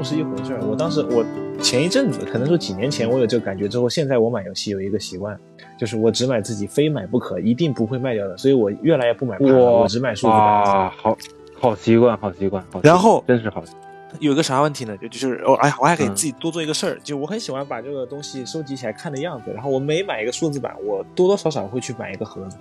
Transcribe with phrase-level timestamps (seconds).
[0.00, 0.60] 动是一回事儿。
[0.62, 1.22] 我当时我
[1.62, 5.38] 前一阵子，可能说几年前我有这个感觉之后，现在我买游戏有一个习惯，
[5.78, 10.38] 就是我只买自己非买不可，一定不会卖掉的，所以我越来越不买盘了，我只买数字版。
[10.38, 11.16] 啊，好
[11.60, 13.82] 好习惯，好习惯，好习惯然后真是好习惯。
[14.20, 14.96] 有个啥问题呢？
[14.96, 22.56] 就就是我哎呀，我还给嗯自己多做一个事儿，就我很喜欢把这个东西收集起来看的样子，然后我每买一个数字版，我多多少少会去买一个盒子。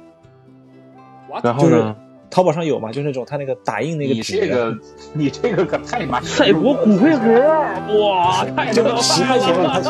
[1.41, 1.95] 然后呢？
[2.31, 2.91] 淘宝上有吗？
[2.91, 4.77] 就那种他那个打印那个你纸，这个
[5.13, 6.27] 你这个可太麻烦了。
[6.27, 7.25] 赛博骨灰盒，
[7.99, 9.89] 哇，太就可怕十块钱了它是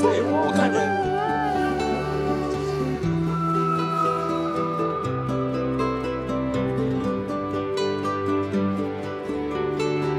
[0.00, 0.78] 对我感觉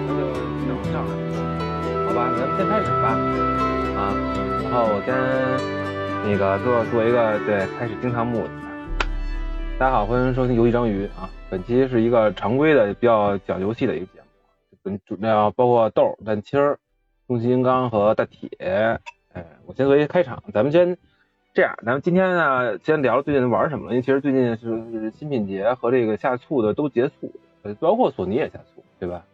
[0.08, 0.22] 那就
[0.68, 1.12] 等上来，
[2.06, 3.08] 好吧，咱们先开始吧，
[3.98, 4.00] 啊，
[4.64, 5.10] 然后我跟
[6.30, 8.46] 那个做做一个对开始惊堂木。
[9.82, 16.78] 大家好，欢迎收听游戏章鱼啊，本期是一个常规的比较讲游戏的一个节目，本主要包括豆、蛋清儿、
[17.28, 18.48] 终极金刚和大铁。
[19.34, 20.96] 哎，我先做一个开场，咱们先
[21.52, 27.34] 这样，咱们今天呢先聊最近玩什么了，因为其实最近是新品节和这个下促的都结束，
[27.80, 29.26] 包括索尼也下促，对吧？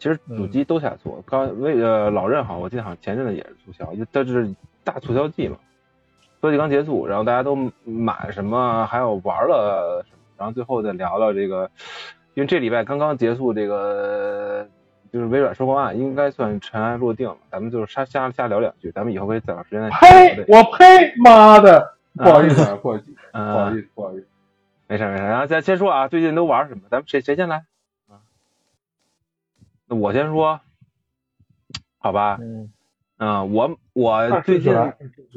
[0.00, 5.56] 其实主机都下促，刚为呃老任好我记得好像前阵子也是促销，就这是大促销季嘛。
[6.40, 11.70] 促销季刚结束，然后大家都买什么，还有玩了什么，然后最后再聊聊这个，
[12.34, 14.66] 因为这礼拜刚刚结束这个
[15.12, 20.44] 就是微软收购案，应该算尘埃落定了，咱们就是瞎瞎瞎聊两句，咱们以后可以再找时间呸！
[20.48, 21.14] 我呸！
[21.18, 24.26] 妈的，不好意思啊，不好意思，不好嗯，意思，不好意思。
[24.86, 26.82] 没事没事，然后咱先说啊，最近都玩什么？
[26.90, 27.64] 咱们谁谁先来？
[28.08, 28.22] 啊，
[29.86, 30.60] 那我先说，
[31.98, 32.38] 好吧？
[32.40, 32.72] 嗯，
[33.20, 34.74] 嗯，我我最近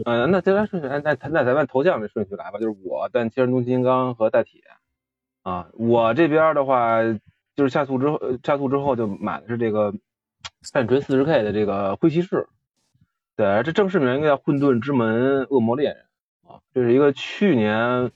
[0.06, 4.62] 嗯，那咱按顺序，按那那咱们头像的顺序来吧，就是我、但七人动金刚和大铁
[5.42, 5.67] 啊。
[5.73, 7.03] 我这边的话，
[7.58, 9.94] 就是下促之后，呃下促之后就买的是这个
[10.62, 12.47] 战锤四十 K 的这个灰骑士。
[13.35, 16.06] 对，这正式名应该叫《混沌之门：恶魔猎人》
[16.53, 18.12] 啊，这是一个去年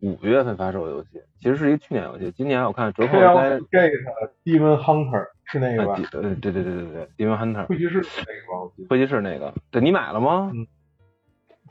[0.00, 6.00] 五月份发售的游戏，其实是一个去年游戏，今年我看折扣应该 Chaos Gate Demon Hunter 是那个吧啊，？
[6.12, 8.60] 呃，对对对对对，Demon Hunter 会骑士是那个吧？
[8.62, 8.88] 我记得。
[8.88, 10.52] 灰骑士那个，对你买了吗？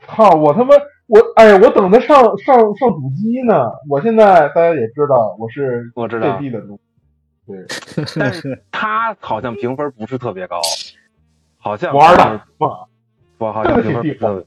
[0.00, 0.30] 操！
[0.36, 0.74] 我他妈
[1.06, 3.70] 我哎，我等着上上上主机呢。
[3.88, 6.78] 我现在大家也知道，我是我知道 GB 的奴。
[7.46, 7.64] 对，
[8.20, 10.60] 但是它好像评分不是特别高，
[11.56, 12.84] 好像玩的嘛，
[13.38, 14.46] 不好像评分不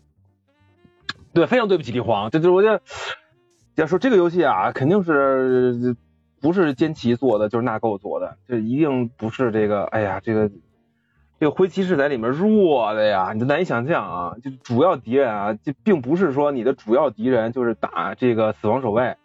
[1.34, 2.30] 对，非常对不起帝皇。
[2.30, 2.82] 这就是我觉得，
[3.76, 5.96] 要说这个游戏啊，肯定是
[6.42, 10.50] 不是歼旗做的，就是纳垢做的，这一定不是这个，哎呀，这个
[11.40, 14.36] 这个灰骑士在里面弱的呀，你就难以想象啊。
[14.44, 19.16] 就主要敌人啊，就并不是说你的主要敌人就是打这个死亡守卫。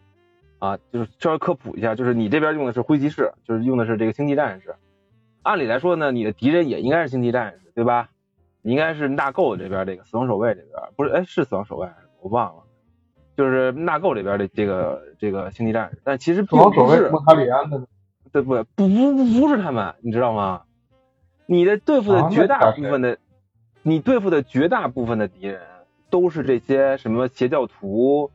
[0.59, 4.75] 啊，就是稍微科普一下，就是你这边用的是灰骑士，就是用的是这个星际战士。
[5.43, 8.09] 按理来说呢，你的敌人也应该是星际战士，对吧？
[8.63, 11.11] 你应该是纳垢这边这个死亡守卫这边，不是？
[11.11, 11.87] 哎，是死亡守卫
[12.23, 12.63] 我忘了，
[13.37, 17.87] 就是纳垢里边的这个这个星际战士，但其实死并不是，里安的
[18.33, 18.55] 对不？
[18.75, 20.63] 不不不不是他们，你知道吗？
[21.47, 23.19] 你的对付的绝大部分的，
[23.83, 25.61] 你对付的绝大部分的敌人
[26.11, 28.31] 都是这些什么邪教徒、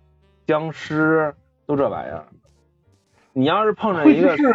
[0.46, 1.34] 僵尸，
[1.66, 2.26] 都这玩意儿。
[3.34, 4.54] 你要是碰上一个灰骑士，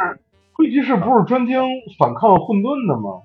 [0.52, 1.60] 灰骑士不是专精
[1.98, 3.22] 反抗混沌的吗？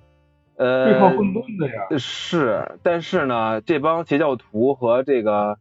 [0.58, 1.98] 呃对抗混沌的呀。
[1.98, 5.58] 是，但是呢，这帮邪教徒和这个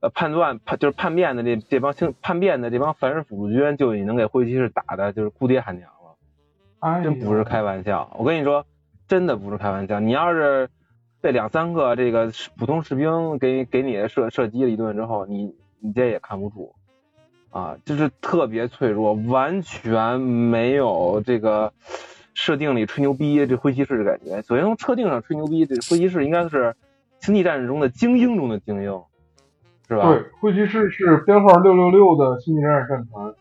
[0.00, 6.16] 呃叛乱叛就是叛变的这这帮星叛变的这帮凡人辅助军，就已经能给灰骑士打的就是哭爹喊娘了。
[6.80, 8.14] 哎，真不是开玩笑。
[8.18, 8.64] 我跟你说，
[9.06, 9.98] 真的不是开玩笑。
[10.00, 10.68] 你要是
[11.20, 16.74] 被两三个这个普通士兵给给你射射击了一顿之后，你你这也看不住
[17.50, 21.72] 啊，就是特别脆弱，完全没有这个
[22.34, 24.42] 设定里吹牛逼这灰骑士的感觉。
[24.42, 26.76] 首先从设定上吹牛逼，这灰骑士应该是
[27.18, 29.02] 星际战士中的精英中的精英，
[29.88, 30.12] 是吧？
[30.12, 33.34] 对，灰骑士是编号六六六的星际战士战团，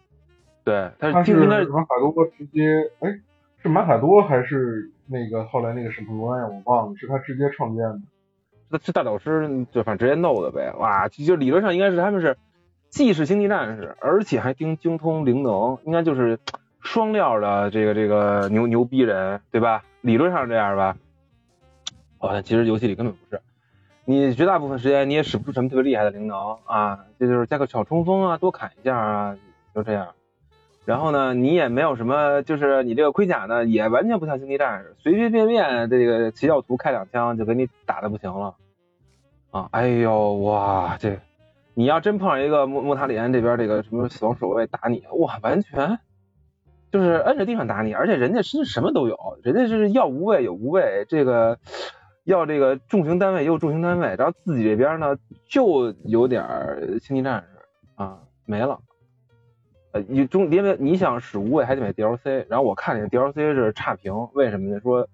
[0.63, 3.19] 对，他他是应该是马卡多直接，哎，
[3.61, 6.47] 是马卡多还是那个后来那个审判官呀？
[6.47, 7.99] 我忘了，是他直接创建的。
[8.71, 12.37] 这这大导师就反正直接弄的呗，哇，就就理论上应该是他们是
[12.89, 16.39] 既是星际战士，而且还精精通灵能，应该就是
[16.79, 19.83] 双料的这个这个牛牛逼人，对吧？
[20.01, 20.95] 理论上是这样吧？
[22.17, 23.39] 好像其实游戏里根本不是，
[24.09, 29.37] 你绝大部分时间你也使不出什么特别厉害的灵能啊，这就是加个小冲锋啊，多砍一下啊，
[29.75, 30.07] 就这样。
[30.85, 38.55] 然后呢，你也没有什么，就是你这个盔甲呢，也完全不像星际战士，随随便便这个邪教徒开两枪就给你打的不行了，
[39.51, 41.19] 啊，哎呦哇，这
[41.73, 45.99] 你要真碰上一个莫莫塔里安这边这个什么死亡守卫打你，哇，完全
[46.93, 51.59] 就是摁着地上打你，而且人家是什么都有，人家是要无畏有无畏，这个
[52.27, 57.47] 要这个重型单位也有重型单位，然后自己这边呢就有点儿星际战士
[57.95, 58.77] 啊没了。
[59.93, 64.77] 呃，你中因为你想使无畏还得买 DLC，然后我看那个 DLC 是差评，为什么呢？
[64.81, 65.07] 说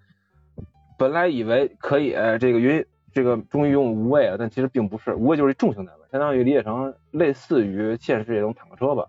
[0.98, 2.84] 本来以为可以这个云
[3.14, 9.06] 这个终于用无畏了，但其实并不是，无畏就是一重型单位，相当于理解成类似于现实这种坦克车吧，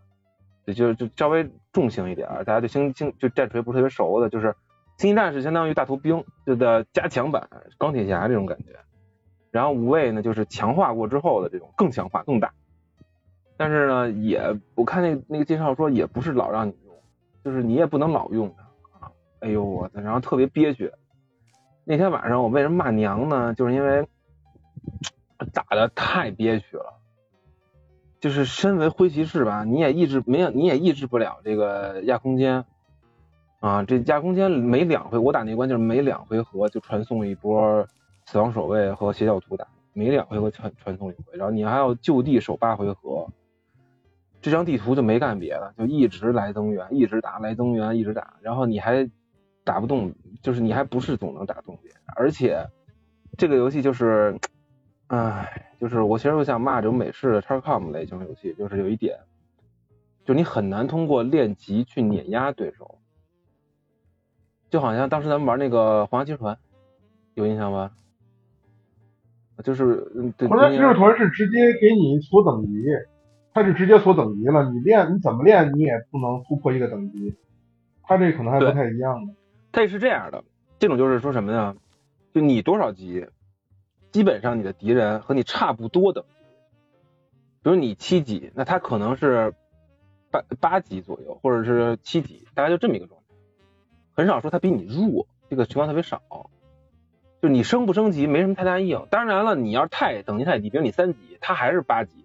[0.67, 4.55] 也就就稍微重型一点，大家对星星就战锤不是特别熟的，就是
[4.97, 7.49] 星际战士相当于大头兵就的加强版
[7.79, 8.79] 钢铁侠这种感觉，
[9.51, 12.53] 然后无畏呢就是强化过之后的这种更强化更大。
[13.57, 16.97] 但是呢，也我看那那个介绍说，也不是老让你用，
[17.45, 19.13] 就是你也不能老用它啊。
[19.41, 20.93] 哎呦我的，然后特别憋屈。
[21.85, 23.55] 那天晚上我为什么骂娘呢？
[23.55, 24.09] 就是因为
[25.53, 27.01] 打的太憋屈了。
[28.21, 32.65] 就是身为灰骑士吧，你也抑制没有，你也抑制不了这个亚空间
[33.65, 33.83] 啊。
[33.85, 37.87] 这架空间每两回我打那关就是每两回合就传送一波
[38.27, 43.27] 死亡守卫和邪教徒打，每两回合传传送一回，然后你还要就地守八回合。
[44.43, 49.09] 这张地图就没干别的，就一直来增援，一直打来增援，一直打，然后你还
[49.65, 50.13] 打不动，
[50.43, 52.69] 就是你还不是总能打动别人，而且
[53.39, 54.39] 这个游戏就是，
[55.07, 59.19] 唉，就是我其实我想骂这种美式的 XCOM 类型游戏，就是有一点，
[60.27, 62.99] 就你很难通过练级去碾压对手，
[64.75, 66.57] 就好像当时咱们玩那个《皇家骑士团》，
[67.35, 67.93] 有印象吧？
[69.63, 69.85] 就是
[70.49, 72.85] 《皇家骑士团》是直接给你锁等级。
[73.53, 77.37] 它是直接锁等级了，你练你怎么练你也不能突破一个等级，
[78.03, 79.37] 它这可能还不太一样呢。
[79.71, 80.43] 它也是这样的，
[80.81, 81.77] 这种就是说什么呢？
[82.33, 83.29] 就你多少级，
[84.11, 86.31] 基本上你的敌人和你差不多等级。
[87.63, 89.55] 比如你七级，那他可能是
[90.33, 93.24] 八八级左右，或者是七级，大概就这么一个状态。
[94.15, 96.23] 很少说他比你弱，这个情况特别少。
[97.43, 98.99] 就你升不升级没什么太大意义。
[99.11, 102.25] 当然了，你要是太等级太低，比如你三级，他还是八级。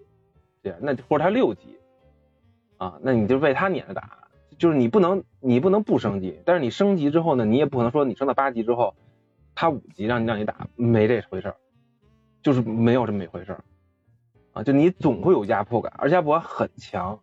[0.62, 1.78] 对，那或者他六级
[2.78, 4.28] 啊，那你就被他撵着打，
[4.58, 8.96] 就是你不能你不能不升级，但是你升级之后呢，你也不可能说你升到八级之后，
[9.56, 11.56] 他五级让你让你打，没这回事儿，
[12.42, 13.64] 就是没有这么一回事儿
[14.54, 17.20] 啊，就你总会有压迫感，而且压迫感很强，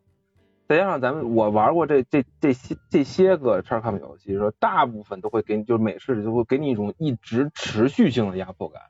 [0.69, 8.83] 再加上咱们我玩过这这这些这些个 Charcom 游戏，说大部分都会给你就是美式就会给你一种一直持续性的压迫感，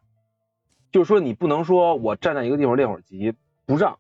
[0.91, 3.35] 就是说你不能说我站在一个地方练会儿级
[3.67, 3.99] 不让。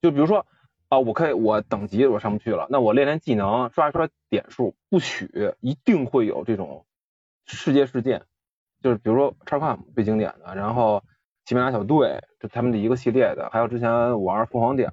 [0.00, 0.44] 就比如说
[0.88, 6.84] 啊，我可以我等级我上不去了，那我练练技能，刷一刷点数，不许一定会有这种
[7.46, 8.22] 世界事件，
[8.82, 11.04] 就是比如说叉 com 最经典的，然后
[11.44, 14.92] 奇门拉小队，这他们的一个系列的，还有之前我玩凤凰点，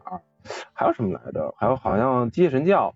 [0.73, 1.53] 还有什么来着？
[1.57, 2.95] 还有好像机械神教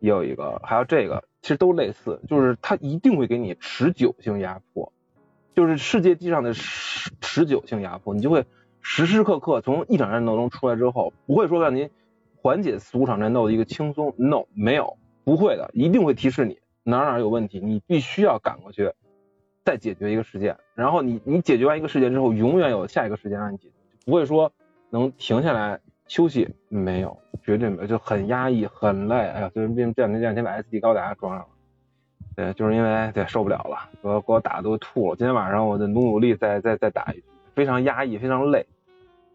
[0.00, 4.92] 也有一个，还有这个，其实都类似，就是它一定会给你持久性压迫，
[5.54, 8.46] 就是世界机上的持持久性压迫，你就会。
[8.80, 11.90] 时时刻刻从一场战斗中出来之后，不会说让您
[12.40, 18.92] 缓解四五场战斗的一个轻松，no，没有，不会的，一定会提示你哪哪有问题，你必须要赶过去
[19.62, 23.74] 再解决一个事件，然后你你解决完一个事件之后，永远有下一个事件让你解决，
[24.06, 24.52] 不会说
[24.90, 31.48] 能停下来休息，没有，绝对没有，就很压抑，很累，哎呀，就是这两天这两天把 SD 高达装上了，
[32.34, 37.24] 对，就是因为对受不了了，给我给我打的都吐了，今天晚上我得努努力再再再打一局。
[37.54, 38.66] 非常压抑，非常累，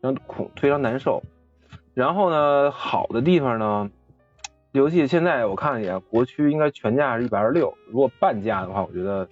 [0.01, 1.21] 非常恐，非常难受。
[1.93, 3.91] 然后呢，好的地方呢，
[4.71, 9.27] 游戏现在我看了一眼，国区应该全价是一百二十六，如果半价的话，我觉得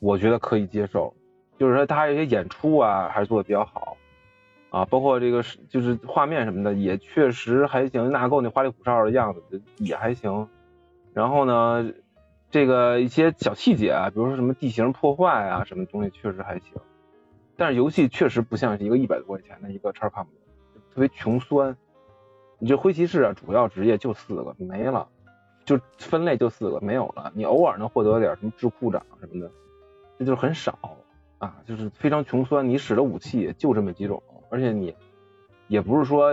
[0.00, 1.14] 我觉得可以接受。
[1.58, 3.96] 就是说它一些演出啊，还是做的比较好
[4.72, 10.48] 啊，包括这个是就是画面什么的也确实还行，纳垢那花里胡哨的样子也还行。
[11.12, 11.92] 然后呢，
[12.50, 16.72] 这个一些小细节啊，比如说什么地形破坏啊，什么东西确实还行。
[17.54, 20.24] 但是游戏确实不像是一个一百多块钱的一个叉 com，
[20.94, 21.76] 特别穷酸。
[22.58, 25.06] 你这灰骑士啊，主要职业就四个，没了，
[25.66, 27.30] 就分类就四个，没有了。
[27.34, 29.50] 你偶尔能获得点什么智库长什么的，
[30.18, 30.96] 这就是很少
[31.36, 32.66] 啊，就是非常穷酸。
[32.70, 34.22] 你使的武器也就这么几种，
[34.52, 34.94] 而且你
[35.66, 36.26] 也不是说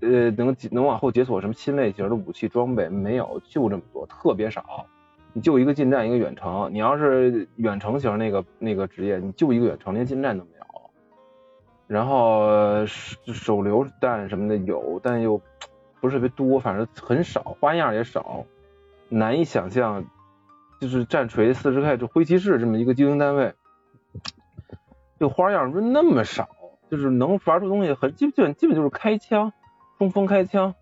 [0.00, 4.86] 呃能能往后解锁什么新类型的武器装备，没有，就这么多，特别少。
[5.34, 6.72] 你就一个近战，一个远程。
[6.72, 10.90] 你要是远程型那个那个职业，你就一个远程，连近战都没有。
[11.86, 15.38] 然后手榴弹什么的有，但又
[16.00, 18.46] 不是特别多，反正很少，花样也少，
[19.10, 20.06] 难以想象，
[20.80, 23.52] 就是战锤四十 K 就灰骑士这么一个精英单位，
[25.18, 26.48] 这花样是那么少，
[26.90, 29.52] 就是能玩出东西很基本基本就是开枪，
[29.98, 30.74] 冲锋开枪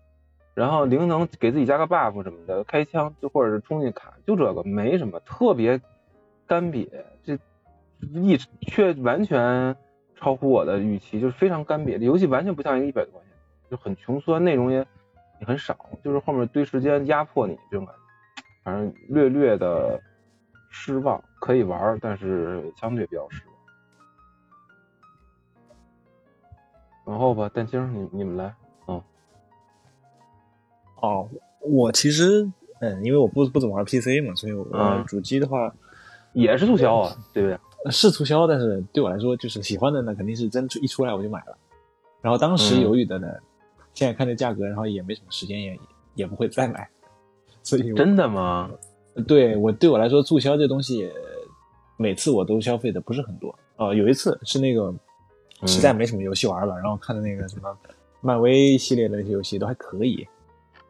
[0.53, 5.81] 然后灵能给自己加个 buff 什么的，开枪就或者是冲进卡，就这个没什么特别
[6.47, 6.87] 干瘪，
[7.23, 7.37] 这
[7.99, 9.75] 一却完全
[10.15, 11.97] 超乎我的预期，就是非常干瘪。
[11.97, 13.31] 游戏完全不像一个一百多块钱，
[13.69, 14.77] 就很穷酸，内容也
[15.39, 18.01] 也很少，就是后面堆时间压迫你这种感觉，
[18.63, 19.99] 反正略略的
[20.69, 21.21] 失望。
[21.41, 23.54] 可以玩，但是相对比较失望。
[27.05, 28.53] 然后吧，蛋清，你你们来。
[31.01, 35.71] 哦，我其实嗯，因为我不不怎么玩 PC 嘛，所以我嗯主机的话
[36.33, 37.91] 也是促销啊，对不对？
[37.91, 41.55] 是促销，但是对我来说就是喜欢的呢，肯定是真出一出来我就买了。
[42.21, 43.27] 然后当时嗯犹豫的呢，
[43.93, 45.79] 现在看这价格，然后也没什么时间，也
[46.15, 46.89] 也不会再买，
[47.61, 48.71] 所以真的吗？
[49.27, 51.11] 对我对我来说，促销这东西，
[51.97, 53.53] 每次我都消费的不是很多。
[53.75, 54.99] 呃，有一次是那个嗯
[55.65, 57.77] 实在没什么游戏玩了，然后看的那个什么
[58.21, 60.27] 漫威系列的那些游戏都还可以，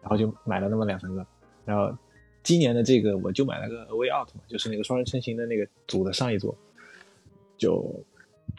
[0.02, 1.26] 然后就买了那么两三个。
[1.66, 1.96] 然后
[2.44, 6.56] 今年的这个我就买了个 Way Out 嘛，就是那个双人成行的那个组的上一座，
[7.58, 8.04] 就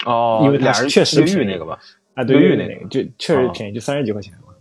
[0.05, 1.79] 哦，因为俩人确实便宜那个吧？
[2.15, 4.55] 啊，对那个就确实哦便宜，就三十几块钱嘛，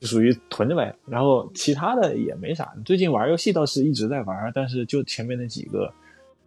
[0.00, 0.94] 就属于囤着呗。
[1.06, 5.92] 然后其他的也没啥，最近玩游戏倒是一直在玩，但是就前面那几个，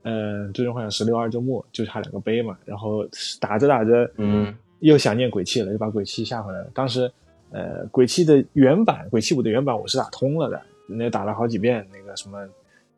[0.03, 3.07] 嗯、最终幻想十六二周末就差两个杯嘛，然后
[3.39, 6.67] 打着打着，嗯，又想念鬼泣了，就把鬼泣下回来了。
[6.73, 7.11] 当时，
[7.51, 12.39] 呃，鬼泣的原版，鬼泣五的原版我是打通了的，那打了好几遍，那个什么，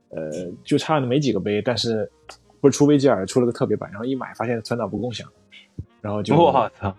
[0.10, 0.32] 呃，
[0.64, 2.10] 就差没几个杯，但是
[2.62, 5.28] 不是出维吉尔出了个特别版，然后一买发现存档不共享，
[6.02, 6.96] 然后就我操，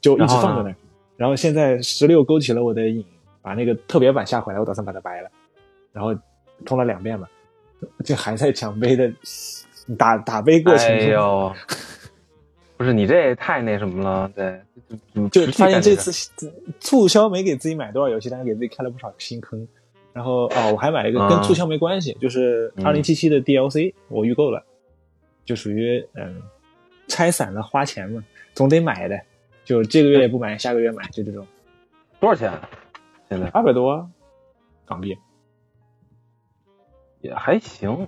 [0.00, 0.76] 就一直放在那。
[1.16, 3.04] 然后现在十六勾起了我的瘾，
[3.40, 5.30] 把那个特别版下回来，我打算把它掰了，
[5.92, 6.14] 然后
[6.64, 7.28] 通了两遍吧，
[8.04, 9.12] 这还在奖杯的
[9.98, 11.52] 打打杯过程哎中，呦，
[12.76, 14.60] 不是你这也太那什么了，对，
[15.30, 19.66] 就发现这次次促销没给自己买多少游戏，但是给自己开了不少新坑。
[20.12, 21.28] 然后哦，我还买了一个嗯。
[21.30, 22.84] 跟促销没关系，就是嗯。
[22.86, 24.62] 二零七七的 DLC，我预购了，
[25.44, 26.42] 就属于嗯
[27.08, 28.22] 拆散了花钱嘛，
[28.54, 29.18] 总得买的，
[29.64, 31.46] 就这个月不买，下个月买，就这种。
[32.20, 32.50] 多少钱？
[32.50, 32.68] 啊？
[33.28, 33.48] 现在？
[33.48, 34.06] 二百多
[34.84, 35.16] 港币，
[37.22, 38.06] 也还行，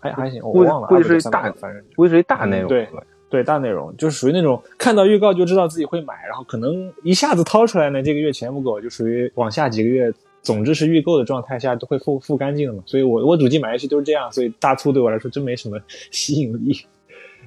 [0.00, 2.68] 还还行，我忘了，估计是200 300大反正估计是一大内容。
[2.68, 2.88] 对
[3.30, 12.82] 对大内容，就是属于那种看到预告就知道自己会买，然后可能一下子掏出来呢，这个月钱不够，就属于往下几个月，总之是预购的状态下都会付付干净的嘛。
[12.86, 15.80] 所以我我主机买下去都是这样，所以大促对我来说真没什么
[16.12, 16.80] 吸引力。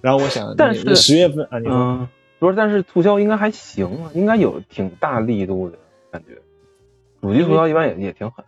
[0.02, 2.08] 然后我想，但是十月份啊，你说、嗯，
[2.40, 5.78] 不是，但是促销应该还行啊，应该有挺大力度的
[6.12, 6.38] 感觉。
[7.22, 8.44] 主机促销一般也也挺狠。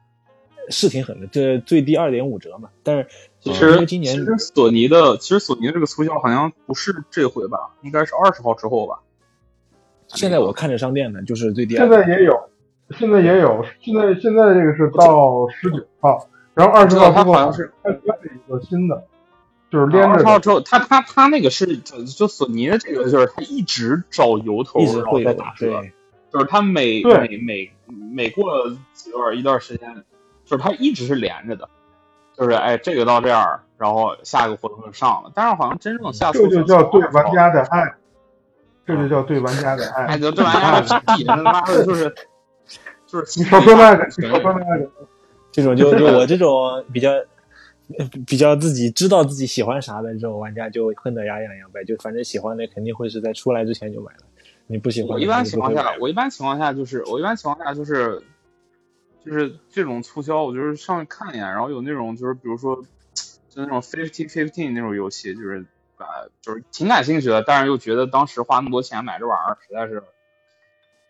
[0.69, 2.69] 是挺狠的，这最低二点五折嘛。
[2.83, 3.07] 但是
[3.39, 8.99] 其实为今年其实索尼的其实索尼的这个促销好像不是这回吧，应该是二十号之后吧。
[10.07, 12.49] 现在我看着商店呢，就是最低现在也有，
[12.97, 19.03] 现在也有，现在现在这个是到十九号，然后二十号之后它好像是还加了一个新的，
[19.69, 20.13] 就是连着的。
[20.13, 25.83] 二十号之后，他他他那个是就就索尼的这个就是他一直找由头，一直会在打折，
[26.33, 30.03] 就是他每每每每过几段一段时间，
[30.50, 31.70] 就是它一直是连着的，
[32.36, 37.50] 就是哎这个到这儿，然后下一个活动就上了，但是好像真正下这就叫对玩家。
[37.50, 37.94] 的爱，
[38.86, 40.18] 这就叫对玩家的哎，爱。
[40.20, 42.13] 就这玩意儿是屁，他妈的就是
[43.06, 44.89] 就是你少说那个，你少说那个。
[45.51, 47.10] 这种就就我这种比较
[48.25, 51.84] 比较自己知道自己喜欢啥的这种玩家，就恨得牙痒痒呗。
[51.84, 54.20] 就反正喜欢的肯定会是在出来之前就买了，
[54.68, 58.22] 你不喜欢我一般情况下，我一般情况下就是我一般情况下就是
[59.29, 62.75] 就是这种促销，我就是上去看一眼，然后有那种就是比如说
[63.48, 65.63] 就那种 fifty fifteen 那种游戏，就是
[65.95, 66.07] 把
[66.41, 70.00] 就是挺感兴趣的，但是又觉得当时花那么多钱买这玩意儿实在是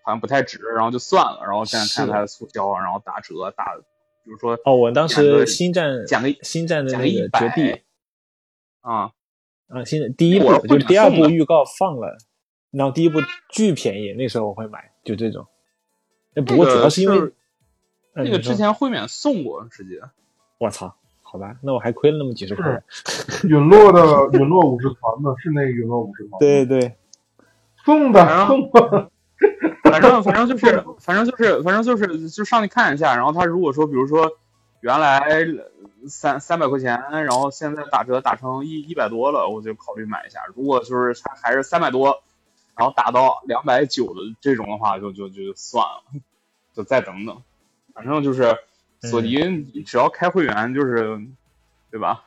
[0.03, 1.39] 好像不太值，然后就算了。
[1.43, 3.77] 然后现在看是它的促销，然后打折打，
[4.25, 7.81] 比如说哦，我当时星战讲个星战的那个绝地
[8.81, 9.11] 啊，
[9.69, 12.17] 啊，星战第一部就是第二部预告放了，
[12.71, 15.47] 然后第一部巨便宜，那时候我会买，就这种。
[16.35, 17.31] 哎，不过主要是因为
[18.13, 20.01] 那个之前会免送过，直接
[20.57, 22.83] 我操，好吧，那我还亏了那么几十块。
[23.47, 26.39] 陨落的陨落武士团吗，是那个陨落武士团。
[26.39, 26.97] 对，对，
[27.85, 29.11] 送的送的。
[29.89, 34.29] 反正反正就是反正就是反正就是就上去看一下，然后他如果说比如说
[34.81, 35.21] 原来
[36.07, 40.41] 三三百块钱，然后现在打折打成一一百多了，我就考虑买一下。
[40.53, 42.21] 如果就是他还是三百多，
[42.75, 46.19] 然后打到两百九的这种的话，就就就算了，
[46.73, 47.41] 就再等等。
[48.00, 48.58] 反正就是
[49.01, 51.20] 索尼，你只要开会员就是
[51.91, 52.24] 对吧？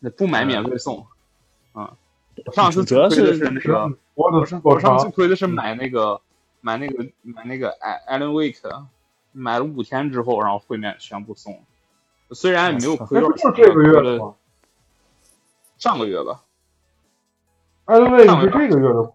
[0.00, 1.06] 那不买免费送。
[1.74, 1.88] 嗯，
[2.44, 3.96] 我上次主要推的是是那个。
[4.14, 6.20] 我上我上次长，推的是买那个
[6.60, 7.76] 买那个买那个
[8.08, 8.86] Alan Wake，
[9.30, 11.62] 买了五天之后，然后会面全部送，
[12.30, 14.34] 虽然也没有亏那不多少钱，就是这个月的吗？
[15.78, 16.42] 上个月吧，
[17.84, 19.12] 艾伦威是这个月的，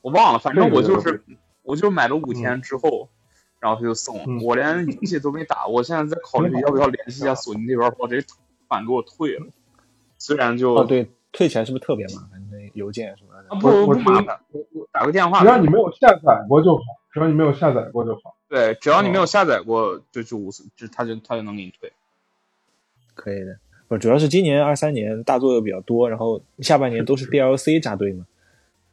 [0.00, 1.24] 我忘了，反正我就是
[1.62, 3.08] 我就买了五天之后，
[3.64, 8.22] 然后他就送，嗯我连游戏都没打，我现在在考虑要不要联系一下索尼那边，把这
[8.68, 9.46] 款给我退了。
[10.18, 12.46] 虽然就哦，对，退钱是不是特别麻烦？
[12.52, 13.48] 那邮件什么的。
[13.48, 18.36] 啊不我我不麻烦，我打个电话只，要你没有下载过就好，只要你没有下载过就好。
[18.50, 21.90] 对，只要你没哦有下载过，就就无所，就他就他就能给你退。
[23.14, 23.56] 可以的。
[23.88, 28.26] 不，主要是今年二三年大作又比较多，然后下半年都是 DLC 扎堆嘛。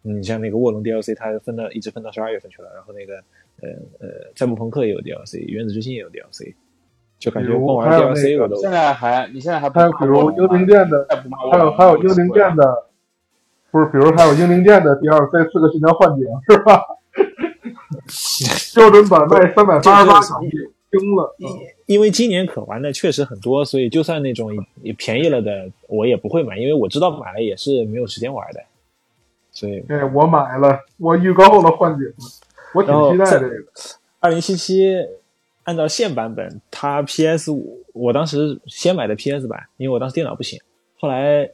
[0.04, 3.24] 你像那个卧龙 DLC，它分到一直分到十二月份去了，然后那个
[3.62, 6.54] 呃呃赛博朋克也有 DLC，原子之心也有 DLC，
[7.20, 11.08] 就感觉光玩 DLC 个我都现在还你现在还不还有比如英灵殿的，
[11.52, 12.86] 还有还有英灵殿的，
[13.72, 16.82] 不是，比如还有英灵殿的 DLC 四个新娘幻景是吧？
[18.76, 20.50] 标准版卖三百八十八港币，
[20.92, 21.36] 惊了。
[21.40, 21.48] 嗯
[21.88, 24.50] 因为今年可玩的确实很多，所以就算那种
[24.82, 28.62] 也便宜了的，我也不会买，因为我知道买了也是没有时间玩的。
[29.52, 32.06] 所以，对，我买了，我预告了幻景，
[32.74, 33.56] 我挺期待这个。
[34.20, 34.96] 二零七七
[35.64, 40.60] 按照现版本，它 PS 五，我当时先买的 PS 版，因为我当时电脑不行，
[40.98, 41.50] 后来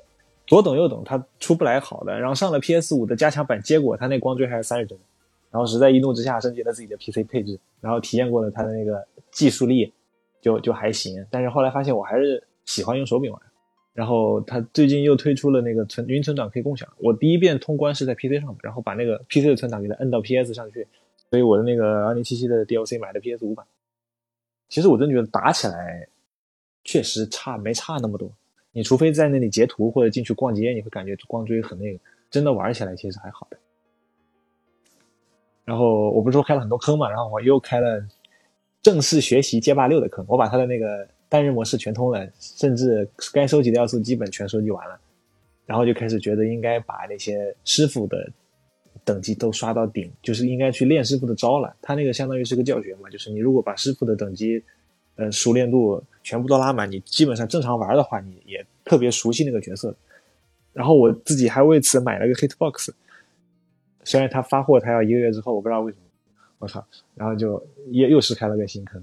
[0.45, 4.97] 左等右等，它出不来好的，然后上了 PS 五的加强版，结果它那光追还是三十帧，
[5.51, 9.93] 然后实在一怒之下升级了自己的 PC 配置，然后体验过了它的那个技术力，
[10.41, 13.41] 就就还行，但是后来发现我还是喜欢用手柄玩。
[13.93, 20.85] 然后它最近又推出了那个存云存档可以共享，我第一遍通关是在 PC 上的，然后把那个 PC 的存档给它摁到 PS 上去，
[21.29, 23.65] 所以我的那个二零七七的 DLC 买的 PS 五版。
[24.69, 26.07] 其实我真觉得打起来
[26.83, 28.29] 确实差没差那么多，
[28.73, 33.57] 你除非在那里截图或者进去逛街，你会感觉光追很那个，真的玩起来其实还好的。
[35.63, 38.05] 然后我不是说开了很多坑嘛，然后我又开了
[38.81, 44.99] 正式学习街霸六的坑，我把它的那个单人模式全通了，甚至该收集的要素基本全收集完了，
[45.65, 48.29] 然后就开始觉得应该把那些师傅的
[49.07, 51.73] 等级都刷到顶，就是应该去练师傅的招了。
[51.81, 54.61] 他那个相当于是个教学嘛，就是你如果把师傅的等级，
[55.15, 59.95] 呃，熟练度全部都拉满，你基本上正常玩的话，你也特别熟悉那个角色。
[60.73, 62.89] 然后我自己还为此买了个 Hitbox，
[64.03, 66.03] 虽然他发货他要一个月之后，我不知道为什么，
[66.59, 69.01] 我操，然后就又又是开了个新坑。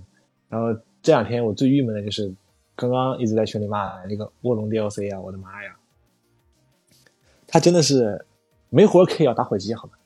[0.50, 2.30] 然后这两天我最郁闷的就是，
[2.76, 5.74] 刚刚一直在群里骂那个卧龙 DLC 啊，我的妈呀！
[7.46, 8.24] 他真的是
[8.74, 9.96] 没活可以要打火机，好吧？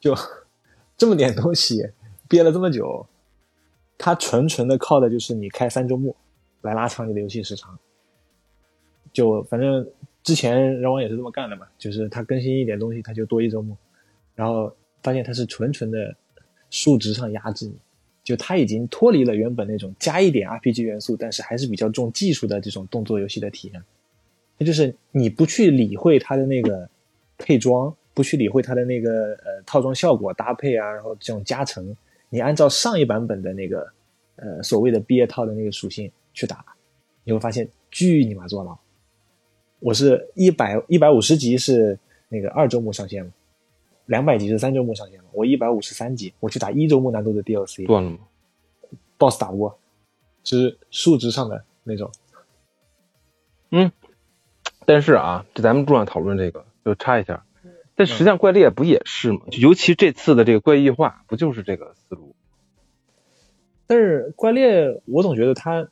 [0.00, 0.14] 就
[0.98, 1.90] 这么点东西
[2.28, 3.06] 憋了这么久，
[3.96, 6.14] 它纯纯的靠的就是你开三周目
[6.62, 7.78] 来拉长你的游戏时长。
[9.12, 9.88] 就反正
[10.22, 13.76] 之前人王也是这么干的嘛，就是他更新一点东西，他就多一周目，
[14.34, 16.14] 然后发现他是纯纯的
[16.70, 17.74] 数值上压制你。
[18.24, 23.80] 就它已经脱离了原本那种加一点 RPG 元素，但是还是比较重技术的这种动作游戏的体验。
[24.58, 26.90] 那就是你不去理会它的那个
[27.38, 31.94] 配装，不去理会它的那个呃套装效果搭配啊，然后这种加成，
[32.30, 33.86] 你按照上一版本的那个
[34.36, 36.64] 呃所谓的毕业套的那个属性去打，
[37.24, 38.74] 你会发现巨你妈坐牢。
[39.80, 41.98] 我是一百一百五十级是
[42.30, 43.30] 那个二周目上线了，
[44.06, 48.18] 两百级是三周目上线了，我一百五十三级，我去打一周目难度的 DLC，断了吗
[49.18, 49.78] ？BOSS 打不过，
[50.42, 52.10] 就是数值上的那种。
[53.72, 53.92] 嗯
[54.86, 57.44] 但是啊，这咱们重要讨论这个，就插一下。
[57.96, 59.40] 但实际上怪猎不也是吗？
[59.50, 62.36] 就尤其这次的这个怪异化，不就是这个思路？
[63.86, 65.88] 但是怪猎，我总觉得它，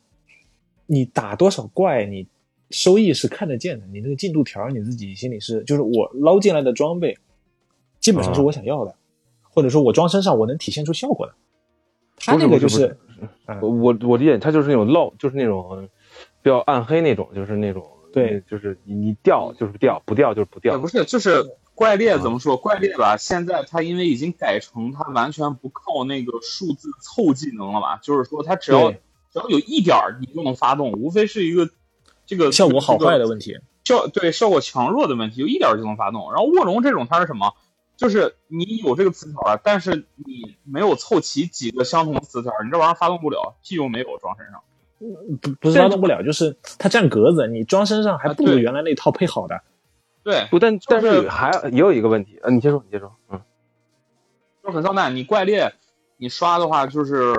[0.85, 2.27] 你打多少怪，你
[2.69, 3.87] 收益是看得见的。
[3.87, 7.17] 你那个进度条，你自己心里是，就是我捞进来的装备，
[7.99, 8.95] 基本上是我想要的，
[9.41, 11.33] 或者说我装身上我能体现出效果的。
[12.17, 12.97] 他那个就是
[13.61, 15.89] 我我我理解，他就是那种漏，就是那种
[16.41, 20.87] 比较暗黑那种，就是那种对，就是你你掉就是掉，不掉就是不掉也不。
[20.87, 21.43] 是，就是
[21.75, 22.57] 怪猎怎么说？
[22.57, 27.99] 怪猎吧，现在它因为已经改成它完全不靠那个数字凑技能了吧？
[28.01, 28.97] 就是说它只要只
[29.35, 31.69] 要有一点儿你就能发动，无非是一个
[32.25, 33.27] 这个效果好坏的。
[33.27, 33.59] 问题。
[33.83, 36.31] 效对效果强弱的问题，有一点儿就能发动。
[36.33, 37.53] 然后卧龙这种它是什么？
[37.97, 44.61] 就是你有这个词条了，但是你没有凑齐几个相同的词条，你这玩意儿发动不了，屁用没有装身上。
[45.39, 49.61] 不不是发动不了，就是它占格子，你装身上还不如原来那套配好的。
[50.25, 53.39] 对，不，但但就是是还也有一个问题，呃，你先说，你先说，嗯，
[54.63, 55.15] 就很操蛋。
[55.15, 55.71] 你怪猎，
[56.17, 57.35] 你刷的话就是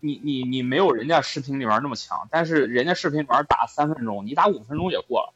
[0.00, 5.34] 你你你没有人家视频里面那么强，但是人家视频里面打三分钟，你打五分钟也过了。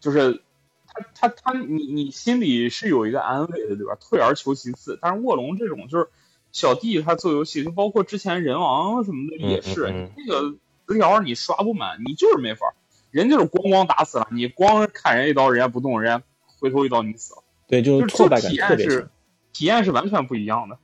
[0.00, 0.40] 就是
[0.86, 3.94] 他他他，你你心里是有一个安慰的，对吧？
[4.00, 4.98] 退而求其次。
[4.98, 6.08] 但是卧龙这种就是
[6.52, 12.72] 小弟他做游戏，就包括之前人王什么的也是，嗯嗯嗯那个词条你刷不满，你就是没法，
[13.12, 16.24] 人就是咣咣打死了，你光砍人一刀，人家不动，人家
[16.58, 19.10] 回头一刀你死了，对，就就是挫败感体验是特别强。
[19.52, 20.78] 体验是完全不一样的。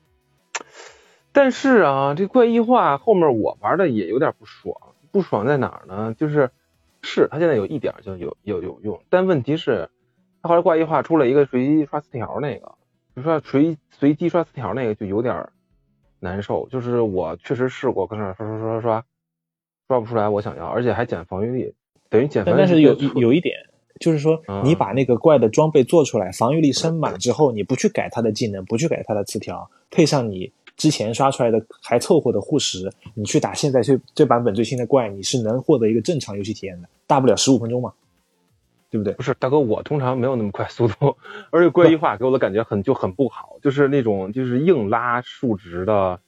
[1.33, 4.77] 但是啊，这怪异化后面我玩的也有点不爽，
[5.11, 6.15] 不爽在哪儿呢？
[6.19, 6.51] 就是
[7.01, 9.89] 是它现在有一点就有有有用，但问题是，
[10.43, 12.75] 它后来怪异化出了一个随机刷词条那个，
[13.17, 15.49] 就说随随机刷词条那个就有点
[16.19, 16.69] 难受。
[16.69, 19.05] 就是我确实试过跟那刷刷刷刷刷，
[19.87, 21.75] 刷不出来我想要，而且还减防御力，
[22.11, 23.55] 等于减分但但是有就有一点，
[24.01, 37.93] 就是说嗯你把那个怪的装备做出来，防御力升满之后，你不去改它的技能，不去改它的词条，配上你之前刷出来的还凑合的护石，你去打现在这这版本最新的怪，你是能获得一个正常游戏体验的，大不了十五分钟嘛，
[38.89, 39.13] 对不对？
[39.15, 41.17] 不是大哥，我通常没有那么快速度，
[41.51, 46.21] 而且怪异化给我的感觉很就很不好，就是那种就是硬拉数值的，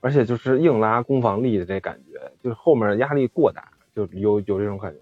[0.00, 4.98] 而且就是硬拉攻防力的这感觉，就是后面压力过大，就有有这种感觉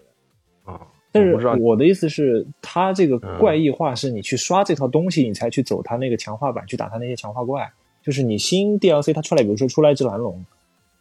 [0.67, 0.87] 啊。
[1.11, 7.67] 但是我的意思是，它这个嗯怪异化是你去刷这套东西，你才去走它那个强化版，去打它那些强化怪。
[8.03, 10.45] 就是你新 DLC 它出来，比如说出来一只蓝龙，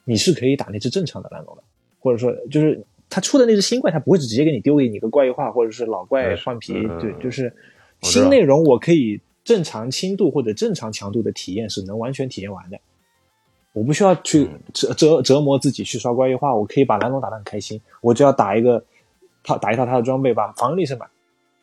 [0.05, 1.63] 你是可以打那只正常的蓝龙的，
[2.01, 7.53] 或者说就是它出的那只新怪，它不会直接给你丢给你一个怪异化，或者是老怪嗯换皮，嗯对，就是
[8.03, 12.79] 新内容我可以正常轻度或者正常强度的体验是能完全体验完的。
[13.73, 18.83] 我不需要去嗯折折折磨自己去刷怪异化，我可以把蓝龙打得很开心，我只要打一个
[19.47, 21.09] 套打一套他的装备，把防御力升满，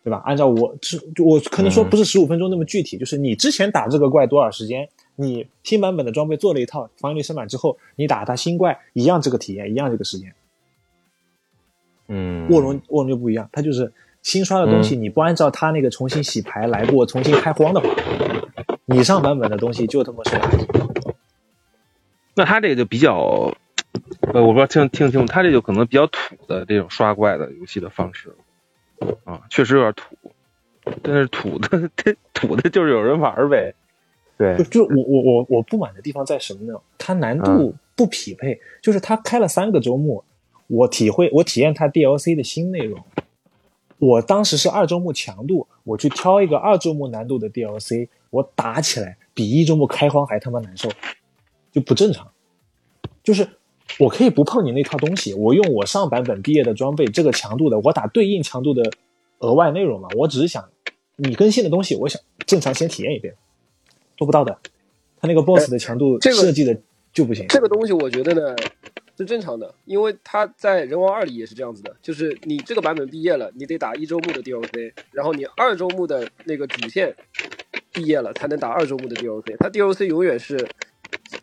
[0.03, 0.21] 对吧？
[0.25, 10.33] 按照我是就我可能说嗯不是十五分钟那么具体，就是你之前打这个怪多少时间，你新版本的装备做了一套防御力升满之后，你打他新怪一样这个体验，一样这个时间。
[12.07, 13.91] 嗯，卧龙卧龙就不一样，它就是
[14.21, 17.87] 新刷的东西，你不按照它那个重新洗牌来过，重新开荒的话，
[18.85, 20.65] 你上版本的东西就他妈是垃圾。
[22.35, 23.53] 那他这个就比较，
[24.33, 28.35] 呃，我不知道听听不清楚，他这就可能比较土的这种刷怪的游戏的方式
[29.25, 30.17] 啊，确实有点土，
[31.03, 33.75] 但是土的这土的就是有人玩呗，
[34.37, 36.79] 对就，就我我我我不满的地方在什么呢？
[36.97, 40.25] 它难度不匹配，就是它开了三个周末，
[40.65, 42.99] 我体会我体验它 DLC 的新内容，
[43.99, 50.89] 我当时是二周目强度，我去挑一个二周目难度的 DLC，我打起来比一周目开荒还他妈难受，
[51.71, 52.27] 就不正常。
[53.23, 53.47] 就是
[53.99, 58.91] 我可以不碰你那套东西，我用我上版本毕业的装备这个强度的，我打对应强度的
[59.39, 60.08] 额外内容嘛。
[60.17, 60.67] 我只是想
[61.15, 63.36] 你更新的东西，我想正常先体验一遍，
[64.17, 64.58] 做不到的。
[65.19, 66.77] 他那个 BOSS 的强度设计的
[67.13, 67.45] 就不行。
[67.47, 68.56] 这个东西我觉得呢
[69.17, 77.15] 是正常的，因为他在人王二里也是这样子的，就是你这个版本毕业了，你得打一周目的 DLC，然后你二周目的那个主线
[77.93, 80.67] 毕业了才能打二周目的 DLC，它 DLC 永远是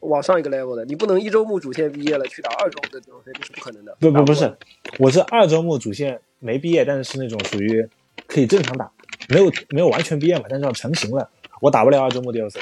[0.01, 3.97] 往上一个 level 的，你不能一周目主线毕业了去打二周目的 DLC，这是不可能的。
[4.01, 4.57] 不不不是，
[4.99, 7.89] 我是二周目主线没毕业，但是是那种属于
[8.27, 8.91] 可以正常打，
[9.29, 11.31] 没有没有完全毕业嘛，但是要成型了，
[11.61, 12.61] 我打不了二周目 DLC。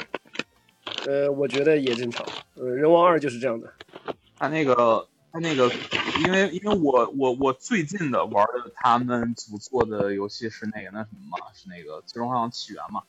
[1.05, 2.25] 呃，我觉得也正常。
[2.55, 3.71] 呃，人王二就是这样的。
[4.37, 5.69] 他那个他那个，
[6.25, 13.03] 因为因为我我我最近的玩的他们组做的游戏是那个那什么嘛，是那个《最终幻想起源》嘛，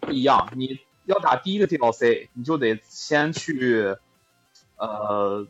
[0.00, 0.50] 不一样。
[0.54, 3.96] 你要打第一个 DLC，你就得先去，
[4.76, 5.46] 呃，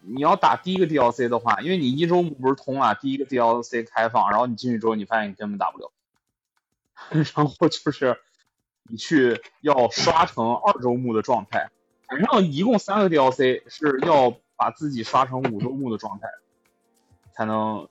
[0.00, 5.90] 你要打第一个 DLC 的话，因为你一周目不是通了，第一个 DLC 开放，然后你进去之后，你发现你根本打不了，
[7.10, 8.18] 然后就是
[8.84, 11.70] 你去要刷成二周目的状态。
[12.06, 16.28] 反正一共三个 DLC 是要把自己刷成五周目的状态，
[17.32, 17.86] 才能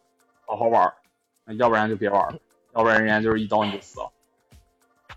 [0.45, 2.39] 好好玩儿，要不然就别玩了，
[2.73, 4.11] 要不然人家就是一刀你就死了。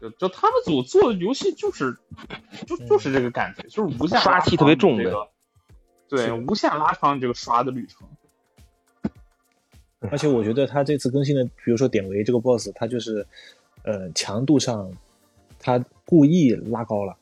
[0.00, 1.96] 就就他们组做的游戏就是，
[2.66, 5.12] 就就是这个感觉，就是无限刷气特别重呗呗。
[6.08, 8.08] 对，无限拉长你这个刷的旅程。
[10.10, 13.26] 而且我觉得他这次更新的，比如说典韦这个 BOSS，他就是
[13.82, 14.90] 呃强度上
[15.58, 17.14] 他故意拉高了，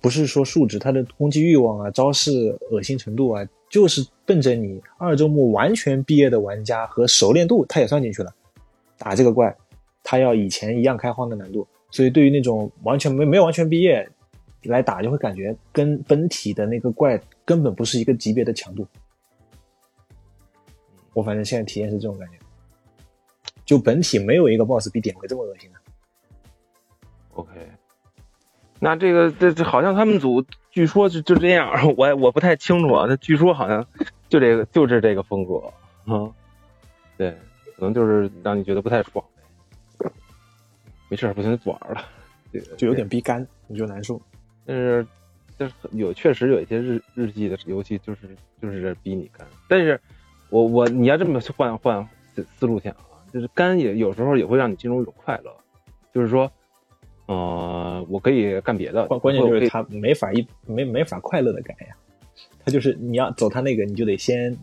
[0.00, 8.34] 不是说数值，他的攻击欲望啊、招式恶心程度啊，就是奔着你二周目完全毕业的玩家和熟练度，他也算进去了。
[8.98, 9.56] 打这个怪，
[10.02, 14.08] 他要以前一样开荒的难度，所以对于那种完全没没有完全毕业
[14.64, 18.86] 来打，就会感觉跟本体的那个怪根本不是一个级别的强度。
[21.12, 22.38] 我反正现在体验是这种感觉，
[23.64, 25.78] 就本体没有一个 BOSS 比典韦这么恶心的。
[27.32, 27.50] OK，
[28.78, 33.06] 那这个这这好像他们组据说就就这样，我我不太清楚啊。
[33.08, 33.84] 那据说好像
[34.28, 35.60] 就这个就是这个风格，
[36.06, 36.32] 嗯，
[37.16, 37.30] 对，
[37.76, 39.24] 可能就是让你觉得不太爽。
[41.10, 42.02] 没事儿，不行就不玩了。
[42.52, 44.20] 这个就有点逼干，你就难受。
[44.64, 45.06] 但是
[45.58, 48.20] 但是有确实有一些日日记的游戏就是
[48.62, 50.00] 就是逼你干，但是
[50.48, 55.52] 我我你要这么换换思思路想啊，就是干也有时候也会让你进入一种快乐，
[56.14, 56.50] 就是说，
[57.26, 61.96] 呃，我可以干别的，关关键就是他没法一没没法快乐的干呀，
[62.64, 64.56] 他就是你要走他那个，你就得先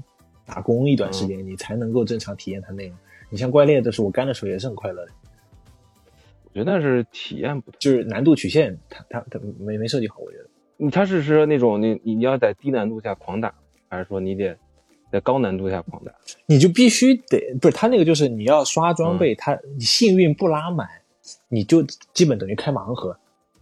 [0.46, 2.96] 打工一段时间，你才能够正常体验他那个。
[3.30, 5.27] 你像怪猎，的时候我干的时候也是很快乐的，我
[6.58, 7.78] 觉得那是体验不同。
[7.80, 10.50] 就是难度曲线，它它它没没设计好，我觉得。
[10.78, 13.54] 你他是说那种你你要在低难度下狂打，
[13.90, 14.56] 还是说你得
[15.12, 16.12] 在高难度下狂打？
[16.46, 20.88] 你就必须得不是它那个，就是你要刷装备，它你幸运不拉满，
[21.50, 23.18] 你就基本等于开盲盒，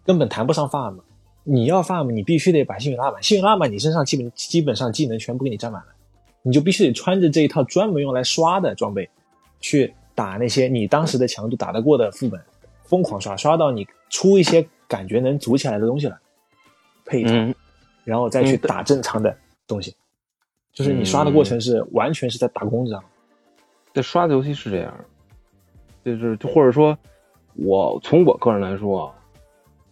[0.05, 0.99] 根本谈不上 farm。
[1.43, 5.93] 你要 farm，你必须得把幸运拉满，幸运拉满，你身上基本基本上技能全部给你占满了，
[6.41, 9.08] 你就必须得穿着这一套专门用来刷的装备，
[9.60, 12.41] 去打那些你当时的强度打得过的副本，
[12.86, 16.19] 疯狂刷，刷到你出一些感觉能组起来的东西了，
[17.06, 17.54] 配一套，嗯，
[18.04, 19.36] 然后再去打正常的
[19.67, 19.95] 东西。
[20.71, 23.06] 就是你刷的过程是完全是在打工，知道吗？
[23.93, 24.93] 这刷的游戏是这样，
[26.04, 26.98] 就是就或者说，
[27.56, 29.13] 我从我个人来说，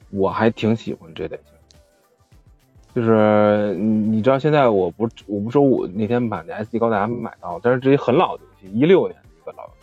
[0.10, 1.54] 我还挺喜欢这类型。
[2.94, 9.74] 就是你你知道，现在我不我不说我那天把那 SD 高达买到，但是这些很老的游戏，一六年的一个老游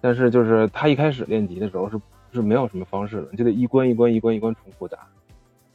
[0.00, 2.00] 但是就是他一开始练级的时候是
[2.32, 4.98] 是没有什么方式的，就得一关一关一关一关重复打，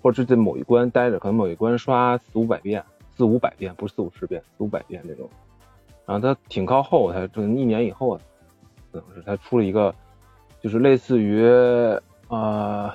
[0.02, 2.84] 或者是在某一关待着，可能某一关刷四五百遍，
[3.16, 5.30] 四五百遍不是四五十遍，四五百遍这种。
[6.06, 8.22] 然后他挺靠后，他这一年以后啊，
[8.92, 9.94] 可能是他出了一个，
[10.60, 11.44] 就是类似于
[12.28, 12.94] 呃，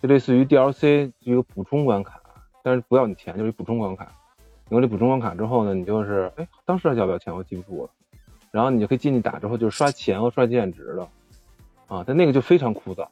[0.00, 2.20] 就类似于 DLC 一个补充关卡，
[2.62, 4.12] 但是不要你钱，就是补充关卡。
[4.70, 7.90] 有了补充关卡之后呢，你就是哎，当时还要不要钱我记不住了，
[8.52, 11.08] 然后你就可以进去打之后就是刷钱和刷经验值了，
[11.88, 13.02] 啊，但那个就非常枯燥，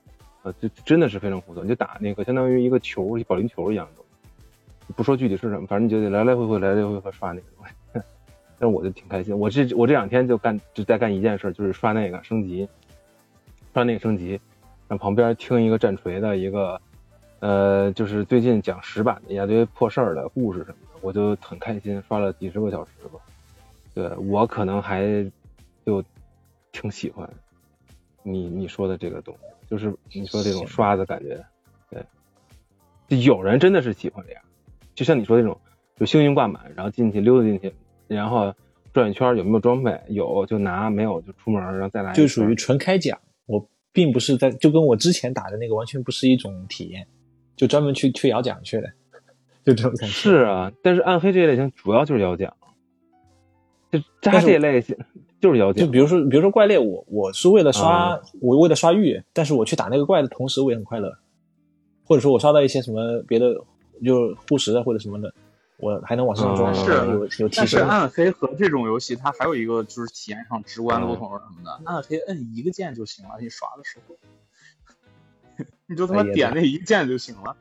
[0.43, 7.73] 啊，就真的是非常枯燥，你就打那个相当于一个球，保龄球一样的东西，不说具体是什么，反正你就得来来回回来来回回刷那个东西。
[8.59, 12.69] 但是我就挺开心，我这我这两天就干就在干一件事，就是刷那个升级，
[13.73, 14.39] 刷那个升级，
[14.89, 16.79] 让旁边听一个战锤的一个，
[17.39, 23.19] 呃，就是最近讲石板的一大堆破事儿的故事什么的，我就很开心，刷了几十个小时吧。
[24.09, 25.05] 对我可能还
[25.85, 26.03] 就
[26.73, 27.29] 挺喜欢
[28.23, 31.45] 你你说的这个东西，就是你说这种刷子感觉，
[31.91, 32.05] 对，
[33.09, 34.43] 就有人真的是喜欢这样，
[34.95, 35.61] 就像你说那种，
[35.97, 37.73] 就幸运挂满，然后进去溜达进去。
[38.09, 38.53] 然后
[38.93, 40.01] 转一圈有没有装备？
[40.09, 42.13] 有就拿，没有就出门，然后再来。
[42.13, 43.17] 就属于纯开奖。
[43.47, 47.07] 我并不是在，就跟我之前打的那个完全不是一种体验，
[47.55, 48.93] 就专门去去摇奖去的，
[49.65, 50.13] 就这种感觉。
[50.13, 52.57] 是啊，但是暗黑这一类型主要就是摇奖，
[53.91, 54.97] 就扎这类型
[55.41, 55.85] 就是妖精。
[55.85, 61.17] 就比如说，比如说怪猎，我我是为了刷，啊我为了刷玉，但是我去打那个怪的同时，我也很快乐。
[62.05, 63.55] 或者说我刷到一些什么别的，
[64.05, 65.33] 就护石啊或者什么的，
[65.79, 67.89] 我还能往上装，啊是有有提但是升。
[67.89, 71.71] 暗黑和这种游戏，它还有一个就是体验上直观的不同是什么呢？
[71.85, 74.17] 暗黑摁一个键就行了，你刷的时候，
[75.87, 77.57] 你就他妈点那一个键就行了。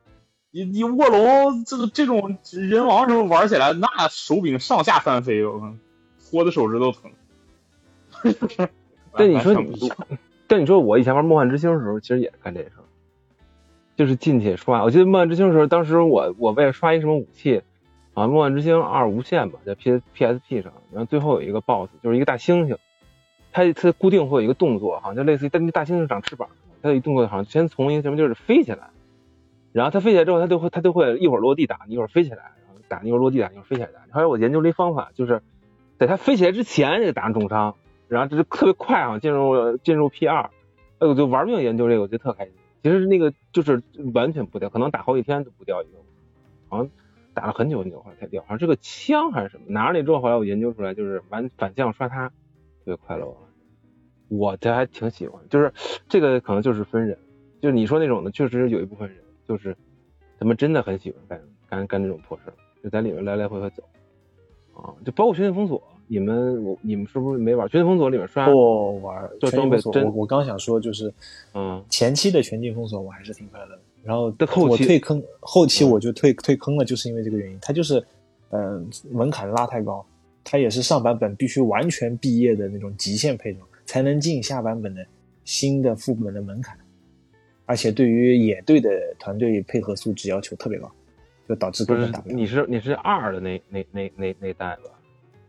[0.52, 5.76] 你你卧龙这个这种人王什么玩起来，那手柄上下翻飞，我靠，
[6.30, 7.12] 搓的手指头疼。
[9.14, 9.98] 但你说完全不一样
[10.48, 12.84] 但你说我以前玩梦幻之星的时候，其实也是干这事儿，
[13.96, 14.84] 就是进去刷。
[14.84, 17.62] 我记得梦幻之星的时候，当时我我为了刷一什么武器，
[18.14, 22.78] 啊梦幻之星二无限吧，在 P P S P 上，然后最后有一个 BOSS，就是一个大猩猩，
[23.52, 26.50] 它它固定会有一个动作，好像就类似于但那大猩猩长翅膀，
[26.82, 28.90] 它有一动作好像先从一个什么就是飞起来，
[29.72, 34.12] 然后它飞起来之后，它就会它就会一会儿落地打你，一会儿飞起来，然后打你一会儿落地打你，一会儿飞起来打你。
[34.12, 35.42] 后来我研究了一方法，就是
[36.00, 37.76] 在它飞起来之前就打上重伤。
[38.08, 40.50] 然后这就特别快啊，进入进入 P 二，
[40.98, 42.54] 哎，我就玩命研究这个，我觉得特开心。
[42.82, 43.84] 其实那个就是
[44.16, 46.00] 完全不掉，可能打好几天都不掉一个，
[46.70, 46.90] 好像
[47.36, 49.66] 打了很久很久后来才掉，好像是个枪还是什么。
[49.68, 52.34] 拿着那之后，后来我研究出来就是完反向刷它，特
[52.86, 53.32] 别快乐。
[54.28, 55.72] 我这还挺喜欢，就是
[56.08, 57.16] 这个可能就是分人，
[57.62, 59.78] 就是你说那种的，确实有一部分人就是
[60.40, 62.52] 他们真的很喜欢干干干这种破事，
[62.84, 63.84] 就在里面来来回回走
[64.84, 65.82] 啊，就包括全境封锁。
[66.12, 68.48] 你们我你们是不是没玩《全境封锁》里面刷？
[68.48, 71.14] 不玩这全境封锁，装备真我我刚想说就是，
[71.54, 78.04] 嗯，前期的全境封锁我还是挺快乐的，然后但后期我退坑，后期嗯我就退退坑了，就是因为这个原因，它就是，
[78.50, 80.04] 嗯、门槛拉太高，
[80.44, 85.06] 它也是上版本必须完全毕业的那种极限配装，才能进下版本的
[85.46, 86.76] 新的副本的门槛，
[87.68, 88.90] 而且对于野队的
[89.20, 90.92] 团队配合素质要求特别高，
[91.50, 92.36] 就导致不是根本打不了。
[92.36, 94.92] 你是你是二的那那那那那代吧？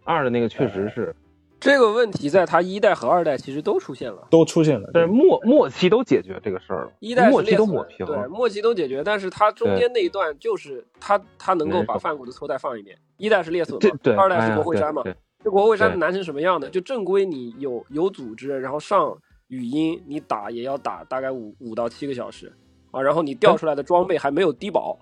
[0.03, 1.15] 二的那个确实是，
[1.61, 4.27] 这个问题在它一代和二代其实都出现了。
[4.31, 4.91] 都出现了。
[4.95, 8.29] 但是末末期都解决这个事儿了，一代是末期裂损都抹平对，了。
[8.31, 12.97] 末期都解决，但是它中间那一段就是它它能够把范谷的错带放一遍。
[13.19, 15.05] 一代是裂损嘛，对，二代是国会山嘛。
[15.45, 16.71] 这国会山对难成什么样的？
[16.71, 19.15] 就正规你有有组织，然后上
[19.49, 22.51] 语音，你打也要打大概五五到七个小时
[22.91, 24.99] 啊，然后你调出来的装备还没有低保，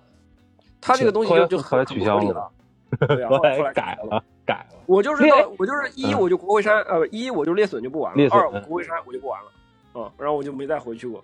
[0.80, 2.50] 它这个东西就就来取消了。
[3.06, 4.78] 对啊，后后来改了，改了。
[4.86, 5.22] 我就是
[5.58, 11.22] 我就是一嗯我就国会山呃一我就裂损就不玩了，二我国会山我就不玩了啊，然后我就没再回去过。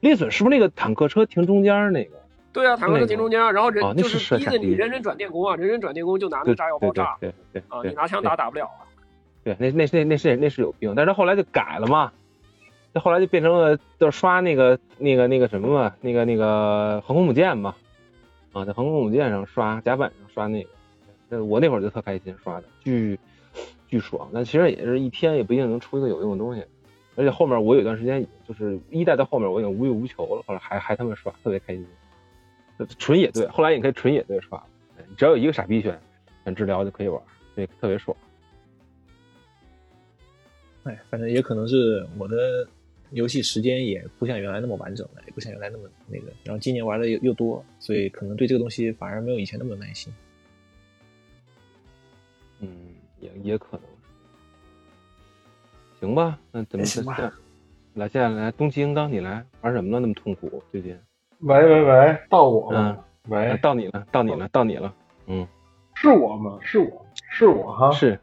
[0.00, 2.16] 裂损是不是那个坦克车停中间那个？
[2.52, 8.82] 对啊，坦克车停中间，然后人就是是逼着你人人转电工啊，人人转电工就拿那个炸药爆炸对对对啊，你拿枪打打不了啊。
[9.44, 12.10] 对，那那那那是那是有病，但是后来就改了嘛，
[12.92, 17.74] 那后来就变成了就是刷那个那个那个什么嘛，那个那个航空母舰嘛，
[18.54, 20.70] 啊，在航空母舰上刷甲板上刷那个，
[21.28, 23.18] 那我那会儿就特开心刷的，巨
[23.86, 24.30] 巨爽。
[24.32, 26.64] 但其实也是一天也不一定能出一个有用的东西，
[27.16, 31.86] 而且后面我有段时间就是一代到后面我已经无欲无求了，后来还还他妈刷，特别开心。
[32.98, 34.60] 纯野队，后来也可以纯野队刷，
[35.16, 35.96] 只要有一个傻逼选
[36.42, 37.22] 选治疗就可以玩，
[37.54, 38.16] 对，特别爽。
[40.82, 42.68] 哎，反正也可能是我的
[43.14, 46.26] 游戏时间也不像原来那么完整了，也不像原来那么那个。
[46.44, 50.12] 然后今年玩的又又多，所以可能对这个东西反而没有以前那么有耐心。
[52.60, 52.68] 嗯，
[53.20, 53.82] 也也可能。
[56.00, 57.32] 行吧，那怎么哎行吧
[57.94, 60.00] 来，接下来东崎英刚，你来玩什么了？
[60.00, 60.98] 那么痛苦，最近？
[61.38, 64.94] 喂喂喂，到我了，啊喂，到你了，到你了，到你了。
[65.26, 65.46] 嗯，
[65.94, 66.58] 是我吗？
[66.60, 68.18] 是我，是我哈，是，嗯，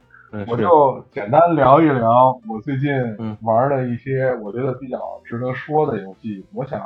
[0.47, 6.45] 我，就简单聊一聊我最近嗯玩的一些我觉得比较值得说的游戏。
[6.53, 6.81] 我想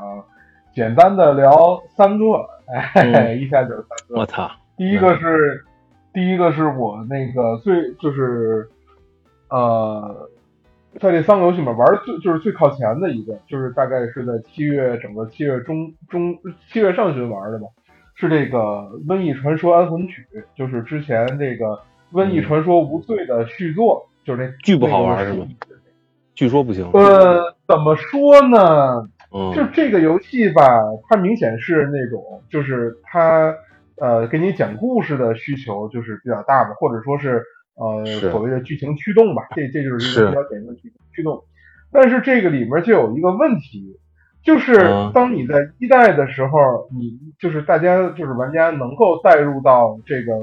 [0.74, 2.26] 简单的聊三个，
[2.68, 4.20] 哎，嗯一下就是三个。
[4.20, 5.64] 我操，第一个是，
[6.12, 8.68] 第一个是我那个最就是，
[9.50, 10.28] 呃，
[11.00, 16.36] 在这三个游戏里面玩的最就是最靠前的一个，就是大概是在七月整个七月中中
[16.68, 17.68] 七月上旬玩的吧，
[18.16, 18.58] 是这个
[19.06, 21.66] 《瘟疫传说安魂曲》，就是之前这个
[22.12, 25.48] 《瘟疫传说无罪》的续作，就是那巨不好玩那个是吗
[26.34, 26.90] 据说不行。
[26.92, 29.08] 呃，怎么说呢？
[29.32, 30.64] 就嗯，这个游戏吧，
[31.10, 33.54] 它明显是那种，就是它
[33.98, 37.42] 呃给你讲故事的需求就是比较大的，或者说是
[37.76, 41.44] 呃是所谓的剧情驱动吧，这这就是一个比较典型的剧情驱动。
[41.92, 43.98] 但是这个里面就有一个问题，
[44.44, 50.34] 就是嗯当你在一代的时候，你就是大家就是玩家能够带入到这个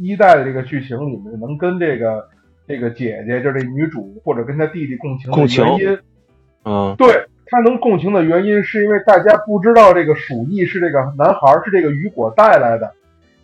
[0.00, 2.28] 一代的这个剧情里面，能跟这个
[2.66, 5.98] 这个姐姐，就是这女主或者跟她弟弟共情的原因。
[6.64, 12.92] 嗯，对他能共情的原因，是因为大家不知道这个鼠疫是这个男孩儿是这个雨果带来的，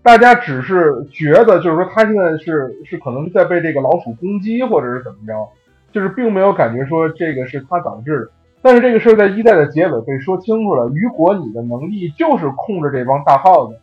[0.03, 5.49] 大家只是觉得就是说他现在是是可能在被这个老鼠攻击或者是怎么着，
[5.91, 8.31] 就是并没有感觉说这个是他导致的。
[8.61, 13.79] 但是这个事儿在一代的结尾被说清楚了，雨果你的能力就是控制这帮大耗子，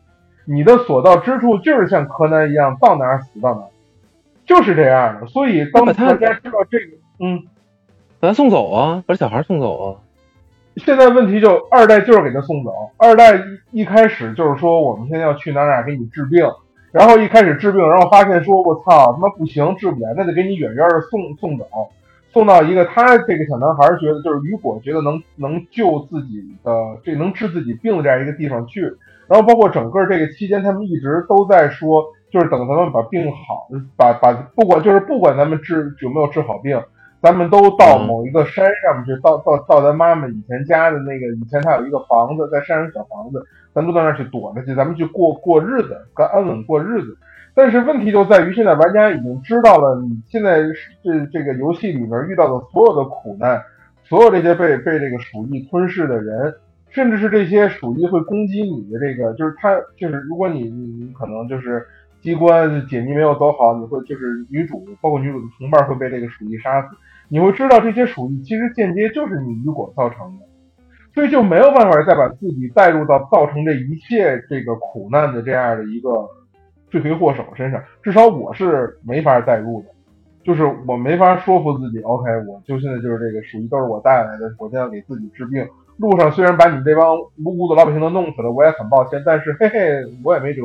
[0.51, 3.69] 你的所到之处就是像柯南一样到哪儿死到哪儿，
[4.45, 5.27] 就是这样的。
[5.27, 7.43] 所以当大家知道这个，嗯。
[8.19, 9.97] 把他送走啊，把小孩送走啊。
[10.75, 13.35] 现在问题就二代就是给他送走，二代
[13.71, 16.45] 一一开始就是说我们现在要去哪哪儿给你治病，
[16.91, 21.65] 然后一开始治病，然后发现说我操他妈不行治不了，那得给你远远的送送走，
[22.31, 26.71] 送到一个他这个小男孩觉得就是雨果觉得能能救自己的
[27.03, 28.93] 这能治自己病的这样一个地方去，
[29.31, 36.77] 然后包括整个这个期间他们一直都在说，就是等咱们把病好，把把不管就是不管咱们治有没有治好病。
[37.21, 43.41] 咱们都到嗯某一个山上面去，到到到咱妈妈以前家的那个，以前她有一个房子，在山上小房子，
[43.73, 47.15] 咱都到那儿去躲着去，咱们去过过日子，跟安稳过日子。
[47.53, 50.63] 但是问题就在于，现在玩家已经知道了，你现在
[51.03, 53.61] 这这个游戏里面遇到的所有的苦难，
[54.03, 56.55] 所有这些被被这个鼠疫吞噬的人，
[56.91, 61.85] 甚至是这些鼠疫会攻击你的这个，就是他就是如果你你你可能就是
[62.21, 66.89] 机关解密没有走好，你会就是女主包括女主的同伴会被这个鼠疫杀死。
[67.29, 70.45] 你会知道这些鼠疫其实间接就是你雨果造成的，
[71.15, 76.09] 所以就没有办法再把自己带入到造成这一切这个苦难的这样的一个
[76.89, 79.87] 罪魁祸首身上，至少我是没法带入的，
[80.43, 85.65] 就是我没法说服自己，OK，我就现在就是这个鼠疫都是我带来的，我现在给自己治病。
[86.01, 89.79] 路上虽然把你这帮无辜的老百姓都弄死了，我也很抱歉，但是嘿嘿，
[90.23, 90.61] 我也没辙，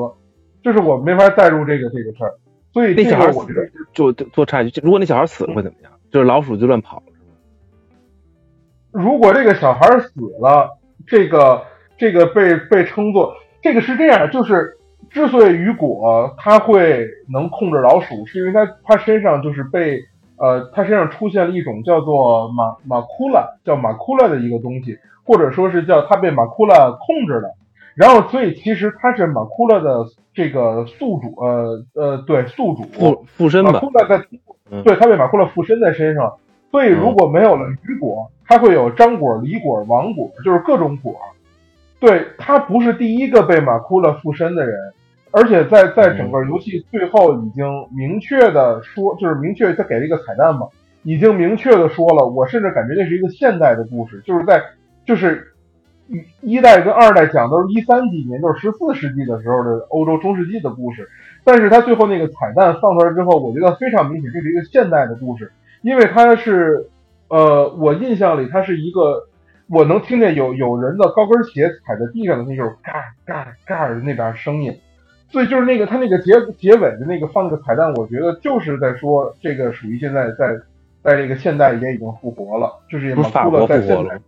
[0.65, 2.35] 就是我没法带入这个这个事儿，
[2.73, 5.93] 所以这那小孩我觉得就就做插一句，如果那小孩死了会怎么样？
[6.11, 9.05] 就是老鼠就乱跑了，是吗？
[9.05, 10.11] 如果这个小孩死
[10.41, 11.63] 了，这个
[11.99, 14.79] 这个被被称作这个是这样，就是
[15.11, 20.01] 之所以雨果他会能控制老鼠，是因为他他身上就是被
[20.39, 27.55] 呃，他身上出现了一种叫做马马库拉，叫马库拉的一个东西，或者说是叫他被马库拉控制了。
[27.95, 32.83] 然后，所以其实他是马库拉的这个宿主，呃呃，对，宿主。
[32.93, 33.73] 附附身吧。
[33.73, 34.25] 马库，拉在
[34.71, 34.83] 嗯。
[34.83, 36.35] 对他被马库拉附身在身上，
[36.71, 41.15] 所以如果没有了雨果，他会有张果、李果、王果，就是各种果。
[41.99, 44.93] 对他不是第一个被马库拉附身的人，
[45.31, 47.65] 而且在在整个游戏最后已经
[47.97, 50.69] 明确的说，就是明确他给了一个彩蛋嘛，
[51.03, 54.63] 已经明确的说了，我甚至感觉那是一个现代的故事，就是在
[55.07, 55.53] 就是
[56.09, 61.09] 一一代跟二代讲都是一三几年，就是十四世纪的时候的欧洲中世纪的故事，
[61.45, 65.51] 但是他最后那个彩蛋放出来之后，我觉得非常明显，这是一个现代的故事，
[65.83, 66.89] 因为它是，
[67.29, 69.29] 呃，我印象里它是一个，
[69.69, 72.93] 我能听见有有人的高跟鞋踩在地上的那种嘎
[73.25, 74.79] 嘎嘎的那边声音，
[75.31, 80.57] 所以就是那个他那个结结尾的那个放那个彩蛋，我觉得就是在说这个属于现在在
[81.03, 84.21] 在这个现代也已经复活了，就是马不是法国库勒在现代复活了。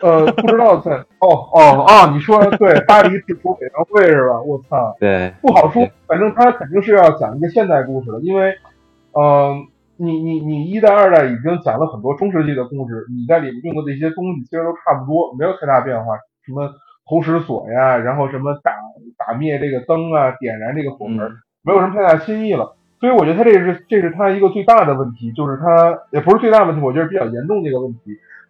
[0.00, 4.40] 呃，不知道在哦哦哦，你说对，巴黎制服委员会是吧？
[4.40, 8.54] 我操，对，不好说，反正他肯定是要讲一个现代故事的，因为，
[9.12, 9.54] 呃，
[9.96, 16.16] 你你你一代二代已经讲了很多中世纪的故事，你在里面用的这些东西其实都差不多，没有太大变化，
[16.46, 16.70] 什么
[17.08, 18.72] 投石锁呀，然后什么打
[19.18, 21.30] 打灭这个灯啊，点燃这个火门，
[21.62, 22.74] 没有什么太大新意了。
[23.00, 28.00] 所以我觉得他这是这是他一个最大的问题，就是他也不是最大的问题，我觉得比较严重的一个问题，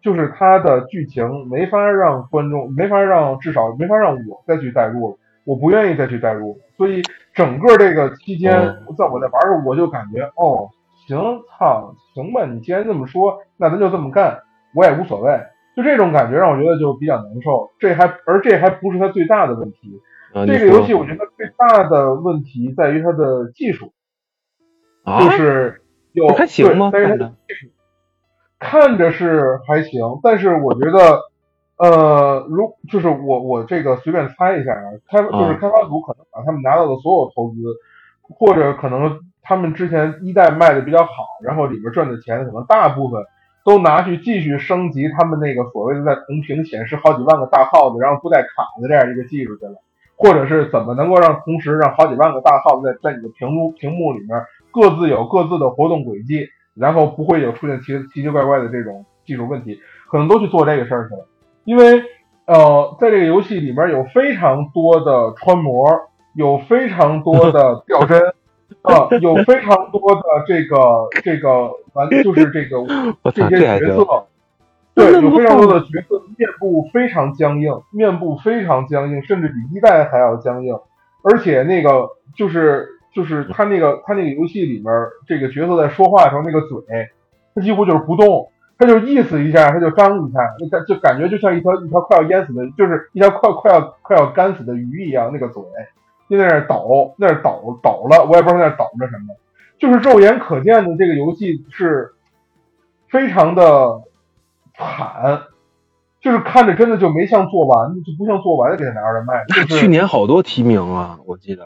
[0.04, 6.58] 就是它的剧情没法让观众，没法让至少没法让我再去代入了，我不愿意再去代入了。
[6.76, 7.00] 所以
[7.32, 8.52] 整个这个期间，
[8.98, 10.68] 在我在玩的时候，我就感觉哦，
[11.08, 11.18] 行，
[11.58, 14.40] 操，行吧，你既然这么说，那咱就这么干，
[14.74, 15.40] 我也无所谓。
[15.74, 17.70] 就这种感觉让我觉得就比较难受。
[17.78, 20.00] 这还而这还不是它最大的问题，
[20.34, 23.92] 啊这个游戏我觉得最大的问题在于它的技术。
[25.02, 25.82] 啊就，是
[26.12, 26.90] 有还行吗？
[26.92, 27.32] 对但是看着
[28.64, 31.20] 看着是还行，但是我觉得，
[31.76, 37.60] 呃，如就是我我这个随便猜一下啊，开就是啊开发组可能把他们拿到的所有投资，
[38.22, 41.12] 或者可能他们之前一代卖的比较好，
[41.42, 43.22] 然后里面赚的钱可能大部分
[43.64, 48.48] 都拿去继续升级他们那个所谓的在同屏显示好几万个大号子，然后不带卡
[48.80, 49.74] 的这样一个技术去了。
[50.16, 61.26] 或者是怎么能够让同时让好几万个大号在在你的屏幕屏幕里面各自有各自的活动轨迹，然后不会有出现奇奇奇怪怪的这种技术问题，可能都去做这个事儿去了。
[61.64, 62.02] 因为
[62.46, 65.88] 呃，在这个游戏里面有非常多的穿模，
[66.34, 68.20] 有非常多的掉帧，
[68.82, 72.84] 啊、有非常多的这个这个完就是这个，
[73.32, 73.78] 这些。
[73.78, 74.26] 角色，
[74.94, 80.78] 对，有非常多的角色面部非常僵硬，面部非常僵硬，甚至比一代还要僵硬。
[81.22, 84.86] 而且那个就是就是他那个他那个游戏里面
[85.26, 86.82] 这个角色在说话的时候，那个嘴，
[87.54, 95.62] 他几乎就是不动，他就意思一下，他就张一下，那他就感觉就像一条一条快要淹死的，就是一条快快要快要干死的鱼一样，那个嘴
[96.28, 99.36] 就在那儿抖，那儿抖抖了，我也不知道在那儿抖着什么，
[99.78, 102.12] 就是肉眼可见的这个游戏是
[103.08, 104.00] 非常的
[104.76, 105.42] 惨，
[106.20, 109.44] 就是看着真的就没像做完，就不像做完的给他拿出来卖。
[109.48, 111.64] 就是去年好多提名啊，我记得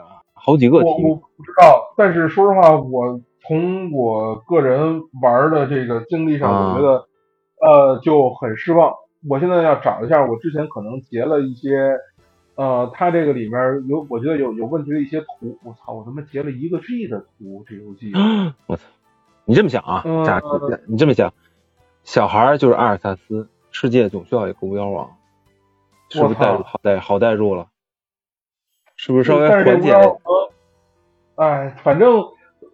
[0.49, 1.15] 好几个我我。
[1.15, 7.07] 不知道，但是说实话，我从我个人玩的这个经历上，啊我觉得
[7.61, 8.93] 呃就很失望。
[9.29, 11.97] 我现在要找一下，我之前可能截了一些，
[12.55, 15.57] 呃，它这个里面有我觉得有有问题的一些图。
[15.63, 18.11] 我操，我他妈截了一个 G 的图，这游戏。
[18.65, 18.83] 我操！
[19.45, 20.01] 你这么想啊？
[20.05, 20.41] 嗯假
[20.87, 21.33] 你这么想，
[22.03, 25.09] 小孩就是阿尔萨斯，世界总需要一个巫妖王，
[26.09, 27.67] 是不是我操代入好代好代入了？
[29.01, 29.93] 是不是稍微缓解？
[31.35, 32.21] 哎，反正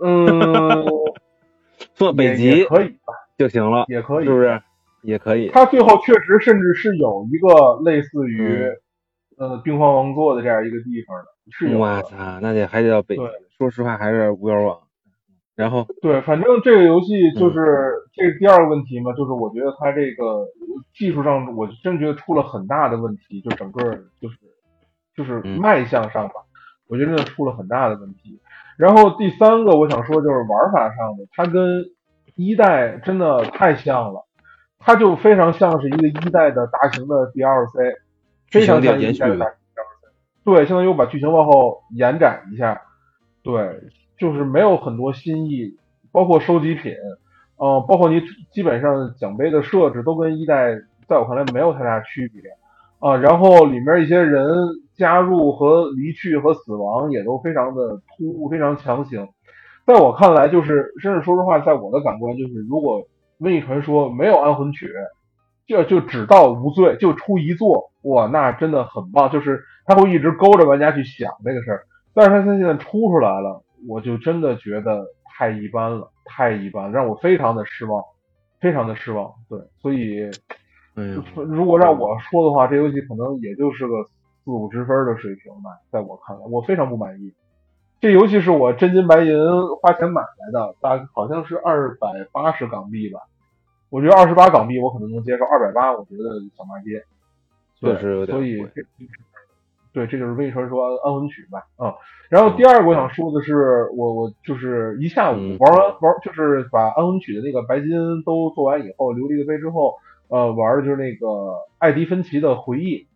[0.03, 0.83] 嗯，
[1.93, 4.59] 做北极可以吧，就行了，也可以，是不是？
[5.03, 5.49] 也可以。
[5.49, 8.77] 他最后确实甚至是有一个类似于、嗯
[9.37, 11.77] 呃冰皇王座的这样一个地方的，是有的。
[11.79, 13.29] 我操，那得还得到北极对。
[13.57, 14.79] 说实话，还是巫妖王。
[15.55, 20.47] 然后，对，反正这个游戏嗯就是、这是第二个问题嘛，就是我觉得它这个
[20.95, 23.83] 技术上，我真觉得出了很大的问题，就整个
[24.19, 24.37] 就是
[25.15, 26.33] 就是嗯卖相上吧，
[26.87, 28.39] 我觉得真的出了很大的问题。
[28.77, 31.85] 然后第三个我想说就是玩法上的，它跟
[32.35, 34.25] 一代真的太像了，
[34.79, 37.95] 它就非常像是一个一代的大型的 DLC，
[38.51, 39.55] 非常像一代的大型 DLC。
[40.43, 42.81] 对，相当于我把剧情往后延展一下，
[43.41, 43.81] 对，
[44.17, 45.77] 就是没有很多新意，
[46.11, 46.93] 包括收集品，
[47.57, 50.75] 呃，包括你基本上奖杯的设置都跟一代
[51.07, 52.41] 在我看来没有太大区别，
[52.99, 54.45] 啊、然后里面一些人
[54.97, 59.27] 加入和离去和死亡也都非常的突兀，非常强行，
[59.85, 63.01] 在我看来，就是甚至说实话，在我的感官，就是如果
[63.39, 64.89] 《瘟疫传说》没有安魂曲，
[65.67, 69.29] 就就只到无罪，就出一座，哇，那真的很棒。
[69.29, 71.83] 就是他会一直勾着玩家去想这个事儿，
[72.13, 78.03] 但是他现在出出来了，我就真的觉得太一般了，太一般，让我非常的失望，
[78.61, 79.33] 非常的失望。
[79.49, 80.29] 对，所以
[81.33, 83.93] 如果让我说的话，这游戏可能也就是个
[84.45, 87.33] 四五十分的水平吧，在我看来，我非常不满意。
[87.99, 89.35] 这游戏是我真金白银
[89.81, 93.21] 花钱买来的，大概好像是二百八十港币吧。
[93.89, 96.23] 我觉得二十八港币我可能能接受，二百八我觉得
[96.55, 97.03] 小骂街。
[97.79, 98.57] 确实有点所以
[99.91, 101.91] 对，这就是《为什么说》安魂曲吧，嗯、
[102.29, 109.95] 然后第二个我想说的是，我我就是一下午嗯玩完玩，就是把安魂曲的那个白金都做完以后，琉璃的杯之后，
[110.27, 113.07] 呃，玩的就是那个艾迪芬奇的回忆。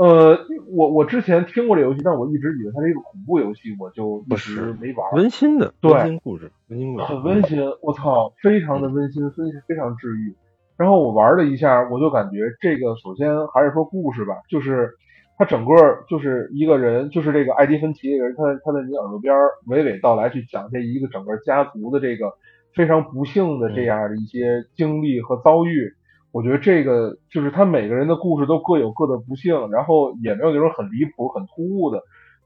[0.00, 5.12] 呃，我我之前听过这游戏，但我一直以为它是一个恐怖游戏，我就一直没玩。
[5.12, 10.34] 温馨的对温馨故事，温馨故事，很温馨，我操，非常的温馨，非非常治愈。
[10.78, 14.88] 然后我玩了一下，我就感觉这个首先还是说故事吧，就是
[15.36, 15.74] 他整个
[16.08, 22.32] 就是一个人，就是这个艾迪芬奇这个人，他他在你耳朵边儿娓娓道来去讲这一个整个家族的这个
[22.74, 25.92] 非常不幸的这样的一些经历和遭遇。
[26.32, 32.00] 我觉得这个就是他每个人的故事都各有各的不幸，然后也没有那种很离谱、很突兀的，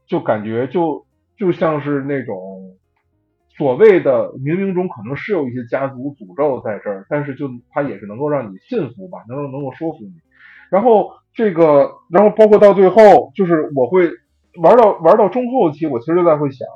[0.07, 1.05] 就感觉就
[1.37, 2.75] 就像是那种
[3.57, 10.13] 所谓的冥冥中可能是有一些家族诅咒在这儿，但是就他也是能够让你信服吧，能够能够说服你。
[10.71, 14.09] 然后这个，然后包括到最后，就是我会
[14.61, 16.67] 玩到玩到中后期，我其实就在会想，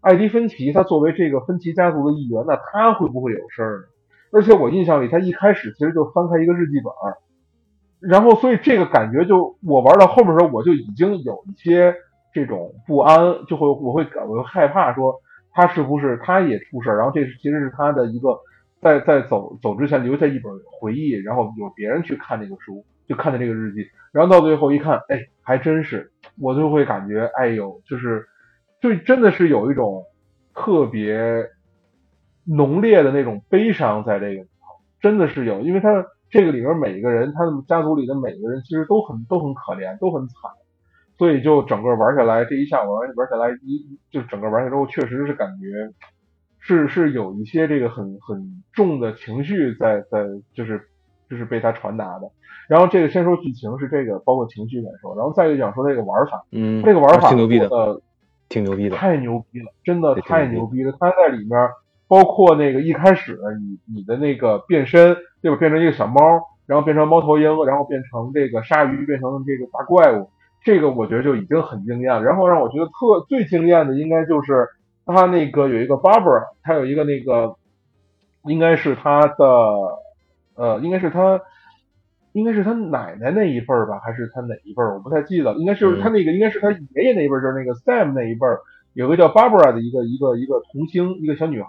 [0.00, 3.86] 艾迪芬奇他作为这个芬奇家族的一员，那他会不会有事儿呢？
[4.32, 7.16] 而且我印象里，他一开始其实就翻开一个日记本儿，
[8.00, 11.94] 然后所以这个感觉就我玩到后面的时候，我就已经有一些
[12.32, 15.14] 这种不安，就会我会感我会害怕说
[15.52, 18.38] 他是不是他也出事儿，然后这是其实是他的一个
[18.80, 28.26] 在在走走之前留下一本回忆，然后有别人去看这个书，就看的这个日记，然后到最后一看，哎，还真是，我就会感觉，哎呦，就是
[28.80, 30.04] 就真的是有一种
[30.54, 31.48] 特别
[32.48, 34.46] 浓烈的那种悲伤在这个里头，
[35.00, 40.50] 真的是有，因为他这个里面每一个人，他们家族里的每一个人其实都很都很可怜，都很惨，
[41.18, 45.92] 所以就整个玩下来，这一下午玩玩下来，一就整个玩下来之后，确实是感觉
[46.58, 50.80] 是是有一些这个很很重的情绪在在就是
[51.28, 52.30] 就是被他传达的。
[52.68, 57.68] 然后这个先说剧情是这个，包括情绪感受，然后再就讲说这个玩法，嗯，这个玩法挺牛逼的，
[58.50, 60.94] 挺牛逼的，太牛逼了，真的太牛牛逼了！
[61.00, 61.58] 他在里面，
[62.08, 65.56] 包括那个一开始你你的那个变身，对吧？
[65.56, 66.20] 变成一个小猫，
[66.66, 70.30] 然后变成猫头鹰，然后变成这个鲨鱼，变成这个大怪物，
[70.64, 72.22] 这个我觉得就已经很惊艳了。
[72.22, 74.68] 然后让我觉得特最惊艳的应该就是
[75.06, 77.56] 他那个有一个 Barbara，他有一个那个
[78.44, 79.44] 应该是他的
[80.56, 81.40] 呃，应该是他。
[82.34, 84.94] 应该是他奶奶那一辈儿吧，还是他哪一辈儿？
[84.94, 85.54] 我不太记得。
[85.54, 88.60] 应该是嗯他那个，应该是他爷爷那一辈儿，就是那个 Sam 那一辈儿，
[88.98, 91.68] 有个叫 Barbara 的一个一个一个童星，一个小女孩，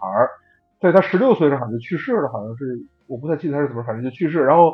[0.82, 4.42] 在她十六岁的时候好像就去世了，好像是我不太记得她是怎么，反正就去世。
[4.44, 4.74] 然后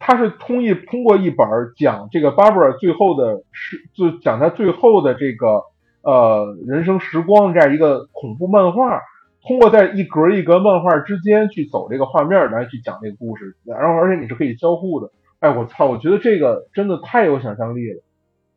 [0.00, 1.46] 他是通一通过一本
[1.76, 5.62] 讲这个 Barbara 最后的是就讲她最后的这个
[6.02, 9.00] 呃人生时光这样一个恐怖漫画。
[9.46, 15.12] 通过在一格一格漫画之间去走这个画面来去讲这个故事，然后而且你是可以交互的。
[15.38, 15.86] 哎，我操！
[15.86, 18.02] 我觉得这个真的太有想象力了，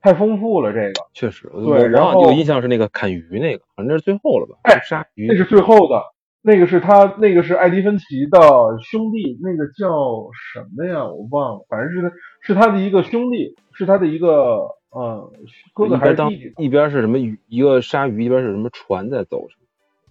[0.04, 0.74] 太丰富了。
[0.74, 4.60] 这个确实，我对然后我印象是那个砍鱼那个，反正是最后了吧？
[4.64, 6.04] 哎鲨鱼那是最后的，
[6.41, 8.39] 那个是他，那个是艾迪芬奇的
[8.82, 11.06] 兄弟，那个叫什么呀？
[11.06, 15.32] 我忘了，反正是他是他的一个兄弟，是他的一个呃
[15.74, 16.54] 哥哥还是弟弟？
[16.58, 19.47] 一边是什么鱼，一个鲨鱼，一边是什么船在走。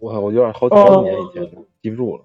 [0.00, 2.24] 我我有点好好几年以前了，记不住了。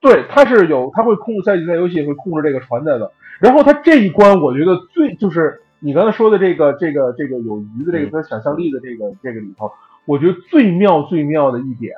[0.00, 3.12] 对，他是有，他会控制在在游戏会控制这个船在的。
[3.38, 9.70] 然后他这一关，我觉得最就是你刚才说的这个这个这个有鱼的这个嗯他想象力的这个这个里头，
[10.06, 11.94] 我觉得最妙最妙的一点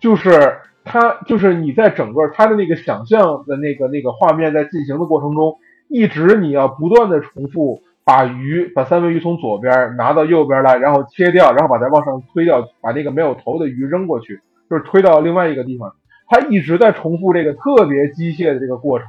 [0.00, 5.56] 就是他就是你在整个他的那个想象的那个那个画面在进行的过程中，
[5.88, 15.94] 一直你要不断的重复把鱼把三文鱼从左边拿到右边来，然后切掉，然后把它往上推掉，把那个没有头的鱼扔过去，就是推到另外一个地方。
[16.26, 19.06] 他一直在重复这个特别机械的这个过程，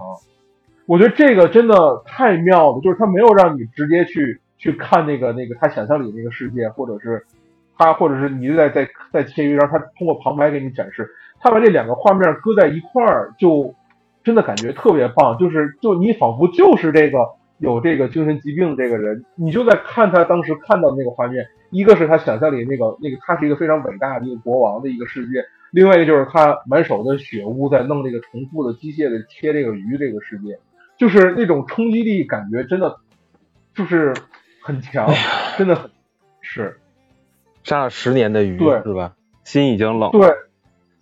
[0.85, 7.25] 我觉得这个真的太妙了，就是他没有让你直接去去看那个那个他想象里那个世界，或者是
[7.77, 11.09] 他或者是你就在在在切鱼，然后他通过旁白给你展示，
[11.39, 13.73] 他把这两个画面搁在一块儿，就
[14.23, 17.19] 真的感觉特别棒，就是就你仿佛就是这个
[17.59, 30.59] 有这个精神疾病这个人，你就在看他当时看到的那个画面，一个是他想象里那个那个他是一个非常伟大的一个国王的一个世界，另外一个就是他满手的血污在弄这个重复的机械的切这个鱼这个世界，
[31.01, 32.97] 就是那种冲击力感觉真的
[33.73, 34.13] 就是
[34.61, 35.09] 很强，
[35.57, 35.89] 真的很
[36.41, 36.79] 是
[37.63, 39.13] 杀了十年的鱼对是吧？
[39.43, 40.09] 心已经冷了。
[40.11, 40.31] 对。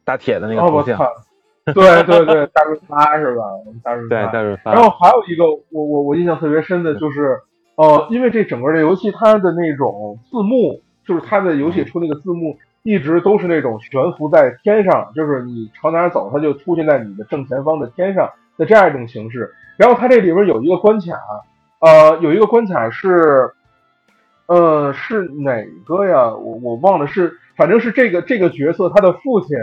[0.06, 1.06] 大铁的那个头像，操！
[1.76, 3.44] 对对对，大润发是吧？
[3.84, 4.32] 大润对，发。
[4.32, 4.74] 大润发。
[4.74, 7.42] 然后还有一个我我我印象特别深的就是，
[7.76, 19.54] 呃，因为这整个这游戏它的那种字幕，就是它的游戏出那个字幕，一直都是那种悬浮在天上，就是你朝哪儿走，它就出现在你的正前方的天上的这样一种形式。
[19.80, 21.16] 然后它这里边有一个关卡，
[21.80, 23.52] 呃，有一个关卡是，
[24.46, 26.36] 呃，是哪个呀？
[26.36, 29.58] 我我忘了是，反正是这个这个角色他的父亲，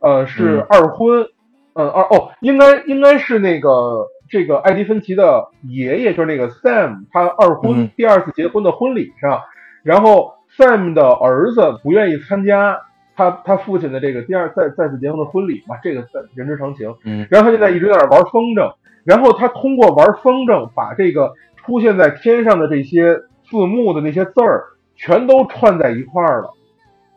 [0.00, 1.26] 呃，是嗯二婚。
[1.74, 9.42] 呃二哦，应该应该是那个这个艾迪芬奇的爷爷，就是那个 Sam，他二婚、嗯第二次结婚的婚礼上，
[9.84, 12.80] 然后 Sam 的儿子不愿意参加
[13.14, 16.04] 他他父亲的这个第二再再次结婚的婚礼嘛，这个
[16.34, 16.92] 人之常情。
[17.04, 18.74] 嗯然后他现在一直在那玩风筝，
[19.08, 23.16] 然后他通过玩风筝把这个出现在天上的这些
[23.48, 24.64] 字幕的那些字儿
[24.96, 26.50] 全都串在一块儿了，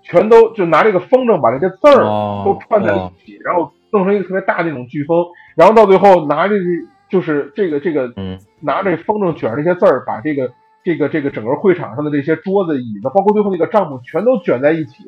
[0.01, 5.25] 全都就拿这个风筝把这些字儿哦都串在一起，然后弄成一个特别大的那种飓风，
[5.57, 6.63] 然后到最后拿着这
[7.09, 8.39] 就是这个这个嗯。
[8.63, 10.51] 拿着风筝卷着这些字儿，把这个
[10.83, 15.03] 这个这个整个会场上的这些桌子、椅子，包括最后那个帐篷，全都卷在一起。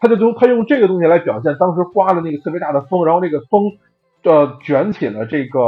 [0.00, 3.62] 他就用他用这个东西来表现当时刮了那个特别大的风，然后那个风
[4.24, 5.60] 呃卷起了这个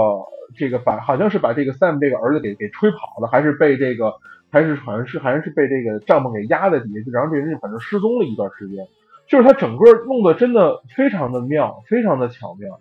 [0.56, 4.14] 这个把好像是把这个 Sam 这个儿子给给吹跑了，还是被这个
[4.50, 8.86] 还是好像是还是被这个帐篷给压在底下，然后这人反正失踪了一段时间。
[9.26, 12.80] 就是他整个弄得真的非常的妙，非常的巧妙。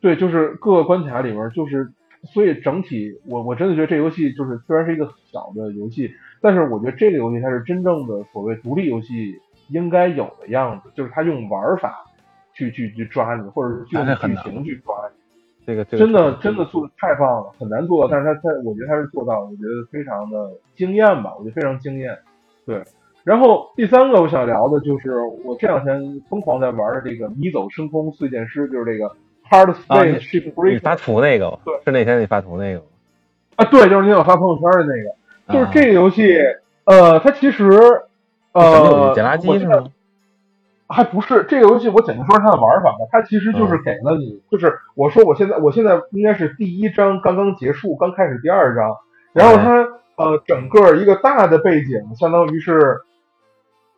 [0.00, 1.90] 对，就是各个关卡里面，就是
[2.32, 9.34] 所以整体我我真的觉得这游戏就是虽然是一个小的游戏，但是我觉得这个游戏它是真正的所谓独立游戏
[9.68, 12.06] 应该有的样子，就是它用玩法
[12.54, 15.19] 去去去抓你，或者是用剧情去抓你。
[15.70, 22.18] 这个这个真的真的做的太棒了，很难做到，但是他他我觉得他是做到，我觉得非常的惊艳吧，我觉得非常惊艳。
[22.66, 22.82] 对，
[23.22, 29.14] 然后第三个我想聊的就是我这两天疯狂在玩的这个《迷走深空碎剑师》，就是这个
[29.48, 32.86] Hard Space Ship 你 Breaker 发图那个对是那天你发图那个吗？
[33.54, 36.36] 啊，对，就是你有发朋友圈的那个，就是啊这个游戏，
[36.84, 37.68] 呃，它其实
[38.52, 39.84] 呃，捡垃圾是吗？
[40.92, 42.98] 还不是这个游戏，我简单说说它的玩法吧。
[43.12, 48.96] 它其实就是给了你，就是我说我现在我现在应该是第一章刚刚结束，刚开始第二章，
[49.32, 52.98] 然后它呃整个一个大的背景，相当于是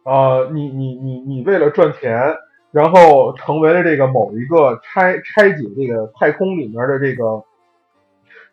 [0.04, 2.36] 呃你你你你为了赚钱，
[2.70, 7.42] 然后成为了这个某一个拆拆解这个太空里面的这个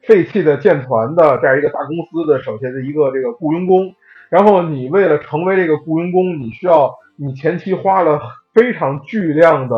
[0.08, 3.94] 废弃的舰船的这样一个大公司的手下的一个这个雇佣工，
[4.30, 8.20] 然后你为了成为这个雇佣工，你需要你前期花了
[8.54, 9.76] 非常巨量的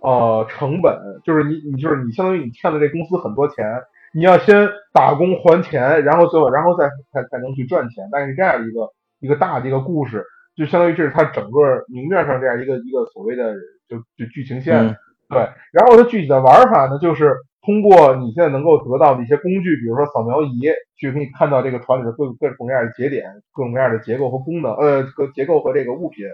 [0.00, 3.64] 呃成本，就是你你就是你相当于你欠了这公司很多钱，
[4.12, 8.90] 你要先打工还钱，然后最后然后再才才能去赚钱，但是这样一个
[9.20, 10.24] 一个大的一个故事，
[10.54, 13.54] 就相当于这是它整个明面上这样一个一个所谓的
[13.88, 14.96] 就就剧情线，嗯。
[15.30, 15.38] 对，
[15.72, 17.34] 然后它具体的玩法呢，就是
[17.64, 20.60] 通过你现在能够得到的一些工具，比如说扫描仪，
[20.98, 26.26] 去给你看到这个船里的各各种各样的节点、各种各样的结构和功能，呃，个结构和这个物品，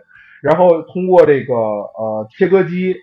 [0.43, 2.97] 然后通过这个呃切割机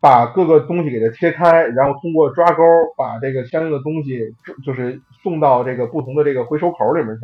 [0.00, 2.62] 把各个东西给它切开，然后通过抓钩
[2.96, 4.34] 把这个相应的东西
[4.64, 7.22] 就是送到这个不同的这个回收口里面去。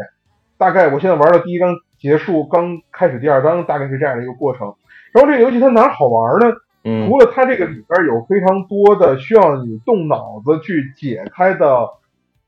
[0.57, 4.75] 大概我现在玩到第一章结束，刚开始第二章，大概是这样的一个过程。
[5.13, 6.57] 然后这个游戏它哪儿好玩呢？
[6.85, 11.89] 嗯除了它这个里边有非常多的需要你动脑子去解开的，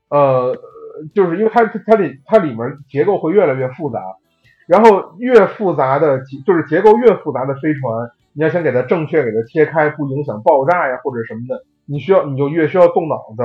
[0.09, 0.57] 呃，
[1.13, 3.99] 就是因为它它里它里面结构会越来越复杂，
[4.71, 13.43] 然后越复杂的结就是结构越复杂的飞船，你要想给它正确给它切开，不影响爆炸呀或者什么的，你需要你就越需要动脑子，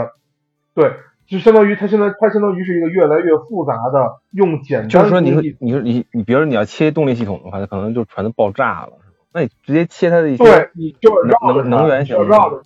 [0.73, 0.93] 对，
[1.27, 8.93] 就相当于它现在它相当于是一个越来越复杂的用简单就是说你说你说你你比如说你要切动力系统的话，它可能就船都爆炸了，
[9.33, 12.63] 那你直接切它的一些对，你就要绕着它能能源型的绕着。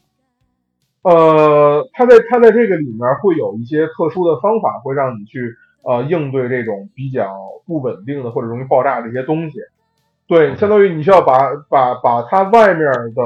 [1.01, 7.29] 呃，它在它在这个里面会有一些特殊的方法，会让你去呃应对这种比较
[7.67, 9.59] 不稳定的或者容易爆炸的一些东西。
[10.27, 13.23] 对，相当于你需要把把把它外面的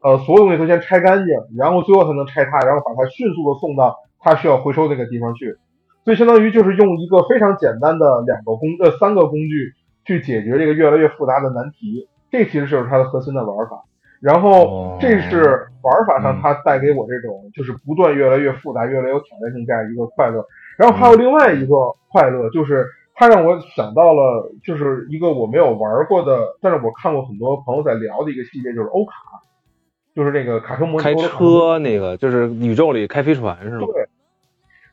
[0.00, 5.56] 呃所有东西都先拆干净，然后最后才能拆它，然后把它迅速的送到它需要回收那个地方去。
[6.04, 9.74] 所以相当于就是用一个非常简单的两个工呃三个工具
[10.04, 12.08] 去解决这个越来越复杂的难题。
[12.30, 13.82] 这其实就是它的核心的玩法。
[14.20, 20.46] 然后哦这是玩法上嗯它带给我这种就是不断越来越复杂、越来越有挑战性这样一个快乐。
[20.76, 29.12] 然后还有另外一个快乐，就是它让我想到了，就是一个我没有玩过的，但是我看过很多朋友在聊的一个系列，就是欧卡，
[30.14, 33.86] 就是那个卡车模拟开车那个就是宇宙里开飞船是吗？
[33.92, 34.06] 对，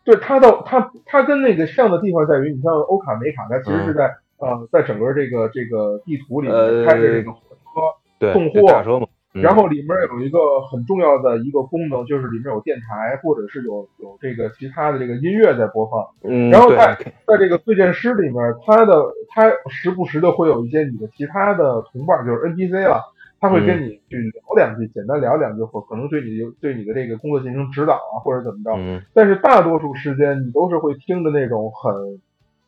[0.05, 4.05] 对它的它它跟那个像的地方在于，你像欧卡美卡，它其实是在、
[4.37, 7.81] 呃在整个这个这个地图里面呃开着这个火车，
[8.19, 9.07] 对，送货对大车嘛。
[9.09, 16.05] 嗯然后里面有一个很重要的一个功能，就是里面有电台或者是有有这个其他的这个音乐在播放。
[16.23, 18.93] 嗯，然后在在这个对剑师里面，它的
[19.29, 23.01] 它时不时的会有一些你的其他的同伴，就是 NPC 了，
[23.39, 28.71] 他会跟你去聊两句，简单聊两句，或可能对你对你的这个工作进行指导啊，或者怎么着。
[28.77, 32.21] 嗯但是大多数时间你都是会听的那种很，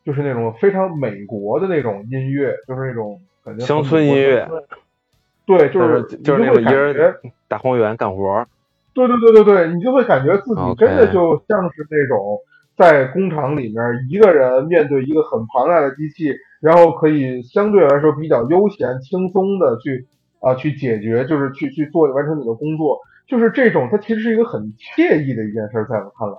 [0.04, 3.22] 就是那种非常美国的那种音乐，就是那种
[3.60, 4.48] 乡村音乐。
[5.46, 7.16] 对，就就是是就是那种一你就会感觉人
[7.48, 8.46] 大荒原干活，
[8.94, 12.40] 对对对对对，你就会感觉自己真的就像是那种
[12.76, 13.78] 在工厂里面
[14.10, 20.08] 一个人面对一个很庞大的机器，然后可以相对来说比较悠闲轻松的去
[20.40, 26.36] 啊、去解决，就是去去做完成你的工作，就是这种它其实是一个很惬意的一件事儿，在我看来。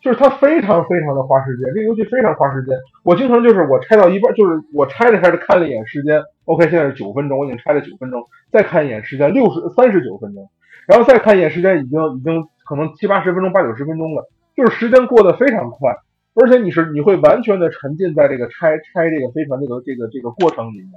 [0.00, 2.76] 就是它非常非常的花时间，这个游戏非常花时间。
[3.02, 10.48] 我经常就是我拆到一半，就是我拆着拆着看了一眼时间，OK，现在是九分钟，我已经拆了九分钟，再看一眼时间六十三十九分钟，
[10.86, 15.94] 然后再看一眼时间已经已经可能七八十分钟、八九十分钟了，就是时间过得非常快，
[16.34, 20.92] 而且你是你会完全的沉浸在这个拆拆这个飞船这个这个这个过程里面，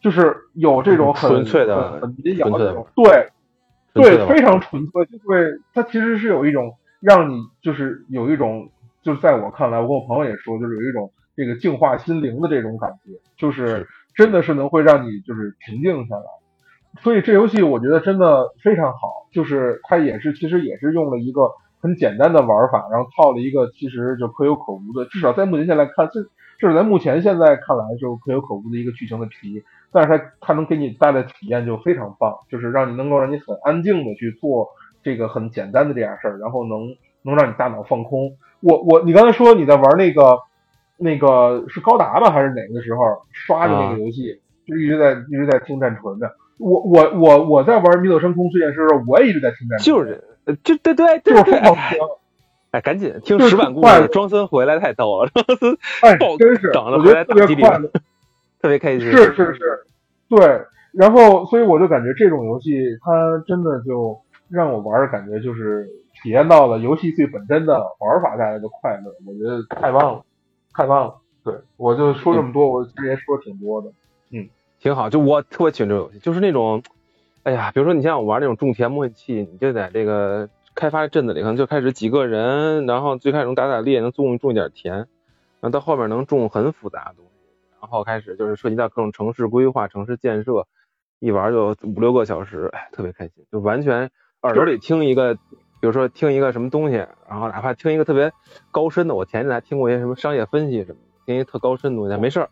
[0.00, 3.28] 就是有这种很纯粹的很很民谣的的这种对
[3.94, 5.36] 对，非常纯粹，就会
[5.72, 6.74] 它其实是有一种
[7.06, 8.68] 让你就是有一种，
[9.00, 13.86] 就是在我看来，我跟我朋友也说，就是有一种这个净化心灵的这种感觉，就是
[14.16, 16.24] 真的是能会让你就是平静下来。
[17.02, 26.22] 所以这游戏我觉得真的非常好，就是它也是其实也是用了一个很简单的玩法，然后套了一个其实就可有可无的，至少在目前现在看，这
[26.58, 34.66] 至少在目前现在看来就可有可无的一个剧情的皮，但是它它能给你带来的体验就非常棒，就是让你能够让你很安静的去做
[35.06, 38.36] 这个很简单的这样事儿，然后能能让你大脑放空。
[38.58, 40.40] 我我你刚才说你在玩那个
[40.96, 42.98] 那个是高达吧还是哪个时候
[43.30, 46.32] 刷的那个游戏，就一直在一直在听战锤的。
[46.58, 51.98] 我我我我在玩《迷走深空》这件事的时候，我也一直在听战锤，就是呃就对对就是疯狂听，
[52.72, 57.88] 哎，赶紧听石板故快事，庄森回来太逗了，庄森哎， 真是长得回来特别快乐。
[58.60, 59.08] 特别开心。
[59.08, 59.60] 是是是，
[60.28, 60.62] 对。
[60.92, 62.72] 然后，所以我就感觉这种游戏，
[63.04, 63.12] 它
[63.46, 64.18] 真的就
[64.48, 65.88] 让我玩的感觉就是
[66.22, 70.24] 体验到了游戏最本真的玩法带来的快乐，我觉得太棒了，
[70.72, 71.14] 太棒了。
[71.44, 73.90] 对，我就说这么多，我之前说挺多的。
[74.30, 76.82] 嗯挺好，就我特别喜欢这种游戏，就是那种，
[77.44, 85.06] 哎呀，比如说你像我玩那种种田模拟器，你就在这个开发镇子里，可能就开始几个人，然后最开始能打打猎，能种种一点田，然
[85.62, 87.30] 后到后面能种很复杂的东西，
[87.80, 90.66] 然后开始就是涉及到各种城市规划、城市建设，
[91.20, 94.10] 一玩就五六个小时，哎，特别开心，就完全
[94.42, 95.40] 耳朵里听一个，比
[95.82, 96.96] 如说听一个什么东西，
[97.28, 98.32] 然后哪怕听一个特别
[98.70, 102.48] 高深的，我前阵子还听过一些什么商业分析什么，听一个特高深的东西，没事儿，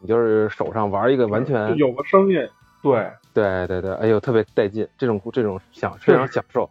[0.00, 2.48] 你就是手上玩一个完全有个声音，
[2.82, 6.68] 对，对对对，哎呦，特别带劲，这种这种享非常享受。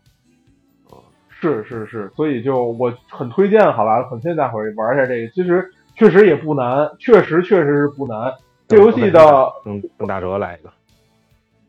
[1.29, 8.31] 是是是，所以就我很推荐，好吧，很推荐大伙儿玩一下这个，其实确实也不难，确实确实是不难。
[8.67, 10.71] 这游戏的等等打折来一个，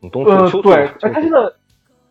[0.03, 1.39] 嗯，对，秋哎，他现在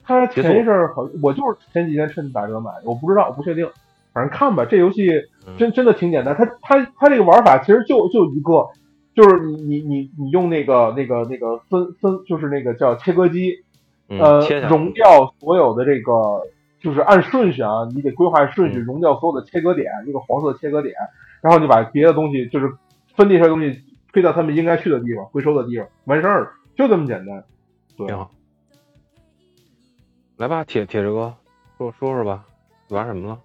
[0.04, 3.68] 他前一阵儿好，我就是前几天趁打折买的，我不知道，我不确定，
[4.12, 4.64] 反正看吧。
[4.64, 5.10] 这游戏
[5.46, 8.68] 嗯真真的挺简单，它它它这个玩法其实就就一个，
[9.14, 13.64] 就是你你你你用那个那个那个分分，就是那个叫切割机，
[14.08, 16.42] 嗯，呃融掉所有的这个，
[16.80, 20.94] 就是按顺序啊，你得规划顺序，嗯融掉所有的切割点，一个黄色切割点，
[21.40, 22.72] 然后你把别的东西就是
[23.14, 23.80] 分裂出来的东西
[24.12, 27.44] 推到他们应该去的地方，回收的地方，完事儿了，就这么简单。
[27.96, 28.30] 对挺，好。
[30.42, 31.32] 来吧，铁铁子哥，
[31.78, 32.44] 说说说吧，
[32.88, 33.38] 玩什么了？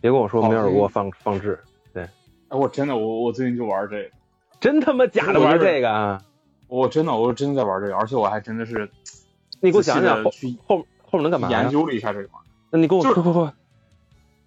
[0.00, 1.60] 别跟我说没有给我放放置，
[1.92, 2.04] 对
[2.48, 4.10] 哎，我真的，我我最近就玩这个，
[4.58, 6.22] 真他妈假的玩这个啊！
[6.66, 8.90] 我真的，我真的在玩这个，而且我还真的是
[9.60, 10.30] 你给我讲讲后
[10.66, 11.68] 后后面能干嘛研？
[11.68, 12.30] 究了一下这个。
[12.70, 13.52] 那你给我就是快快快，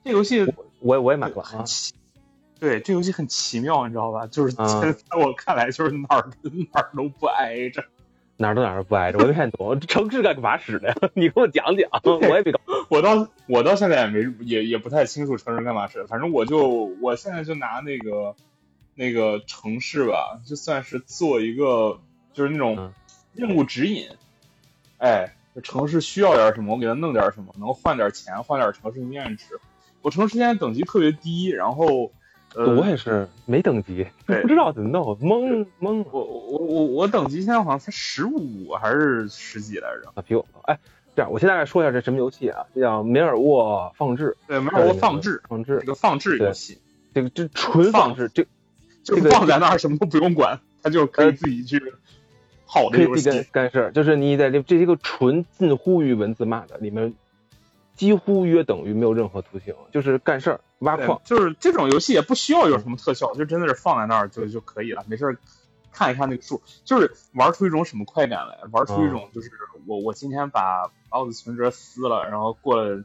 [0.03, 1.47] 这游戏我也我也买过啊！
[1.47, 1.93] 很奇，
[2.59, 4.25] 对，这游戏很奇妙，你知道吧？
[4.25, 7.83] 就是啊在我看来，就是哪儿跟哪儿都不挨着。
[8.37, 10.95] 哪儿都哪儿都不挨着，我没看懂， 城市干嘛使的呀？
[11.15, 12.59] 你给我讲讲， 我也没搞。
[12.89, 16.67] 我到我到现在也没也也不太清楚城市干嘛使的，反正我就
[17.01, 18.35] 我现在就拿那个
[18.95, 21.99] 那个城市吧，就算是做一个
[22.33, 22.93] 就是那种嗯
[23.33, 24.07] 任务指引。
[24.99, 29.59] 哎，这城市需要点什么，我给他弄点什么，能换点钱，换点城市面值。
[30.01, 32.11] 我城市现在等级特别低，然后呃，
[32.55, 40.11] 我也是没等级，不知道怎么弄，懵懵我我我我等级现在好像才十五还是十几来着？
[40.15, 40.59] 啊，比我高。
[40.63, 40.79] 哎，
[41.15, 42.65] 这样，我先大概说一下这什么游戏啊？
[42.73, 46.79] 这叫梅尔沃放置，对，梅尔沃放置，放置这，个放置游戏，
[47.13, 48.43] 这个这纯放置，这
[49.03, 51.79] 就是这个放在那儿什么都不用管，它就可以自己去
[52.65, 53.49] 好的游可以自己干戏。
[53.51, 57.13] 干事儿，就是你在这这是一个纯近乎于文字骂的，里面
[57.95, 61.21] 几乎约等于没有任何图形，就是干事儿挖矿。
[61.23, 65.37] 就是这种游戏也不需要有什么特效，就真的是放在那儿就就可以了，没事儿
[65.91, 69.49] 看一看那个数，就是玩出一种什么快感来，玩出一种就是
[69.87, 72.97] 我我今天把把我的存折撕了，然后过了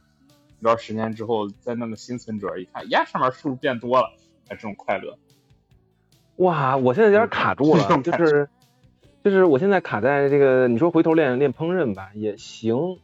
[0.61, 4.13] 一段时间之后再弄个新存折，一看呀上面数变多了，
[4.49, 5.19] 哎这种快乐。
[6.37, 8.49] 哇，我现在有点卡住了， 就是
[9.23, 12.99] 就是我现在卡在这个，你说回头练练烹饪吧也行，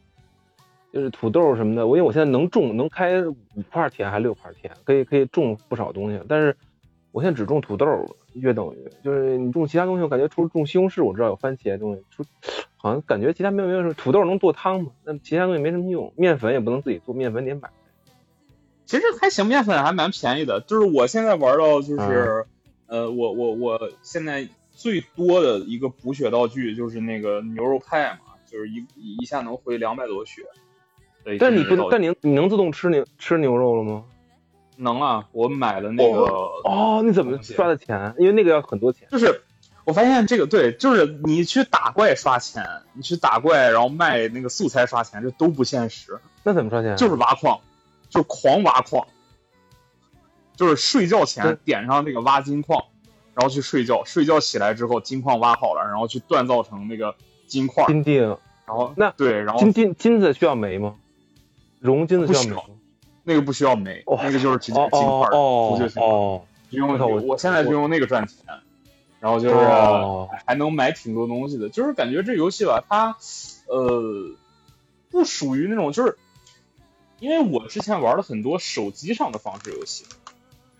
[0.91, 6.55] 就是土豆什么的，我因为我现在能种能开五块田还六块田，可以可以种不少东西，但是
[7.11, 7.85] 我现在只种土豆，
[8.33, 12.23] 约等于就是你种其他东西，我感觉除了种西红柿，我知道有番茄的东西，除
[12.75, 17.69] 好像感觉其他没有没有什么，土豆能做汤嘛，那其他东西没什么用，面粉也不能自己做，面粉得买。
[18.85, 20.61] 其实还行，面粉还蛮便宜的。
[20.61, 22.47] 就是我现在玩到就是，
[22.87, 30.41] 呃，我我我现在最多的一个补血道具就是那个牛肉派嘛，就是一一下能回两百多血。
[31.23, 34.03] 对但你不能，但你你能自动吃牛吃牛肉了吗？
[34.77, 36.21] 能啊，我买了那个，
[36.63, 38.13] 哦，你怎么刷的钱？
[38.17, 39.05] 因为那个要很多钱。
[39.11, 39.41] 就是
[39.83, 46.95] 我发现这个对，就是你去打怪刷钱，你去打怪然后卖那个素材刷钱，这都不现实，那怎么刷钱？
[46.95, 47.59] 就是挖矿，
[48.07, 49.05] 就是狂挖矿，
[50.55, 52.81] 就是睡觉前点上那个挖金矿，
[53.33, 57.13] 然后去睡觉，睡觉起来之后金矿挖好了，然后去锻造成那个
[57.47, 60.95] 金块，金锭，然后那对，然后金金金子需要煤吗？
[61.79, 62.61] 熔金的需要煤吗？
[63.23, 68.37] 那个不需要煤，哦那个就是直接哦金块儿哦涂就行了，哦就用我靠我我现在就用那个赚钱，
[69.19, 73.15] 然后就是、哦还能买挺多东西的，就是感觉这游戏吧，它
[73.67, 74.03] 呃
[75.11, 76.17] 不属于那种就是。
[77.21, 80.05] 因为我之前玩了很多手机上的放置游戏，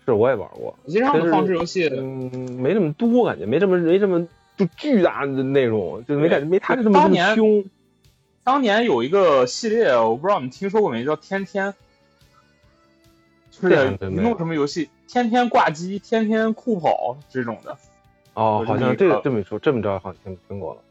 [0.06, 4.26] 是我也玩过，手机上的放置游戏，嗯，没那么多感觉，没这么没这么
[4.56, 7.62] 就巨大的内容，就没感觉没他这么这么当年凶。
[8.50, 11.72] 当年有一个系列，我不知道你们听说过没，叫天天，
[13.52, 17.78] 就是这还真没有一弄什么游戏，天天挂机，天天酷跑这种的。
[18.34, 20.82] 哦，好像这这么一说，这么着好像听听过了。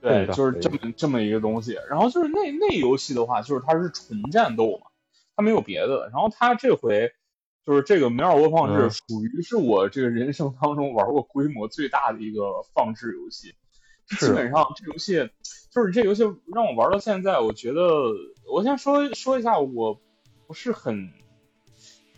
[0.00, 1.76] 对，就是这么这么一个东西。
[1.90, 4.86] 然后就是那那游戏的话，就是它是纯战斗嘛，
[5.34, 6.08] 它没有别的。
[6.12, 7.10] 然后它这回
[7.66, 13.56] 就是这个梅尔沃放置，嗯属于是我这个人生当中玩过规模最大的一个放置游戏。
[14.08, 15.30] 是基本上这游戏
[15.70, 16.22] 就是这游戏
[16.54, 17.82] 让我玩到现在，我觉得
[18.52, 20.00] 我先说说一下我
[20.46, 21.10] 不是很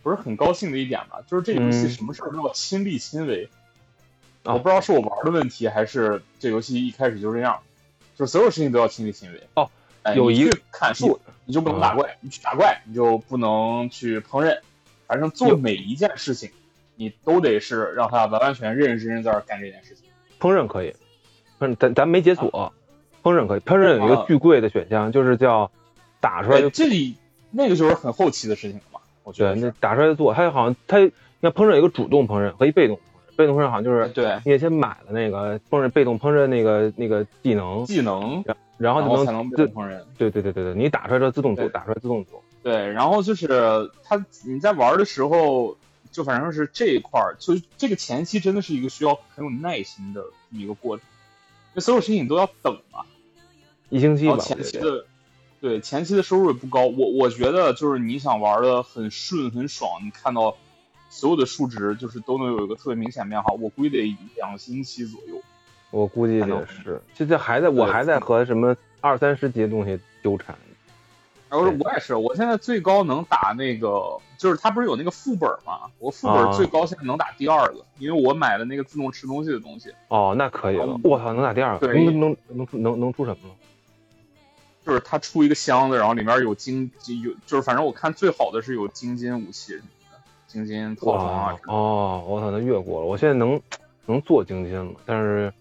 [0.03, 3.49] 不是很高兴的一点吧，就是这游戏嗯什么事儿都要亲力亲为。
[4.43, 7.61] 啊我不知道是我玩的问题，还是这游戏一开始就这样，
[8.15, 9.47] 就是所有事情都要亲力亲为。
[9.55, 9.71] 哦，
[10.03, 14.59] 哎有一个砍树，你就不能打怪；你去打怪，你就不能去烹饪。
[15.07, 16.51] 反正做每一件事情，
[16.95, 20.05] 你都得是让他完完全全认认真真在这干这件事情。
[20.39, 20.93] 烹饪可以，
[21.59, 22.73] 烹饪咱咱没解锁，
[23.23, 25.71] 烹饪可以，烹饪有一个啊巨贵的选项，就是叫
[26.19, 27.15] 打出来就哎这里
[27.51, 29.65] 那个就是很后期的事情了嘛，我觉对，得是。
[29.67, 30.97] 那打出来就做，它好像它
[31.39, 38.43] 那烹饪有一个主动烹饪和一被动烹饪，被动烹饪好像就是对你得先买了那个烹饪被动烹饪那个那个技能，技能，
[38.77, 39.99] 然后才能被动烹饪。
[40.17, 42.43] 对对对对对，你打出来之后自动做，打出来自动做。
[42.63, 45.77] 对，然后就是他你在玩的时候，
[46.11, 51.05] 就反正是这一块儿，就这个前期真的是一个需要很有耐心的一个过程，
[51.75, 53.01] 因为所有事情你都要等嘛。
[53.89, 55.05] 一星期吧，前期的，
[55.59, 60.55] 对前期的收入也不高，我我觉得就是你想玩的很顺很爽，你看到
[61.09, 65.41] 所有的数值就是都能有一个特别明显变化，我估计得两星期左右。
[65.91, 70.57] 我估计也是，现在还在我还在和什么二三十级的东西纠缠。
[71.49, 75.81] 然后对我也是，我现在最高能打那个，就是它不是有那个副本嘛？
[75.99, 81.01] 我副啊本最高现在能打第二个，因为我买了那个自动吃东西的东西，哦，那可以了嗯。
[81.03, 81.87] 我操，能打第二个？
[81.87, 83.55] 对能能能出能能出什么了？
[84.85, 90.17] 就是它出一个箱子，然后里面有金金有，就是反正我看最好的是有金金武器什么的，
[90.47, 91.73] 金金套装啊哇。
[91.73, 93.07] 哦，我操，那越过了。
[93.07, 93.59] 我现在能
[94.05, 95.51] 能做金金了，但是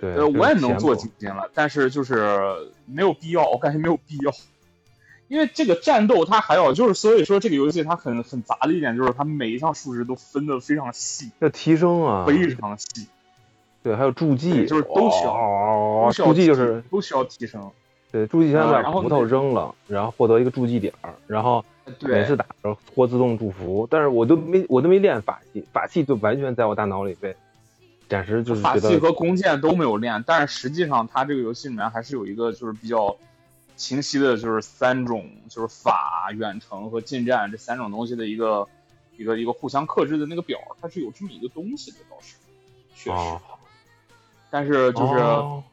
[0.00, 4.32] 对，呃，我也能做精精金了，但是就是没有必要，我感觉没有必要，
[5.28, 13.06] 因为这个战斗它还有就是，所以说这个游戏它很很杂的一点就是它每一项数值都分的非常细，要提升啊，非常细，
[13.82, 17.70] 对，还有助技，就是都需要哦都需要助记就是都需要提升。
[18.10, 21.62] 对助技先把啊然后葡萄扔了，然后获得一个助技点儿，然后
[22.00, 27.36] 每次打的时候或自动祝福，但是我都没我都没练法器，法器就完全在我大脑里被
[28.08, 33.14] 暂时就是法器和弓箭都没有练，但是实际上它这个游戏里面还是有一个就是比较
[33.78, 38.68] 清晰的，就是三种就是法、远程和近战这三种东西的一个
[39.16, 42.36] 一个一个互相克制的那个表，它是有这么一个东西的，倒是
[42.94, 43.16] 确实。
[43.16, 43.40] 哦，
[44.50, 45.64] 但是就是、哦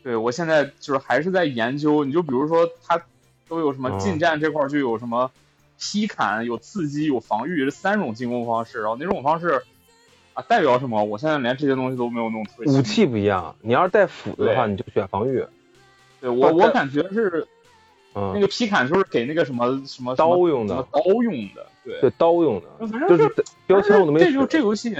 [0.00, 2.98] 对我现在就是还是在研究，你就比如说它
[3.46, 5.30] 都有什么哦近战这块儿就有什么
[5.78, 9.60] 劈砍、有刺激、有防御这三种进攻方式，然后哪种方式
[10.32, 15.44] 啊代表什么，我现在连这些东西都没有弄出来武器不一样，你要是带斧子的话，你就选防御，
[16.20, 17.46] 对我我感觉是
[18.14, 24.96] 嗯，那个劈砍就是给那个什么什么刀用的刀用的，对对刀用的，反正就是标签我都没这就这游戏，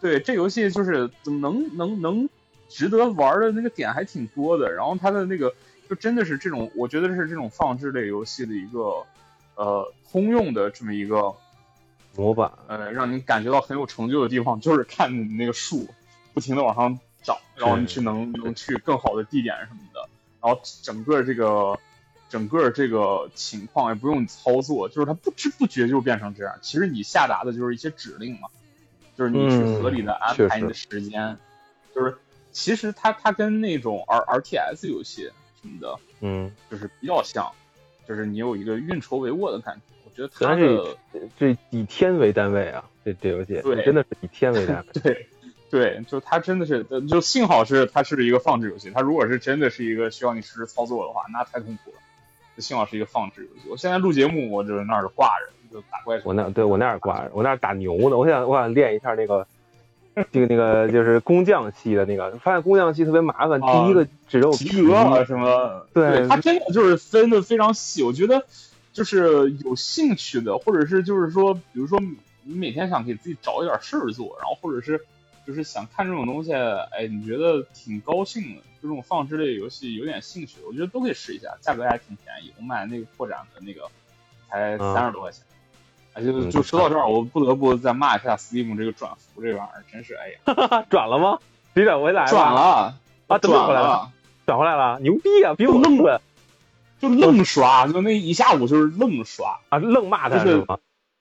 [0.00, 2.28] 对这游戏就是怎么能能能
[2.68, 5.54] 值得玩的那个点还挺多的，然后它的那个
[5.88, 9.04] 就真的是这种，我觉得是这种放置类游戏的一个
[9.54, 11.32] 呃通用的这么一个
[12.16, 15.88] 模板，呃让你感觉到很有成就的地方，就是看你那个树
[16.34, 20.07] 不停的往上涨，然后你去能能去更好的地点什么的，
[20.40, 21.78] 然后整个这个。
[22.30, 26.58] 整个这个情况也不用你操作，就是它不知不觉就变成这样。
[26.60, 28.50] 其实你下达的就是一些指令嘛，
[29.16, 31.38] 就是你去嗯合理的安排你的时间，
[31.94, 32.18] 就是
[32.52, 35.30] 其实它它跟那种 R R T S 游戏
[35.62, 37.50] 什么的，嗯，就是比较像，
[38.06, 39.80] 就是你有一个运筹帷幄的感觉。
[40.04, 45.28] 我觉得它是这这以天为单位啊，这这游戏对真的是以天为单位， 对
[45.70, 48.90] 对，就它真的是，呃就幸好是它是一个放置游戏。
[48.94, 51.96] 它如果是真的是一个需要你实时操作的话，那太痛苦了。
[52.56, 53.68] 就幸好是一个放置游戏。
[53.70, 56.20] 我现在录节目，我就是那儿挂着，就打怪。
[56.24, 59.46] 我那对我那儿挂着，我那儿打牛呢，我想我想练一下那个。
[60.32, 63.62] 这个那个就是工匠系的那个，发现工匠系特别麻烦。
[63.62, 68.02] 啊第一个只有皮革啊什么，对它真的就是分的非常细。
[68.02, 68.44] 我觉得
[68.92, 72.00] 就是有兴趣的，或者是就是说，比如说
[72.42, 75.00] 你每天想给自己找一点事儿做，然后或者是
[75.48, 82.52] 就是想看这种东西，哎，你觉得挺高兴的，就这种放置类游戏有点兴趣，我觉得都可以试一下，价格还挺便宜。
[82.58, 83.88] 我买那个扩展的那个
[84.50, 85.42] 才嗯三十多块钱。
[86.12, 91.38] 哎，就嗯就说到这儿，我不得不再骂一下 Steam 这个转服这玩意儿，真是哎呀，转了吗？
[91.72, 92.28] 你转回来了？
[92.28, 92.60] 转了
[93.28, 94.12] 啊，转回来了？
[94.44, 95.54] 转回来了，牛逼啊！
[95.54, 96.20] 比我愣呗
[97.00, 99.60] 就愣刷，就那一下午就是愣刷。
[99.70, 100.78] 啊，愣骂他就是是吗？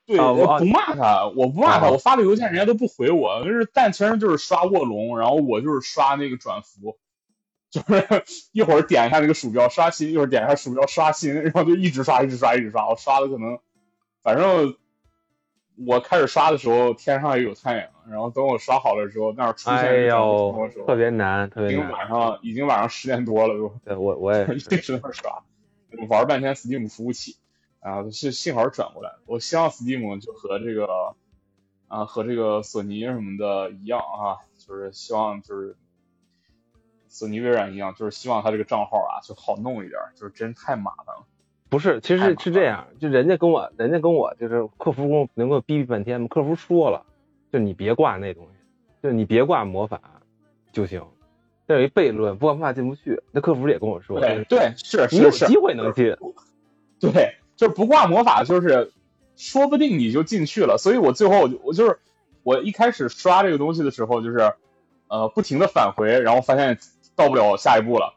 [0.08, 6.98] 对，啊我不骂他，我不骂他，啊我发了邮件人家都不回我，就是但其实就是刷卧龙，然后我就是刷那个转服，
[7.70, 13.60] 就是 一会儿点一下那个鼠标刷新，一会儿点一下鼠标刷新，然后就一直刷，一直刷，一直刷，我刷的可能，
[14.24, 14.76] 反正
[15.86, 20.22] 我开始刷的时候天上也有太阳，然后等我刷好了之后，那儿出现哎这个转
[20.54, 21.92] 服的时，候，特别难，特已经别难。
[21.92, 23.74] 晚上已经晚上十点多了都。
[23.84, 25.44] 对我我也 一，直在那儿刷，
[26.08, 27.36] 玩半天 Steam 服务器，
[27.80, 29.12] 啊，是幸好是转过来。
[29.26, 31.16] 我希望 Steam 就和这个
[31.88, 35.76] 啊和这个索尼什么的一样啊，就是希望就是
[37.08, 41.26] 索尼微软一样，就是希望他这个账号啊就好弄一点，就是真太麻烦了。
[41.70, 47.06] 不是，其实是这样，就人家跟我，人家跟我就是客服跟我能给我逼逼半天，客服说了，
[47.52, 48.52] 就你别挂那东西，
[49.04, 50.02] 就你别挂魔法
[50.72, 51.04] 就行。
[51.68, 53.22] 这有一悖论，不挂魔法进不去。
[53.34, 56.16] 那客服也跟我说，对对，是你有是是，机会能进。
[57.02, 58.94] 对，就是不挂魔法，就是
[59.36, 60.78] 说不定你就进去了。
[60.78, 62.00] 所以我最后我就我就是
[62.44, 64.54] 我一开始刷这个东西的时候，就是
[65.10, 66.80] 呃不停的返回，然后发现
[67.16, 68.14] 到不了下一步了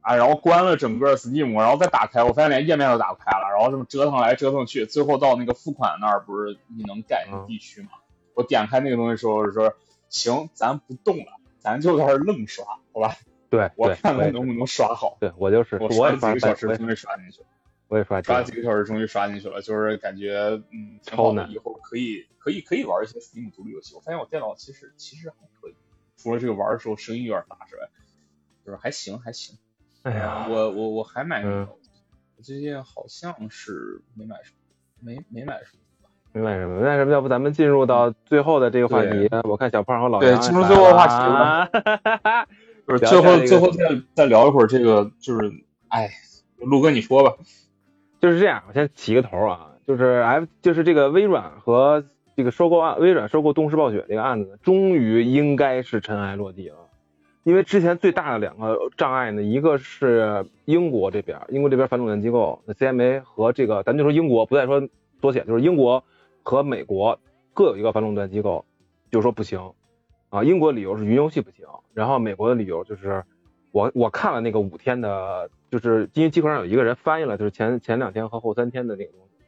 [0.00, 7.90] 啊，然后关了整个 Steam，然后再打开，我发现连页面都打不开了，然后这么折腾来折腾去，最后到那个付款那儿，不是你能改那个地区吗？
[8.34, 9.74] 我点开那个东西的时候我说
[10.08, 12.64] 行，咱不动了，咱就在这儿愣刷，
[12.94, 13.16] 好吧？
[13.50, 15.16] 对，我看看能不能刷好。
[15.20, 17.46] 对我就是，我刷几个小时，终于刷进去了。
[17.88, 21.50] 我也刷刷了几个小时，终于刷进去了，就是感觉嗯挺超难。
[21.50, 23.94] 以后可以可以可以玩一些 Steam 独立游戏。
[23.94, 25.74] 我发现我电脑其实其实还可以，
[26.16, 27.88] 除了这个玩的时候声音有点大之外，
[28.64, 29.56] 就是还行还行。
[30.02, 31.72] 哎呀，我我我还买那嗯个，
[32.36, 34.58] 我最近好像是没买什么，
[35.00, 35.80] 没没买什么。
[36.32, 36.76] 没买什么？
[36.76, 37.10] 没买什么？
[37.10, 39.28] 要不咱们进入到最后的这个话题？
[39.44, 42.46] 我看小胖和老杨对进入最后的话题了。
[42.86, 45.50] 就是最后最后再再聊一会儿这个，就是
[45.88, 46.10] 哎，
[46.58, 47.34] 陆哥你说吧。
[48.20, 52.04] 就是这样，我先起个头啊，就是 F，就是这个微软和
[52.36, 56.76] 这个收购案，微软收购动视暴雪这个案子，终于应该是尘埃落地了。
[57.44, 64.86] 因为之前最大的两个障碍呢，一个是英国这边，英国这边反垄断机构，那 CMA 和这个，咱就说英国，不再说
[65.20, 66.04] 缩写，就是英国
[66.42, 67.18] 和美国
[67.54, 68.66] 各有一个反垄断机构，
[69.10, 69.72] 就说不行
[70.28, 70.44] 啊。
[70.44, 73.24] 英国理由是云游戏不行，然后美国的理由就是
[73.70, 79.44] 我我看了那个五天的，就是因为机壳上有一个人翻译了，就是前前两天和后三天的那个东西，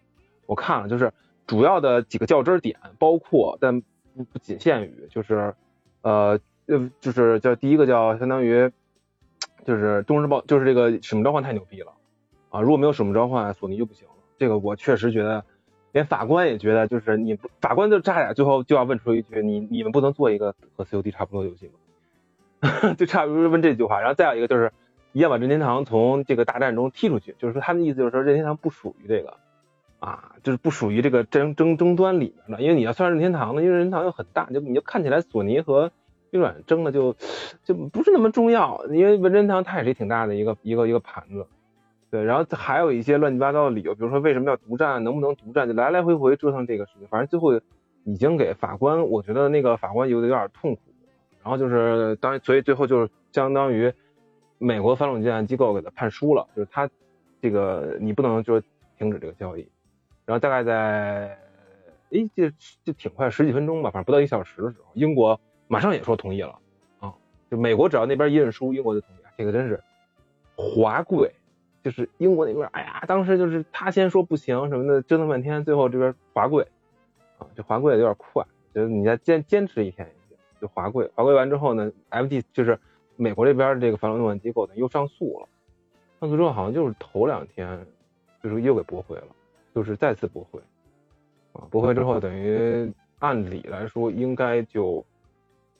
[0.46, 1.12] 我看了，就是
[1.46, 5.54] 主要的几个较真点，包括但不不仅限于，就是
[6.02, 8.70] 呃呃，就是叫第一个叫相当于
[9.64, 11.92] 就是中日报，就是这个使命召唤太牛逼了
[12.50, 12.60] 啊！
[12.60, 14.14] 如果没有使命召唤，索尼就不行了。
[14.38, 15.44] 这个我确实觉得，
[15.92, 21.72] 连法官也觉得，就是你法官就差点最后就要问出一句，你你们不能做一个和 COD 差不多的游戏吗？
[22.96, 24.00] 就差不多问这句话。
[24.00, 24.72] 然后再有一个就是，
[25.12, 29.36] 一定要把任天堂从这个大战中踢出去，就是说他的意思就是说任天堂不属于这个
[29.98, 32.62] 啊，就是不属于这个争争争端里面的。
[32.62, 35.90] 因为你要算任天堂的，因为任天堂又很大，就你就看起来索尼和
[36.30, 37.16] 微软争的就
[37.64, 41.46] 就不是那么重要，因为任天堂它也是挺大的一个一个一个盘子。
[42.10, 47.06] 对，然后还有一些乱七八糟的理由，比如说为什么要独占，能不能独占，就来来回回折腾这个事情。
[47.08, 47.60] 反正最后
[48.02, 50.80] 已经给法官，我觉得那个法官有点有点痛苦。
[51.42, 53.92] 然后就是当，所以最后就是相当于
[54.58, 56.88] 美国反垄断机构给他判输了，就是他
[57.40, 58.60] 这个你不能就
[58.98, 59.68] 停止这个交易。
[60.24, 61.38] 然后大概在
[62.10, 62.50] 哎这
[62.84, 66.58] 就挺快十几分钟吧，反正不到一小时的时候，英国马上也说同意了
[67.00, 67.14] 啊。
[67.50, 69.18] 就美国只要那边一认输，英国就同意。
[69.36, 69.82] 这个真是
[70.56, 71.32] 华贵。
[71.82, 76.62] 就是英国那边，哎呀，当时就是他先说不行什么的，折腾半天，最后这边华贵
[77.38, 80.06] 啊，这华贵有点快，就是你再坚坚持一天，
[80.60, 82.78] 就华贵，华贵完之后呢，FT 就是
[83.16, 85.48] 美国这边这个反垄断机构呢又上诉了，
[86.20, 87.86] 上诉之后好像就是头两天，
[88.42, 89.28] 就是又给驳回了，
[89.74, 90.60] 就是再次驳回
[91.52, 95.04] 啊，驳回之后等于按理来说应该就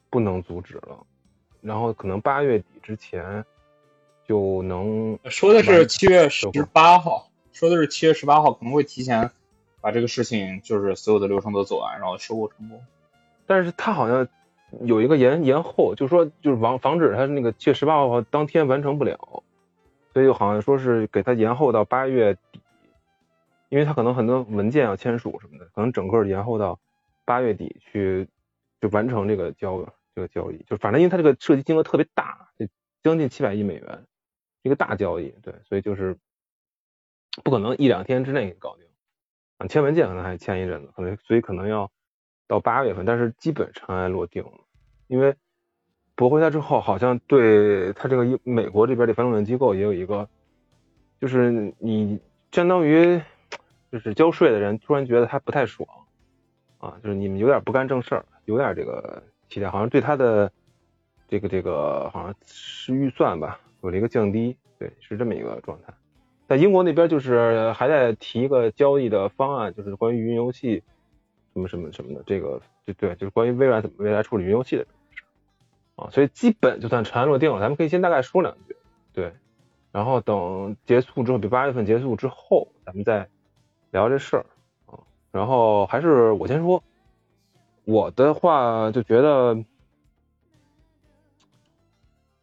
[0.09, 0.99] 不能阻止了，
[1.61, 3.45] 然后可能八月底之前。
[4.29, 9.29] 就能说的是七月十八号，说的是七月十八号可能会提前
[9.81, 12.81] 把这个事情就是所有的流程都走完，然后收购成功。
[13.45, 14.29] 但是他好像
[14.83, 19.17] 有一个延延后，就说就是防防止他那个七月十八号当天完成不了，
[20.13, 22.61] 所以就好像说是给他延后到八月底，
[23.69, 26.79] 因为他可能很多文件要签署什么的，可能整个延后到
[27.25, 28.29] 八月底去
[28.81, 32.67] 就完成这个交这个交易，就反正因为他这个涉及金额特别大，就
[33.03, 34.05] 将近七百亿美元。
[34.63, 36.19] 一个大交易，对，所以就是
[37.43, 41.91] 不可能一两天之内搞定，签文件可能还签一阵子，可能所以可能要
[42.51, 44.51] 到八月份，但是基本尘埃落定了，
[45.07, 45.33] 因为
[46.17, 50.29] 驳回他之后，好像对他这个美国这边的反垄断机构也有一个，
[51.21, 52.19] 就是你
[52.51, 53.23] 相当于
[53.93, 55.89] 就是交税的人突然觉得他不太爽
[56.79, 60.51] 啊，就是你们有点不干正事儿，有点这个期待，好像对他的
[61.29, 63.61] 这个这个好像是预算吧。
[63.85, 65.95] 有了一个降低，对，是这么一个状态。
[66.49, 70.83] 在英国那边就是还在提一个交易的方案，就是关于云游戏
[71.53, 74.87] 什么什么什么的，这个对对，就是关于微软怎么未来处理云游戏的
[75.97, 76.11] 啊。
[76.11, 78.77] 所以基本就算尘埃落定了，咱们可以先大概说两句，
[79.13, 79.33] 对，
[79.93, 83.29] 然后等结束之后，比八月份结束之后，咱们再
[83.91, 84.47] 聊这事儿
[84.87, 84.99] 啊。
[85.33, 86.83] 然后还是我先说，
[87.85, 89.65] 我的话就觉得。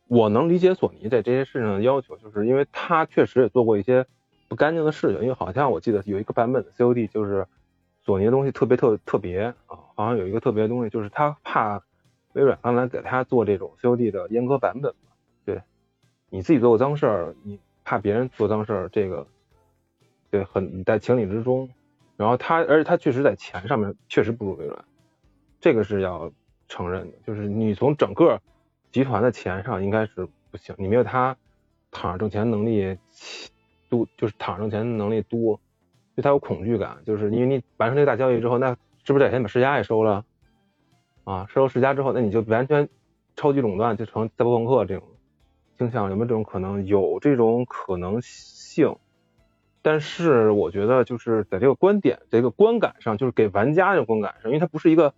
[0.09, 4.05] 我能理解索尼在这些事情的要求，就是因为他确实也做过一些
[4.47, 5.21] 不干净的事情。
[5.21, 7.45] 因为好像我记得有一个版本的 COD，就是
[8.07, 11.83] 索尼的东西特别特特别啊，好像有一个特别的东西，就是他怕
[12.31, 15.11] 微软刚才给他做这种 COD 的阉割版本嘛。
[15.43, 15.61] 对，
[16.29, 19.27] 你自己做过脏事儿，你怕别人做脏事儿，这个
[20.31, 21.69] 对很在情理之中。
[22.15, 24.85] 然后他，而且他确实在钱上面确实不如微软，
[25.59, 26.31] 这个是要
[26.69, 27.17] 承认的。
[27.27, 28.41] 就是你从整个。
[28.89, 31.35] 集团的钱上应该是不行，你没有他
[31.91, 32.97] 躺着挣钱能力
[33.89, 35.59] 多，就是躺着挣钱能力多，
[36.17, 38.75] 就他有恐惧感，就是因为你完成这个大交易之后，那
[39.05, 40.25] 是不是得先把世家也收了
[41.23, 41.45] 啊？
[41.47, 42.89] 收了世家之后，那你就完全
[43.35, 45.07] 超级垄断，就成赛博朋克这种
[45.77, 46.85] 倾向，有没有这种可能？
[46.87, 48.97] 有这种可能性，
[49.81, 55.13] 但是我觉得就是在这个观点、这个观感上，就是给玩家的观感上，因为它不是一个。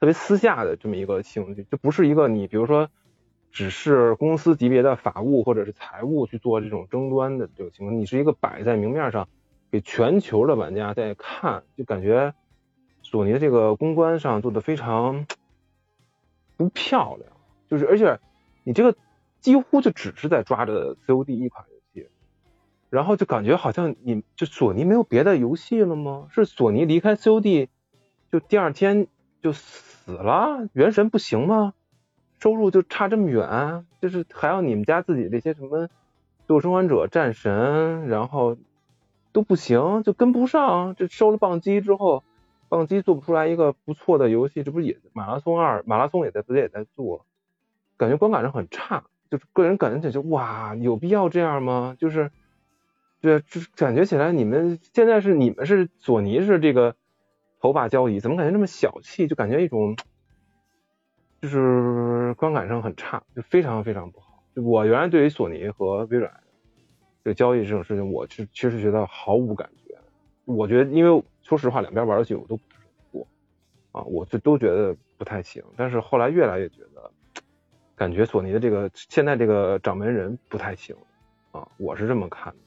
[0.00, 2.88] 特别私下的这么一个兴趣，就不是一个你比如说
[3.50, 9.28] 只是公司级别的法务或者是财务去做这种争端的这个情况，你是一个摆在明面上
[9.70, 12.34] 给全球的玩家在看，就感觉
[13.02, 15.26] 索尼的这个公关上做的非常
[16.56, 17.30] 不漂亮，
[17.68, 18.18] 就是而且
[18.64, 18.96] 你这个
[19.40, 22.08] 几乎就只是在抓着 COD 一款游戏，
[22.90, 26.28] 然后就感觉好像你就索尼没有别的游戏了吗？
[26.30, 27.68] 是索尼离开 COD
[28.30, 29.06] 就第二天
[29.42, 29.52] 就。
[29.52, 31.74] 死了，原神不行吗？
[32.38, 35.80] 收入就差这么远，就是还要你们家自己这些什么
[36.46, 38.56] 《最后生还者》《战神》，然后
[39.38, 40.96] 都不行，就跟不上。
[40.96, 42.24] 这收了棒机之后，
[42.68, 45.84] 棒机做不出来一个不错的游戏，这不也马拉松二？
[45.86, 47.24] 马拉松也在不也在做，
[47.96, 49.04] 感觉观感上很差。
[49.30, 51.94] 就是个人感觉就哇，有必要这样吗？
[52.00, 52.32] 就是
[53.20, 56.96] 对，这感觉起来你们现在是你们是索尼是这个
[57.60, 59.28] 头把交椅，怎么感觉这么小气？
[59.28, 59.96] 就感觉一种
[61.40, 64.42] 就是观感上很差，就非常非常不好。
[64.56, 66.32] 我原来对于索尼和微软
[67.28, 69.94] 这交易这种事情，我是其实觉得毫无感觉。
[70.46, 72.58] 我觉得，因为说实话，两边玩游戏我都
[73.12, 73.28] 不
[73.92, 75.62] 啊，我就都觉得不太行。
[75.76, 77.12] 但是后来越来越觉得，
[77.94, 80.96] 感觉索尼的这个现在这个掌门人不太行
[81.52, 82.58] 啊，我是这么看的。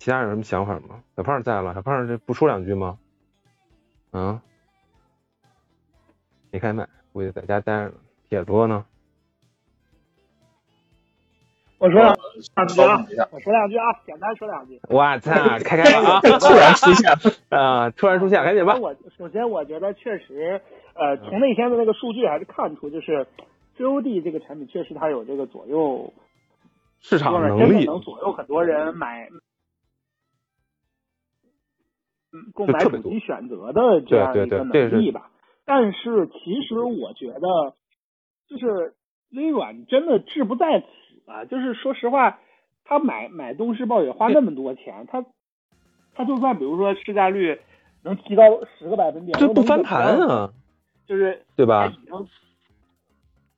[0.00, 1.04] 其他人有什么想法吗？
[1.16, 2.98] 小胖在了，小胖这不说两句吗？
[4.10, 4.42] 啊？
[6.50, 7.94] 没开麦，估计在家待着呢。
[8.28, 8.84] 铁哥呢？
[11.78, 12.14] 我说两
[13.06, 14.80] 句啊，我说两句啊，简单说两句。
[14.88, 15.32] 我操，
[15.62, 16.20] 开开 了 啊！
[16.20, 17.12] 突然出现，
[17.50, 18.76] 啊，突然出现，赶紧吧。
[18.80, 20.60] 我首先我觉得确实，
[20.94, 23.26] 呃，从那天的那个数据还是看出，就是
[23.76, 26.12] COD 这个产品确实它有这个左右
[27.00, 29.28] 市场能力，真的能左右很多人买，
[32.32, 35.30] 嗯，购买主机选择的这样一个能力吧。
[35.66, 37.74] 但是其实我觉得，
[38.48, 38.94] 就是
[39.30, 40.86] 微软真的志不在此。
[41.26, 42.38] 啊，就是说实话，
[42.84, 45.24] 他买买东视暴雪花那么多钱，他
[46.14, 47.60] 他就算比如说市占率
[48.02, 48.44] 能提高
[48.78, 50.52] 十个百分点，这不翻盘啊，
[51.06, 51.92] 就是对吧？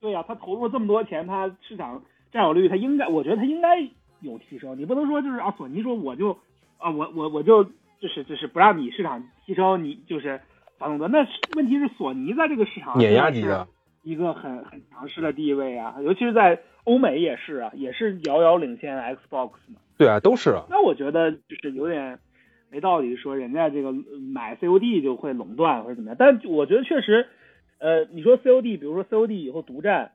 [0.00, 3.80] 对呀，他投入这么多钱，他市场占有率他应该，我觉得他应该
[4.20, 4.78] 有提升。
[4.78, 6.38] 你不能说就是啊，索尼说我就
[6.78, 10.40] 啊，我我我就就是就是不让你市场提升，你就是
[10.78, 11.08] 反正的。
[11.08, 11.26] 那
[11.56, 13.68] 问题是索尼在这个市场碾压级的。
[14.08, 19.80] 一个很很强势的地位啊，尤其是在欧美也是啊，也是遥遥领先 Xbox 嘛。
[19.98, 20.64] 对啊，都是啊。
[20.70, 22.18] 那我觉得就是有点
[22.70, 26.16] 没道理，说人家这个买 COD 就会垄断或者怎么样。
[26.18, 27.26] 但我觉得确实，
[27.78, 30.12] 呃，你说 COD，比如说 COD 以后独占，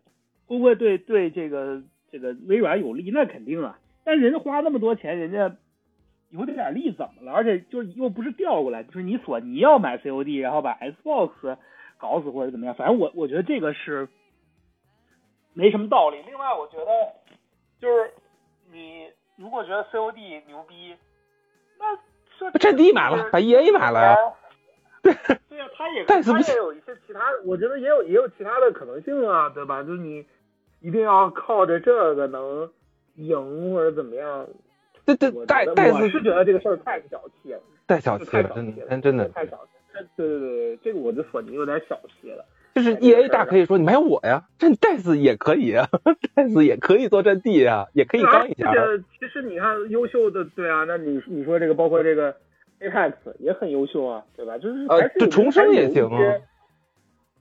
[0.48, 3.12] 会不会对对这个这个微软有利？
[3.12, 3.78] 那肯定啊。
[4.04, 5.56] 但人家花那么多钱，人家
[6.32, 7.32] 有点点利怎么了？
[7.32, 11.58] 而且就是又不是调过来，就是你索尼要买 COD，然后把 Xbox。
[12.04, 14.10] 搞死或者怎么样，反正我我觉得这个是
[15.54, 16.22] 没什么道理。
[16.26, 16.92] 另外，我觉得
[17.80, 18.12] 就是
[18.70, 20.94] 你如果觉得 COD 牛逼，
[21.80, 24.16] 那阵地买了，把 EA 买了呀。
[25.02, 25.14] 对
[25.48, 29.82] 对呀，他也但他也有一些其他，我觉得也有也有其他的可能性啊，对吧？
[29.82, 30.26] 就是你
[30.82, 32.70] 一定要靠着这个能
[33.16, 34.46] 赢或者怎么样。
[35.06, 39.72] 对对，戴戴斯是觉得这个事儿太小气了，太小气了，真真真的太小气。
[40.16, 42.46] 对对对，这个我就索尼有点小气了。
[42.76, 45.88] 就是 E A 大可以说你买我呀，这戴斯也可以啊，
[46.34, 48.74] 戴斯也可以做阵地啊，也可以刚一下。
[49.20, 52.36] 其实你看优秀的，对啊，那你你说这个包括这个
[52.82, 54.58] Apex 也很优秀啊，对吧？
[54.58, 56.20] 就是还是重生也行啊。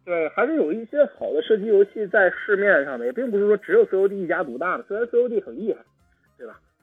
[0.04, 4.84] 对，还是有一些好的射击游戏在市面上的，也并不是说只有 C O D 一家独大的。
[4.86, 5.80] 虽然 C O D 很厉害？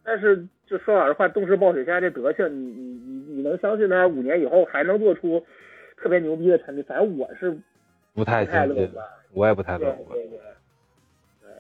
[0.04, 5.46] 但是就说老实话，动视暴雪现在这德行，你你你你能相信他五年以后还能做出？
[6.02, 7.60] 特别牛逼的产品，反正我是
[8.14, 10.18] 不太乐观，我也不太乐观。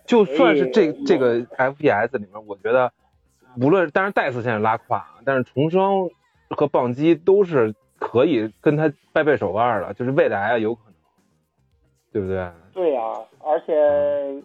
[0.05, 2.89] 就算是这这个 FPS 里面，我觉得
[3.61, 6.09] 无论当然戴斯现在拉胯，但是重生
[6.51, 10.93] 和棒击都是可以跟他掰掰手腕的，就是未来啊有可能，
[12.13, 12.49] 对不对？
[12.73, 13.01] 对呀，
[13.43, 14.41] 而且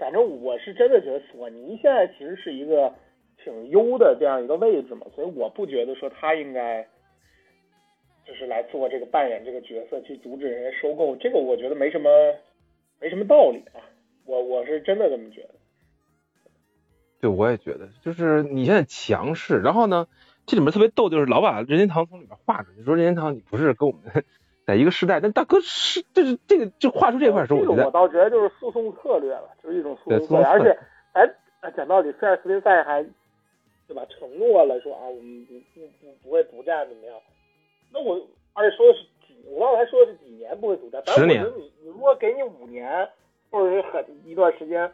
[0.00, 2.92] 反正我是真的觉得索尼现在其实是一个
[3.44, 6.88] 挺优的这样一个位置嘛，所以我不觉得说他应该。
[8.26, 12.08] 就是来做这个扮演这个角色，去阻止人家收购，这个我觉得没什么
[13.00, 13.82] 没什么道理啊，
[14.24, 15.48] 我我是真的这么觉得。
[17.20, 20.06] 对，我也觉得，就是你现在强势，然后呢，
[20.46, 24.24] 这里面特别逗，就是老把任天堂从里面划出去，说任天堂你不是跟我们
[24.70, 30.78] 在一个时代，但大哥是，就是这个就画出这块时候，我觉得我倒觉得就是诉讼策略了，就是一种诉讼策略，而且
[31.60, 33.02] 哎，讲道理，塞尔斯林赛还
[33.88, 37.16] 对吧，承诺了说啊，我们不不不不会独占怎么样。
[37.92, 38.14] 那我
[38.52, 41.44] 而且说的是几，我刚才说的是几年不会独占，十年。
[41.56, 43.08] 你你如果给你五年
[43.50, 44.88] 或者是很一段时间，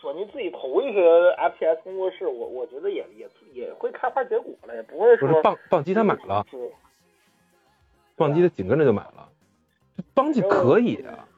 [0.00, 5.28] 索尼自己投一个 FPS 工作室，我我觉得也也也会开花结果了，也不会说。
[5.28, 6.44] 不是棒棒机他买了，
[8.16, 9.28] 棒机的紧跟着就买了，
[10.14, 11.28] 邦基可以啊。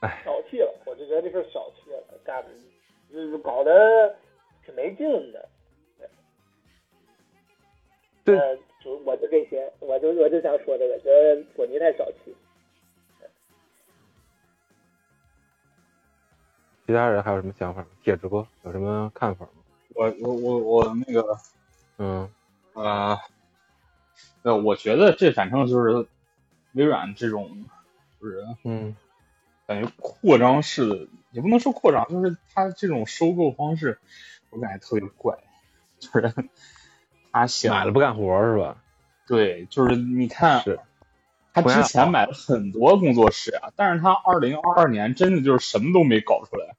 [0.00, 2.50] 哎，小气了，我就觉得这事小气了，干的
[3.12, 4.16] 就是搞得
[4.64, 5.48] 挺没劲的。
[8.24, 8.60] 对。
[8.84, 12.36] 就我就这些，我就我就想说这个，觉得索尼太小气。
[16.86, 17.88] 其他人还有什么想法吗？
[18.04, 19.52] 铁直播有什么看法吗？
[19.96, 21.36] 我我我我那个，
[21.98, 22.30] 嗯
[22.74, 23.18] 啊，呃，
[24.54, 26.06] 我觉得这反正就是
[26.72, 27.64] 微软这种，
[28.20, 28.94] 就是嗯，
[29.66, 33.98] 感觉扩张式的也不能说扩张，就是他这种收购方式，
[34.50, 35.36] 我感觉特别怪，
[35.98, 36.32] 就是
[37.32, 38.76] 他想买了不干活是吧？
[39.26, 40.78] 对，就是你看是，
[41.52, 46.76] 他之前买了很多工作室啊，但是他二零二二年真的就是什么都没搞出来，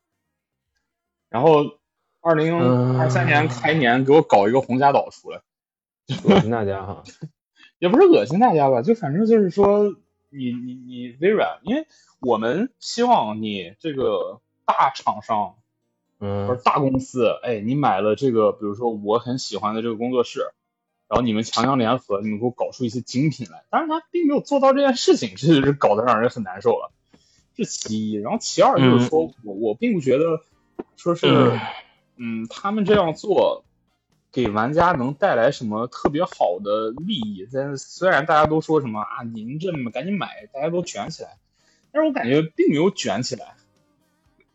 [1.30, 1.78] 然后
[2.22, 2.58] 二零
[2.98, 5.42] 二三年开年给我搞一个红霞岛出来，
[6.24, 7.04] 恶心大家哈。
[7.80, 9.96] 也不是恶心大家吧，就反正就是说
[10.30, 11.86] 你你你微软，因为
[12.20, 15.56] 我们希望你这个大厂商
[16.20, 20.52] 或者嗯大公司，哎，你买了这个，比如说我很喜欢的这个工作室，
[21.08, 23.64] 然后你们强强联合，你们给我搞出一些精品来。
[23.70, 26.92] 但是，他并没有做到这件事情， 这就是搞得让人很难受了。
[27.56, 30.42] 这其一，然后其二就是说、我我并不觉得
[30.96, 31.28] 说是，
[32.16, 33.64] 嗯，他们这样做
[34.38, 37.48] 给玩家能带来什么特别好的利益。
[37.52, 41.40] 但是虽然大家都说什么啊，您这么赶紧买，大家都卷起来，
[41.92, 43.56] 但是我感觉并没有卷起来。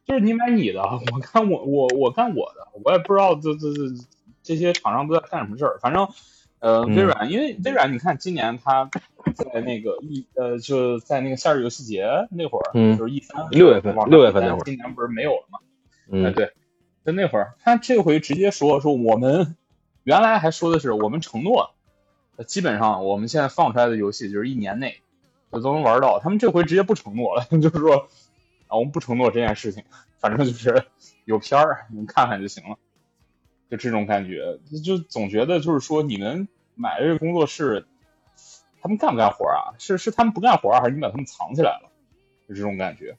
[0.07, 0.83] 就是你买你的，
[1.13, 4.05] 我看我我我干我的，我也不知道这这这
[4.45, 5.81] 这些厂商都在干什么事儿。
[5.81, 6.07] 反正，
[6.61, 8.89] 呃，嗯微软，因为微软，你看今年它
[9.35, 15.59] 在那个一呃就在那个夏日游戏节那会儿，嗯就是一三六月份六月份那会儿今年不是没有了吗？
[16.07, 16.53] 哎，嗯，对，
[17.05, 19.57] 就那会儿，他这回直接说说我们
[20.05, 21.75] 原来还说的是我们承诺，
[22.37, 25.01] 呃基本上我们现在放出来的游戏就是一年内
[25.53, 26.19] 就都能玩到。
[26.21, 28.09] 他们这回直接不承诺了， 就是说
[28.69, 29.85] 啊，我们不承诺这件事情，
[30.19, 30.87] 反正就是
[31.25, 32.77] 有片儿你们看看就行了，
[33.71, 37.87] 就这种感觉，就总觉得就是说你们买这个工作室，
[38.81, 39.75] 他们干不干活啊？
[39.79, 41.91] 是是他们不干活，还是你把他们藏起来了？
[42.49, 43.17] 就这种感觉。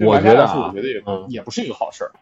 [0.00, 2.12] 我觉得啊我觉得也、嗯也不是一个好事儿。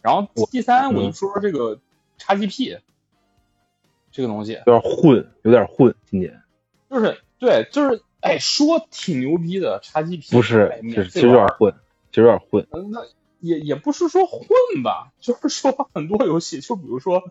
[0.00, 1.78] 然后第三，我嗯就说说这个
[2.18, 2.80] XGP
[4.16, 5.94] 这个东西，有点混，有点混。
[6.06, 6.40] 今年
[6.88, 11.74] 就是对，就是哎，说挺牛逼的 XGP，不是哎，其免实其实有点混，
[12.10, 12.66] 其实有点混。
[12.70, 13.00] 嗯，那
[13.40, 14.40] 也也不是说混
[14.82, 17.30] 吧，就是说很多游戏，就比如说，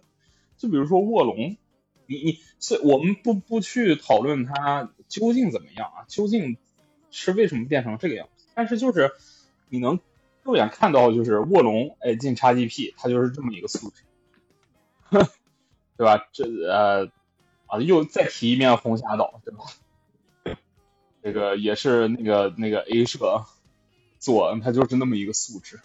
[0.58, 1.58] 就比如说卧龙，
[2.06, 6.58] 你你是我们不不去讨论它究竟怎么样啊，究竟
[7.10, 9.10] 是为什么变成这个样子，但是就是
[9.70, 10.00] 你能
[10.44, 14.04] 肉眼看到，就是卧龙哎进 XGP，它就是这么一个素质，
[15.98, 16.28] 对吧？
[16.32, 17.10] 这呃
[17.68, 19.64] 啊又再提一遍红霞岛，对吧？
[21.24, 23.46] 这个也是那个那个 A 社
[24.20, 25.80] 做，他就是那么一个素质，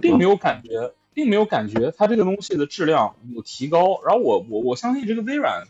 [0.00, 4.00] 并没有感觉，并没有感觉它这个东西的质量有提高。
[4.04, 5.64] 然后我我我相信这个微软，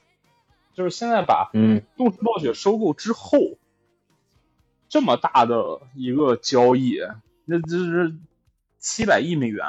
[0.75, 3.57] 就是现在把嗯动视暴雪收购之后，
[4.91, 7.01] 这么大的一个交易，
[7.47, 8.15] 那这是
[8.79, 9.67] 七百亿美元，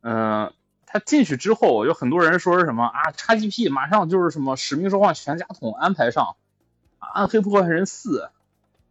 [0.00, 0.52] 嗯、
[0.90, 6.36] 他进去之后，有很多人说是什么啊，XGP 马上就是什么《使命召唤》全家桶安排上，
[7.06, 8.22] 《暗黑破坏神四》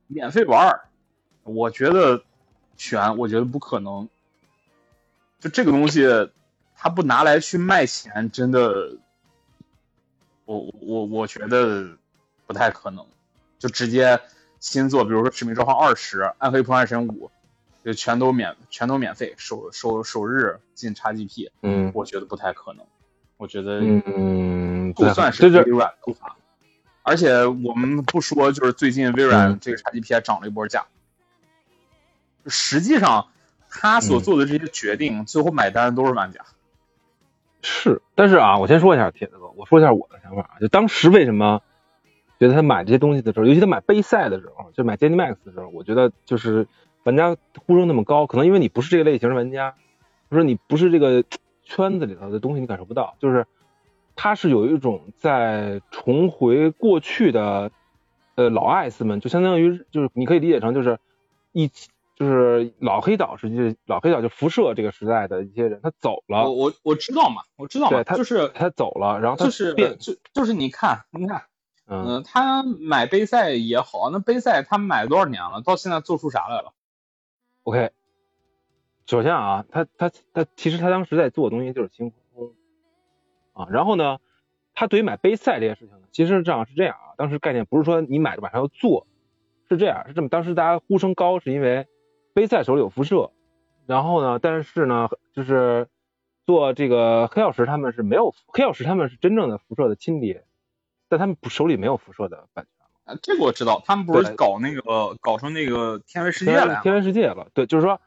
[0.06, 0.90] 免费玩儿，
[1.44, 2.22] 我觉得
[2.78, 4.08] 全，我觉得不可能。
[5.40, 6.06] 就这个东西，
[6.76, 8.96] 他不拿来去卖钱，真的，
[10.46, 11.98] 我我我觉得
[12.46, 13.04] 不太可能。
[13.58, 14.22] 就直接
[14.60, 17.26] 新作，比如说《使命召唤二十》《暗黑破坏神五》，
[17.84, 22.86] 就全都免全都免费，首首首日进 XGP，嗯我觉得不太可能。
[23.38, 26.36] 我觉得嗯，就算是微软的话，
[27.04, 30.86] 而且我们不说，就是最近微软嗯这个 XGP 还涨了一波价。
[32.48, 33.28] 实际上，
[33.70, 36.46] 他所做的这些决定，最后买单都是玩家。
[37.62, 40.60] 是，但是啊，我先说一下铁子哥，我说一下我的想法啊。
[40.60, 41.62] 就当时为什么
[42.40, 46.68] 觉得他买这些东西的时候，尤其他买杯赛的时候，就买 Jenny Max 的时候，我觉得就是
[47.08, 49.76] 玩家呼声那么高，可能因为你不是这个类型的玩家，
[50.30, 51.24] 或者你不是这个
[51.64, 53.16] 圈子里头的东西，你感受不到。
[53.20, 53.48] 就是
[54.18, 57.72] 他是有一种在重回过去的
[58.36, 61.00] 呃老艾斯们，就相当于就是你可以理解成就是
[61.54, 61.88] 一起。
[62.20, 71.44] 就是老黑岛时期，老黑岛就辐射这个时代的一些人，他走了，我我我知道嘛，我知道嘛，对他就是他走了，然后他就是变，就就是你看，你看，
[71.86, 76.74] 嗯，嗯、他买杯赛也好，那杯赛他买多少年了，到现在做出啥来了？
[77.68, 77.92] OK，
[79.06, 82.56] 首先啊，他他他其实他当时在做的东西就是清空
[83.52, 84.20] 啊，然后呢，
[84.74, 89.06] 他对于买杯赛这件事情呢，其实这样是这样啊，当时概念不是说你买着马上要做，
[89.68, 91.88] 是这样，是这么，当时大家呼声高是因为
[92.34, 93.34] 杯赛手里有辐射，
[93.86, 95.90] 然后呢，但是呢，就是
[96.46, 100.46] 做这个黑曜石他们是没有黑曜石他们是真正的辐射的亲爹，
[101.10, 102.77] 但他们不手里没有辐射的版权。
[103.08, 107.48] 啊，这个我知道，他们不是搞那个搞成那个天外世界了天外世界了。
[107.54, 108.00] 对，就是说，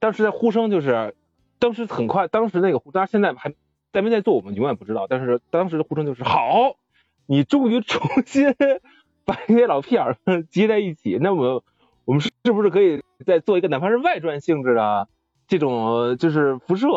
[0.00, 1.14] 当时的呼声就是，
[1.60, 3.54] 当时很快，当时那个呼，当然现在还
[3.92, 5.06] 在没在做，我们永远不知道。
[5.08, 6.76] 但是当时的呼声就是好，
[7.26, 8.52] 你终于重新
[9.24, 10.16] 把那些老屁眼儿
[10.50, 11.64] 集在一起，那么我
[12.04, 15.06] 我们是是不是可以再做一个哪怕是外传性质的
[15.46, 16.88] 这种就是辐射？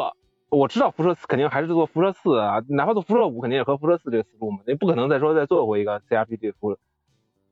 [0.50, 6.78] 我知道辐射四肯定还是做辐射四啊，哪怕做辐射五肯定也和辐射四这个思路嘛，你不可能再说再做回一个 CRPG 辐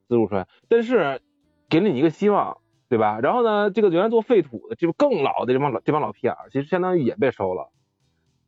[0.08, 0.46] 思路出来。
[0.68, 1.20] 但是
[1.68, 2.58] 给了你一个希望，
[2.88, 3.20] 对吧？
[3.20, 7.70] 然后呢，这个原来做废土的，这个更老的这帮老这帮老屁眼，其实相当于也被收了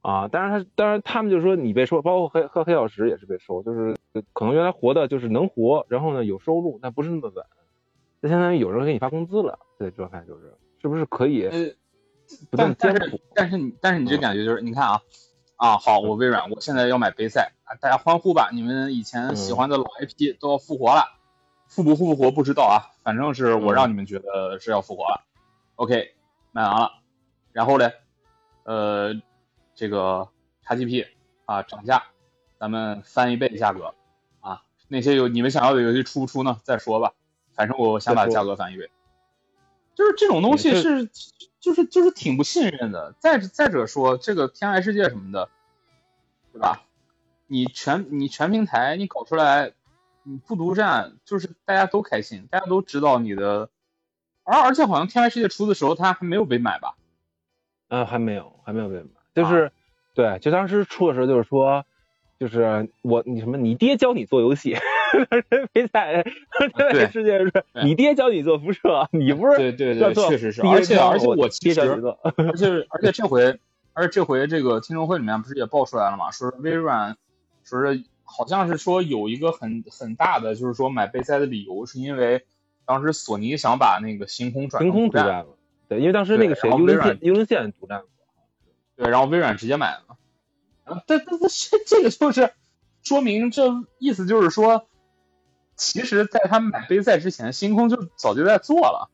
[0.02, 0.28] 啊。
[0.28, 3.96] 当然他当然他们就说你被收，包括黑和黑曜石也是被收，就是
[4.32, 7.44] 可能原来活的就是能活，然后呢有收入，但不是那么稳。
[8.20, 11.48] 那相当于有人给你发工资了，这状态就是是不是可以
[12.50, 13.20] 但但是？
[13.34, 15.02] 但是你但是你这感觉就是，你看啊
[15.56, 21.04] 啊，好，我微软我现在要买杯赛啊，大家欢呼吧，你们以前喜欢的老 IP 都要复活了，
[21.74, 25.24] 复不复活不知道啊，反正是我让你们觉得是要复活了。
[25.74, 26.14] OK，
[26.52, 26.92] 卖完了，
[27.52, 27.94] 然后嘞，
[28.62, 29.20] 呃，
[29.74, 30.28] 这个
[30.64, 31.08] XGP
[31.46, 32.04] 啊涨价，
[32.60, 33.92] 咱们翻一倍价格
[34.40, 36.60] 啊，那些有你们想要的游戏出不出呢？
[36.62, 37.12] 再说吧，
[37.54, 38.88] 反正我想把价格翻一倍。
[39.96, 41.10] 就是这种东西是，
[41.58, 43.16] 就是就是挺不信任的。
[43.18, 45.48] 再再者说，这个天外世界什么的，
[46.52, 46.82] 对吧？
[47.48, 49.83] 你全你全平台你搞出来，你
[50.46, 53.68] 不独占，就是大家都开心，大家都知道你的。
[54.42, 56.94] 而而且好像天外世界出的时候，它还没有被买吧？
[57.88, 59.72] 嗯，还没有，还没有被买，就是、
[60.14, 61.84] 对，就当时出的时候就是说，
[62.38, 64.76] 就是我你什么，你爹教你做游戏，
[65.72, 66.24] 没在
[66.58, 70.60] 这对个世界是你爹教你做辐射，你不是对对对，确实是。
[70.62, 73.58] 而且而且我其实，而且而且这回，
[73.92, 76.30] 而且这回这个听证会里面不是也爆出来了嘛？
[76.30, 77.16] 说是微软，
[77.64, 82.44] 说是好像是说有一个很很大的，就是说买贝塞的理由是因为
[82.84, 85.56] 当时索尼想把那个星空转凭成空独占了，
[85.88, 88.08] 对，因为当时那个对谁幽灵线幽灵线独占过，
[88.96, 90.16] 对，然后微软直接买了。
[90.84, 92.52] 啊，但但但是这个就是
[93.02, 94.86] 说明这意思就是说，
[95.76, 99.10] 其实在他们买杯赛之前，星空就早就在做了，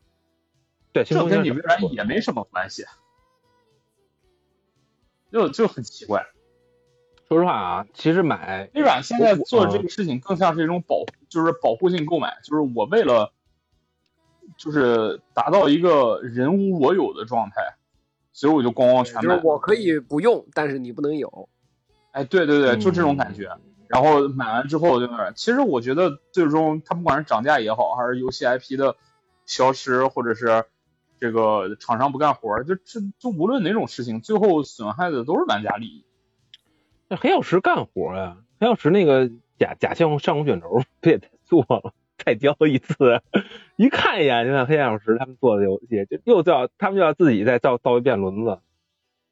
[0.91, 2.85] 对，星这跟你微软也没什么关系，
[5.31, 6.25] 就就很奇怪。
[7.31, 13.31] 说实话啊，其实买微软现在做的这啊个事情更像是一种保，就是保护性购买，就是我为了，
[14.57, 17.77] 就是达到一个人无我有的状态，
[18.33, 19.41] 所以我就光光全就是买。
[19.43, 21.47] 我可以不用，但是你不能有。
[22.11, 23.45] 哎，对对对，就这种感觉。
[23.45, 28.95] 嗯然后买完之后就是，其实我觉得最终它不管是涨价也好，还是游戏 IP 的
[29.45, 30.65] 消失，或者是
[31.19, 36.05] 这个厂商不干活，就这就无论哪种事情，最后损害的都是玩家利益。
[37.11, 39.29] 那黑曜石干活呀，黑曜石那个
[39.59, 43.21] 假假象上古卷轴不也在做了， 再交一次，
[43.75, 48.59] 一看一眼就看黑曜石他们做的游戏，就又叫他们就要自己再造造一遍轮子，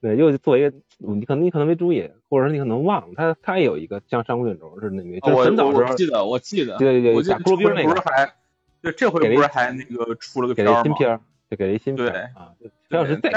[0.02, 8.34] 对，又做一个你可能你可能没注意，或者说你可能忘了，他他也有一个像上古卷轴似的那个，就是我很早时候我记得我记得，对对对我打骷髅兵那个不是还，
[8.82, 10.66] 对，这回不是还那个出了个给？
[10.66, 13.30] 了一新片儿，就给了一新片啊，就黑曜石再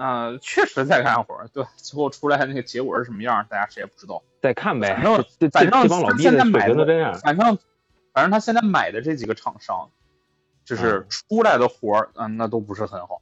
[0.00, 4.22] 啊、确实在干活儿，对，最后出来那个结果是什么样，大家谁也不知道。
[4.40, 7.58] 再看呗反正，反正这帮老他逼的水现在买的都这样，反正
[8.14, 9.90] 反正他现在买的这几个厂商，
[10.64, 13.20] 就是嗯出来的活儿，嗯、那都不是很好，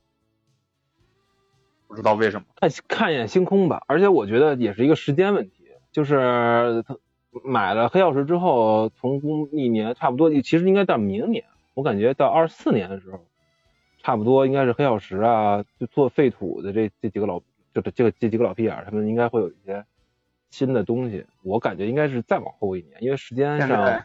[1.89, 2.47] 不知道为什么。
[2.61, 6.97] 看看一眼星空吧，而且我觉得也是一个时间问题，就是他
[7.43, 11.45] 买了黑曜石之后，从工一年差不多，其实应该到明年，
[11.75, 13.27] 我感觉到二四年的时候，
[13.99, 17.41] 差不多应该是黑曜石啊，就做废土的这这几个老，
[17.75, 19.85] 就这这个这几个老屁眼儿，他们应该会有一些
[20.51, 24.05] 新的东西，我感觉应该是再往后一年，因为时间上，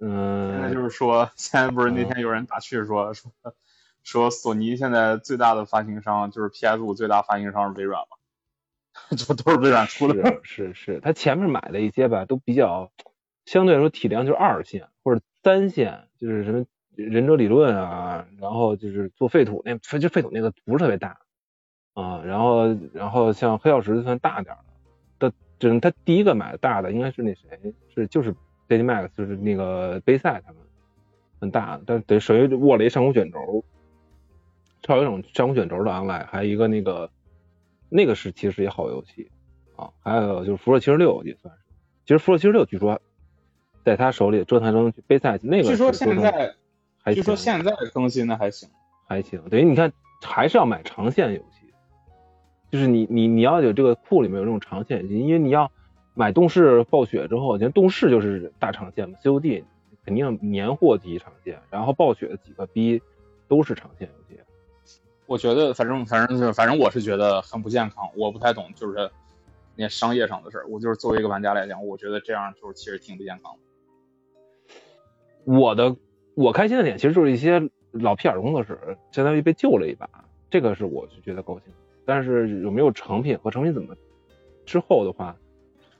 [0.00, 3.32] 嗯，现在就是说， 现在不是那天有人打趣说说
[4.02, 8.16] 说索尼现在最大的发行商就是 PS 五最大发行商是微软嘛，
[9.16, 10.40] 就都是微软出的。
[10.42, 12.90] 是是是，他前面买的一些吧，都比较
[13.44, 21.18] 相对来说体量就是二线或者三线，就是什么忍者理论啊，然后就是做废土那，其实废土那个不是特别大
[21.94, 24.58] 啊，然后然后像黑曜石算大点儿
[25.18, 28.32] 的，的就是他第一个买的大的应该是那谁，是就是
[28.68, 30.60] d d Max，就是那个杯赛他们
[31.40, 33.64] 很大的，但是等于属于握了一上古卷轴，
[34.82, 37.10] 超有一种上古卷轴的 online，还有一个那个
[37.88, 39.30] 那个是其实也好游戏。
[39.74, 41.60] 啊，还有就是辐射七十六也算是，
[42.04, 43.00] 其实辐射七十六据说
[43.82, 46.54] 在他手里折腾成杯赛那个据现在，
[47.02, 48.68] 还据说现在更新的还行。
[49.06, 49.92] 还行，等于你看
[50.22, 51.72] 还是要买长线游戏，
[52.70, 55.70] 就是你你你要有这个库里面有这种长线游戏，因为你要
[56.14, 59.64] 买动视暴雪之后，你看动视就是大长线嘛，COD
[60.04, 63.02] 肯定年货级长线，然后暴雪的几个逼
[63.48, 64.40] 都是长线游戏。
[65.26, 69.10] 我觉得反正反正是反正我是觉得很不健康，我不太懂就是
[69.76, 70.66] 那商业上的事儿。
[70.68, 73.58] 我就是作为一个玩家来讲，我觉得这样就是其实挺不健康的。
[75.44, 75.96] 我的
[76.34, 80.08] 我开心的点其实就是一些老皮尔工作室相当于被救了一把，
[80.50, 81.72] 这个是我就觉得高兴。
[82.04, 83.94] 但是有没有成品和成品怎么
[84.66, 85.36] 之后的话，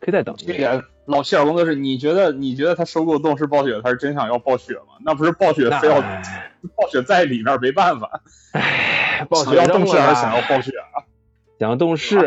[0.00, 0.46] 可以再等一。
[0.59, 4.94] 个老皮尔工作室，你觉得你觉得他收购动视暴雪，他是真想要暴雪吗？
[5.04, 8.22] 那不是暴雪非要暴雪在里面没办法，
[8.52, 11.06] 唉， 暴雪要动视还是想要暴雪啊？
[11.59, 12.18] 想要动视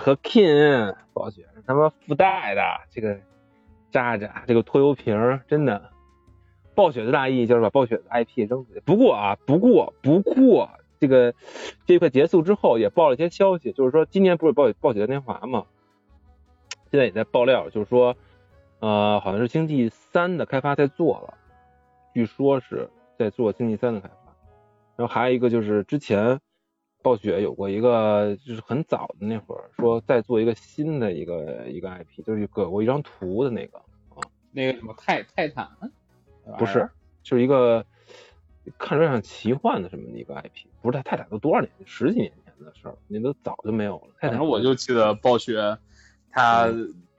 [0.00, 3.16] 和 King，暴雪是他妈附带的，这个
[3.90, 5.90] 渣渣，这个拖油瓶真的。
[6.76, 8.80] 暴雪的大意就是把暴雪的 IP 扔出去。
[8.84, 10.70] 不过啊，不过不过
[11.00, 11.34] 这个
[11.86, 15.66] 这一块结束之后，也爆了一些消息，就是说今年不是暴雪暴雪嘉年华嘛，
[16.90, 18.14] 现在也在爆料，就是说
[18.78, 21.34] 呃好像是星际三的开发在做了，
[22.14, 22.88] 据说是
[23.18, 24.14] 在做星际三的开发。
[24.96, 26.40] 然后还有一个就是之前
[27.02, 33.80] 暴雪有过一个，就是很早的那会儿说在做一个新的一个一个 IP，就是给过一张图的那个，
[34.52, 35.68] 那个什么泰泰坦，
[36.58, 36.88] 不是，
[37.22, 37.84] 就是一个
[38.78, 44.08] 看着像奇幻的什么的一个 IP，不是泰泰坦都多少年，十几年前的事儿，那都早就没有了。
[44.20, 45.76] 泰坦反正我就记得暴雪
[46.30, 46.68] 他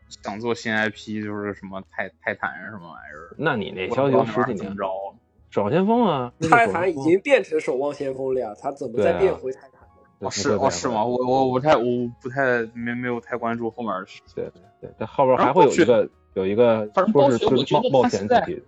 [0.10, 3.36] 想做新 IP，就是什么泰泰坦什么玩意儿。
[3.38, 5.16] 那你那消息都十几年那玩意儿怎么，着？
[5.50, 9.88] 守望先锋啊，泰坦已经变成守望先锋了呀，他怎么再变回泰坦呢？
[10.20, 11.04] 哦，是哦，是吗？？
[11.06, 11.86] 我我我不太我
[12.22, 14.36] 不太没没有太关注后面的事情。
[14.36, 18.66] 对对对，这后边还会有一个有一个反正说是暴雪我觉得是冒冒他现在险主题的，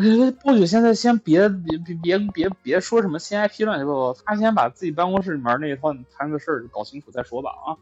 [0.00, 7.76] 我觉得暴雪现在先别别别别别别说什么新 IP 乱七八糟，他先把自己办公室里面那一套摊子事儿搞清楚再说吧啊！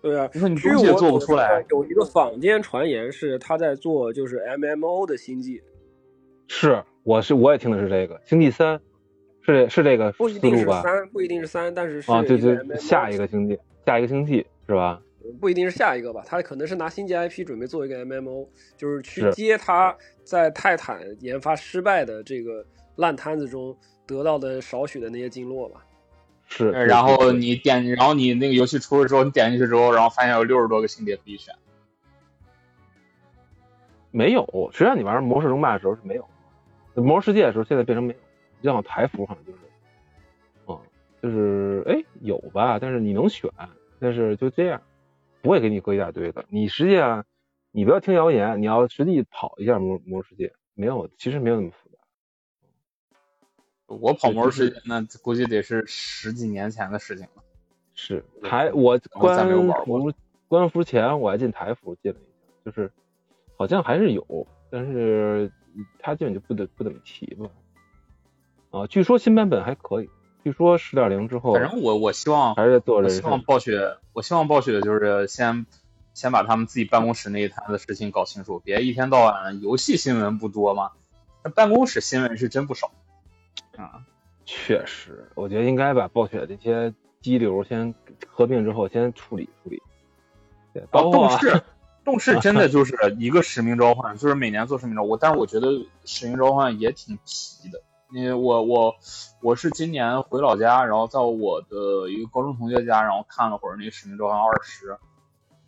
[0.00, 5.62] 对啊，你说你据东西也做不出来，有一个坊间传言是他在做就是 MMO 的星际，
[6.46, 8.80] 是我是我也听的是这个星际三，
[9.42, 10.56] 是这是这个不一定？
[10.56, 15.02] 是三，不一定是三，但是是啊，对对，下一个星际，下一个星际是吧？
[15.40, 22.64] 不一定是下一个吧，他可能是拿星际 IP 准备做一个 MMO，就是去接他在泰坦研发失败的这个
[22.96, 23.76] 烂摊子中
[24.06, 25.84] 得到的少许的那些经络吧。
[26.50, 31.54] 是，然后你点，然后你那个游戏出了之后，你点进去之后，然后发现有六十多个性别可以选。
[34.10, 36.26] 没有，实际上你玩魔兽争霸的时候是没有，
[36.94, 38.18] 魔兽世界的时候现在变成没有，
[38.62, 39.58] 就像台服好像就是，
[40.66, 40.80] 嗯，
[41.22, 43.50] 就是哎有吧，但是你能选，
[44.00, 44.80] 但是就这样，
[45.42, 46.44] 不会给你搁一大堆的。
[46.48, 47.24] 你实际上
[47.70, 51.98] 你不要听谣言，你要实际跑一下魔魔兽世界，没有，其实没有那么复杂。
[53.86, 57.42] 我跑魔兽世界那估计得是十几年前的事情了。
[57.94, 60.12] 是台我我再没有关服
[60.46, 62.30] 官服前我还进台服进了一下，
[62.64, 62.92] 就是
[63.56, 65.50] 好像还是有，但是
[65.98, 67.50] 他基本就不得不怎么提吧。
[68.70, 70.08] 啊，据说新版本还可以，
[70.44, 73.42] 据说十点零之后反正我我希望还是在做我希望。
[73.42, 75.66] 暴雪，我希望暴雪就是先
[76.14, 80.92] 先把他们自己办公室那一摊子事情搞清楚，别一天到晚游戏新闻不多嘛，
[81.44, 82.90] 那办公室新闻是真不少
[83.76, 84.04] 啊。
[84.44, 87.94] 确实，我觉得应该把暴雪这些激流先
[88.26, 89.82] 合并之后先处理处理。
[90.72, 91.62] 对，包括动视，
[92.04, 95.10] 动视真的就是一个使命召唤，就是每年做使命召唤。
[95.10, 95.68] 我但是我觉得
[96.06, 98.96] 使命召唤也挺皮的，因为我我
[99.42, 104.96] 我是今年回老家，然后在我的一个高中同学家，然后看了会儿那个使命召唤二十，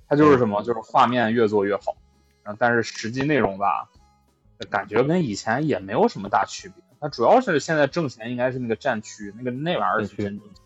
[0.08, 1.96] 它就是什么，就是画面越做越好，
[2.42, 3.90] 然后但是实际内容吧，
[4.70, 6.82] 感觉跟以前也没有什么大区别。
[6.98, 10.62] 它主要是现在挣钱应该是那个战区，那个那玩意儿是真挣钱。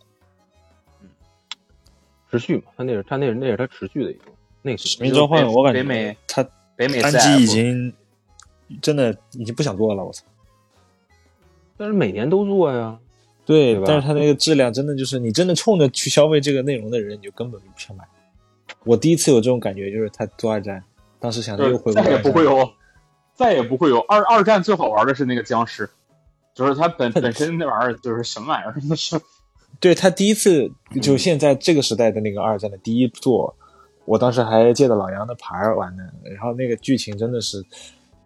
[2.31, 4.25] 持续嘛，它那是它那是那是它持续的一个
[4.63, 6.45] 那个使命召唤，我感觉北美他
[6.77, 7.93] 北美单机已经
[8.81, 10.25] 真的已经不想做了，我操！
[11.77, 12.99] 但是每年都做呀。
[13.47, 18.05] 对对但是它那个质量真的就是你真的冲着去消费这个内容的人，你就根本就不想买。
[18.85, 20.83] 我第一次有这种感觉，就是他做二战，
[21.21, 22.71] 当时想着又回再也不会有，
[23.35, 25.89] 再也不会有二二战最好玩的是那个僵尸，
[26.55, 29.21] 就是它本 本身那玩意儿就是什么玩意儿，那是
[29.79, 30.71] 对他第一次
[31.03, 33.55] 就现在这个时代的那个二战的第一作，
[34.07, 36.03] 我当时还借着老杨的牌儿玩呢。
[36.23, 37.63] 然后那个剧情真的是，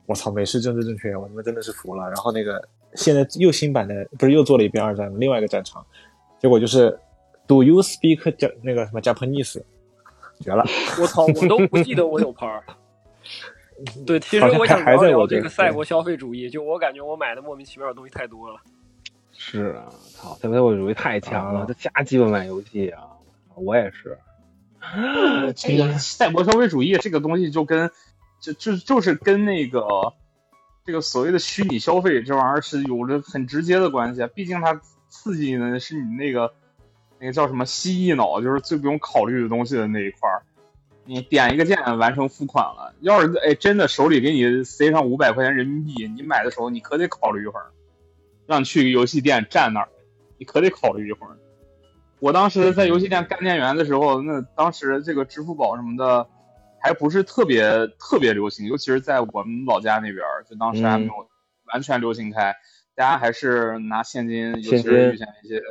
[0.06, 2.04] 我操，美式政治正确，我他妈真的是服了。
[2.04, 2.62] 然后那个
[2.94, 5.84] 现在又新版的，不是又做了一遍二战，另外一个战场，
[6.40, 6.98] 结果就是
[7.46, 9.62] Do you speak 加那个什么 Japanese，
[10.40, 10.64] 绝了。
[11.00, 12.62] 我操，我都不记得我有牌儿。
[14.06, 18.60] 对，其实我想还聊聊这在我这个赛博消费主义，就我感觉我买的莫名其妙的东西太多了。
[19.32, 23.02] 是啊，操，赛博主义太强了，啊他瞎鸡巴买游戏啊！
[23.54, 24.18] 我也是，
[25.54, 27.90] 这个赛博消费主义这个东西就跟
[28.40, 29.80] 就就就是跟那个
[30.88, 36.54] 这个所谓的虚拟消费这玩意儿是有着很直接的关系啊，毕竟它刺激的是你那个
[37.18, 40.40] 那个叫什么蜥蜴脑，就是最不用考虑的东西的那一块儿。
[41.04, 47.66] 你点一个键完成付款了，要是哎真的手里给你塞上五百块钱人民币，你买的时候你可得考虑一会儿。
[48.46, 49.88] 让你去游戏店站那儿，
[50.38, 51.36] 你可得考虑一会儿。
[52.18, 56.26] 我当时在游戏店干店员的时候，那当时这个支付宝什么的
[56.80, 61.28] 还不是特别特别流行，尤其是在我们老家那边儿，就当时还没有
[61.72, 62.54] 完全流行开，
[62.94, 65.62] 大家还是拿现金，尤其是遇见一些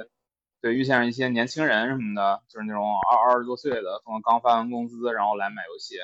[0.61, 5.95] 对遇见一些年轻人什么的，就是那种二二十多岁的，可能刚发完工资，然后来买游戏，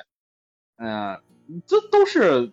[0.76, 1.20] 嗯，
[1.66, 2.52] 这都是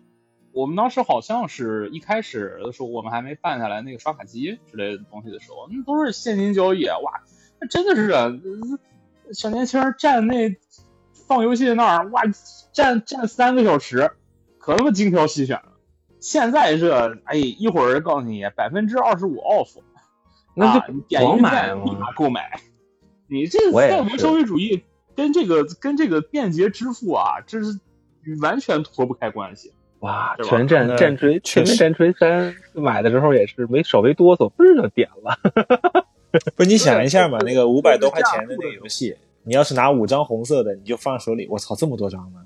[0.52, 6.98] 我们当时好像是一开始的时候，我们还没办下来那个刷卡机之类的东西的时候，那都是现金交易啊！
[6.98, 7.22] 哇，
[7.60, 8.12] 那真的是
[9.32, 10.54] 小年轻儿站那
[11.32, 12.22] 放游戏那儿，哇，
[12.72, 14.10] 站站三个小时，
[14.58, 15.72] 可他妈精挑细选了。
[16.20, 19.78] 现在这，哎，一会儿告诉你百分之二十五 off，
[20.54, 22.60] 那就点一买赞立马购买。
[23.28, 24.84] 你这我也赛博是消费主义
[25.16, 27.80] 跟这个跟这个便捷支付啊，这是
[28.42, 29.72] 完全脱不开关系。
[30.00, 35.38] 哇，全战那战锤，全面战锤三买的时候也是没稍微哆嗦，嘣儿就点了。
[36.56, 42.40] 不是你想一下嘛， 那个五百多块钱的那个游戏，你要是拿五张红色的，你就放手里，我操，这么多张呢？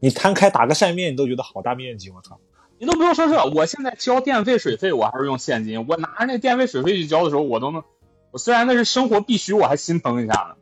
[0.00, 2.40] 你摊开打个扇面，你都觉得好大面积，我操！
[2.78, 5.86] 你都不用说这，我现在交电费水费，我还是用现金。
[5.86, 7.84] 我拿着那电费水费去交的时候，我都能，
[8.30, 10.56] 我虽然那是生活必须，我还心疼一下呢。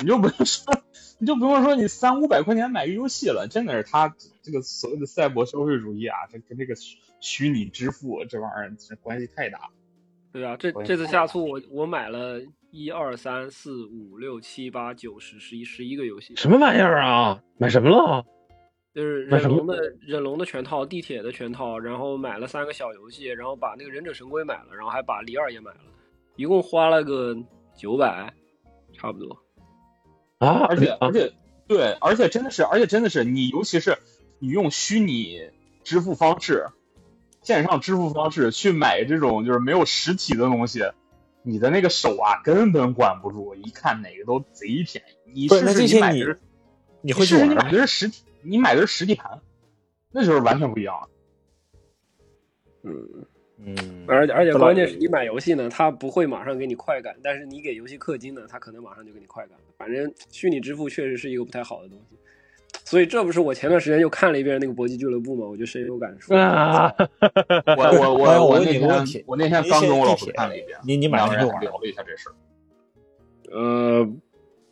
[0.00, 0.74] 你就不用说，
[1.18, 9.70] 你就不用说你三五百块钱买个游戏了，真的是他这个所谓的赛博消费主义啊，这跟这个虚虚拟支付这玩意儿这关系太大。
[10.32, 17.40] 对啊，这这次下促我我买了一二三四五六七八九十十一十一个游戏，什么玩意儿啊？
[17.58, 18.24] 买什么了？
[18.94, 25.80] 就是忍龙的忍龙的全套，地铁的全套，然后买了三个小游戏，然后把那个忍者神龟买了，然后还把里尔也买了，
[26.36, 27.36] 一共花了个
[27.76, 28.32] 九百，
[28.94, 29.36] 差不多。
[30.38, 30.66] 啊！
[30.68, 31.32] 而且啊而且
[31.68, 33.98] 对，而且真的是，而且真的是你，尤其是
[34.38, 35.40] 你用虚拟
[35.84, 36.66] 支付方式、
[37.42, 40.80] 线上支付方式去买这种就是没有实体的东西，
[41.48, 45.42] 你的那个手啊根本管不住，一看哪个都贼便宜。
[45.42, 46.40] 你试试你买的是，
[47.02, 47.72] 你会去试试你买玩？
[47.72, 49.40] 的是实体，你买的是实体盘，
[50.10, 51.08] 那就是完全不一样了。
[52.82, 53.24] 嗯，
[53.58, 59.56] 嗯而且而且关键是你买游戏呢，它不会马上给你快感，但是你给游戏氪金呢，它可能马上就给你快感。
[59.78, 62.16] 反正虚拟支付确实是一个不太好的东西，
[62.86, 66.32] 所以这不是我前段时间又看了一遍那个搏击俱乐部嘛，我就深有感触。
[66.34, 66.90] 啊，
[67.76, 72.34] 我 我我哎我问你那天个问题我那天刚跟我老地铁婆看了一遍，你你买两个人了就玩聊了一下这事儿。
[73.52, 74.08] 呃，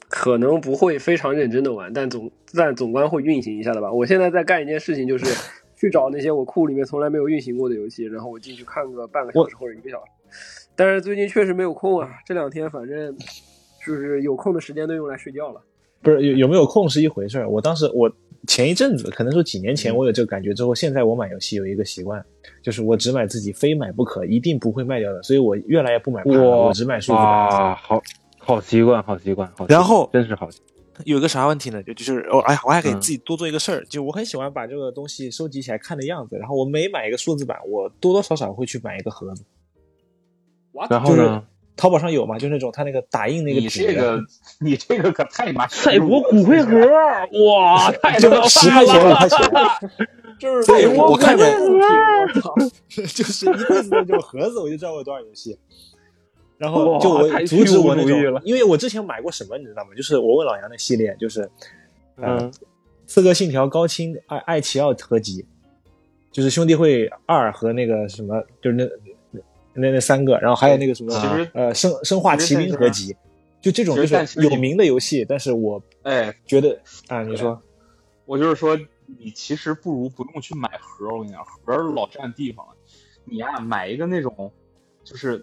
[0.08, 3.92] 可能不会非常认真的玩，但总但总观会运行一下的吧。
[3.92, 5.26] 我现在在干一件事情，就是
[5.74, 10.12] 去找那些我库里面从来没有运行过的游戏，然后我进去看个半个小时或者一个小时。
[10.76, 13.16] 但是最近确实没有空啊，这两天反正
[13.84, 15.60] 就是有空的时间都用来睡觉了。
[16.04, 17.48] 不是有有没有空是一回事儿。
[17.48, 18.08] 我当时我
[18.46, 22.24] 前一阵子，可能说几年前我有这个感觉之后，现在我买游戏有一个习惯，
[22.62, 27.24] 就是我只买自己非买不可，一定不会卖掉的，所以我越来越不买盘了，我只买数字版。
[27.24, 28.02] 哇，好
[28.38, 30.60] 好习惯，好习惯，好习惯然后真是好习
[31.04, 31.82] 有个啥问题呢？
[31.82, 39.42] 就就是哦，哎呀，我还给嗯自己多做一个事儿，就我很喜欢把这个东西收集起来看的样子，然后我每买一个数字版，我多多少少会去买一个盒子。
[40.90, 41.42] 然后呢？
[41.76, 42.38] 淘宝上有吗？
[42.38, 44.20] 就那种他那个打印那个你纸，这个
[44.60, 46.78] 你这个可太妈赛博骨灰盒，
[47.48, 49.16] 哇， 太就十块钱五了！
[49.16, 49.38] 块钱，
[50.38, 52.54] 就是对我我看见我操！
[52.88, 55.58] 就是一辈子的这种盒子，我就知道我有多少游戏。
[56.56, 59.90] 然后就我太阻止我那种，因为我之前买过什么，你知道吗？
[59.96, 61.42] 就是我问老杨的系列，就是
[62.16, 62.52] 呃，嗯
[63.06, 65.44] 刺客信条高清爱爱奇奥合集，
[66.30, 68.84] 就是兄弟会二和那个什么，就是那
[69.74, 73.14] 那那三个，然后还有那个什么其实呃生生化奇兵合集，
[73.60, 77.60] 就这种就是有名的游戏，但是我哎，觉得啊，你说
[78.26, 78.78] 我就是说，
[79.18, 82.72] 你其实不如不用去买盒，我跟你讲，盒老占地方了。
[83.24, 84.52] 你呀、买一个那种，
[85.02, 85.38] 就是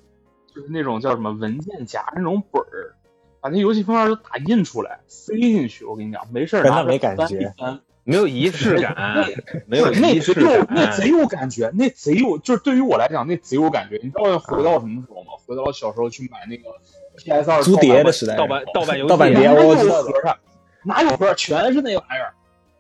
[0.53, 2.95] 就是那种叫什么文件夹那种本儿，
[3.40, 5.84] 把那游戏封面都打印出来，塞进去。
[5.86, 8.95] 我跟你讲，没事儿拿着但那没感翻觉一翻，没有仪式感，
[9.68, 10.98] 没有那仪式贼有那。
[10.98, 13.99] 贼有感觉，那贼有，就是对于我来讲，那贼有感觉。
[14.03, 15.30] 你知道回到什么时候吗？
[15.45, 16.69] 回到小时候去买那个
[17.18, 20.38] PS 二租碟的时代，盗版盗版游戏盗版碟，哪有我知道盒啊？
[20.84, 21.34] 哪有盒？
[21.36, 22.34] 全是那玩意儿。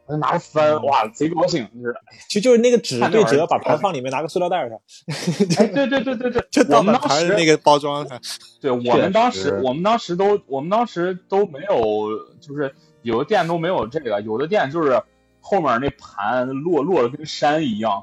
[0.07, 1.95] 我就拿着翻，哇，贼高兴，就是，
[2.27, 4.77] 就就是那个纸对折，把盘放里面，拿个塑料袋上，
[5.59, 8.19] 哎，对对对对对，就盗我们当时版盘那个包装上，
[8.59, 12.09] 对我们当时，我们当时都，我们当时都没有，
[12.41, 12.73] 就是
[13.03, 14.99] 有的店都没有这个，有的店就是
[15.41, 18.01] 后面那盘落落的跟山一样，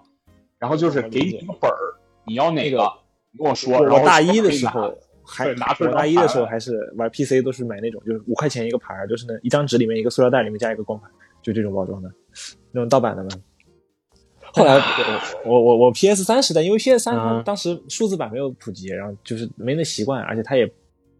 [0.59, 1.97] 然后就是给你一个本儿，
[2.27, 2.93] 你要哪个，
[3.33, 3.73] 你跟我说。
[3.87, 4.93] 然后我大一的时候
[5.25, 11.11] 还拿出来我大一的时候还是玩 PC 都是买那种就是五块钱一个盘儿，就是那一张纸里面一个塑料袋里面加一个光盘，
[11.43, 12.11] 就这种包装的，
[12.73, 13.31] 那种盗版的嘛。
[14.53, 14.81] 后来
[15.45, 20.67] 我我我我 PS 三时代，因为 PS 三它嗯当时数字版没有普及，然后就是没那习惯，而且它也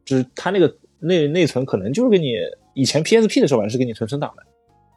[0.05, 2.33] 就是它那个内内存可能就是给你
[2.73, 4.43] 以前 PSP 的时候玩是给你存存档的，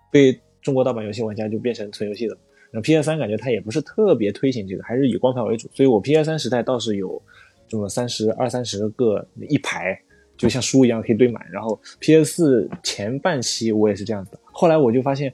[0.10, 2.38] 被中国盗版游戏玩家就变成存游戏的。
[2.72, 7.22] 然后 PS 三感觉它也不是特别推行这个，还是以光盘为主，所以我 PS 三时代倒是有
[7.68, 10.00] 这么三十二三十个一排，
[10.38, 11.46] 就像书一样可以堆满。
[11.52, 15.34] 然后 PS 四前半期我也是这样子的，后来我就发现，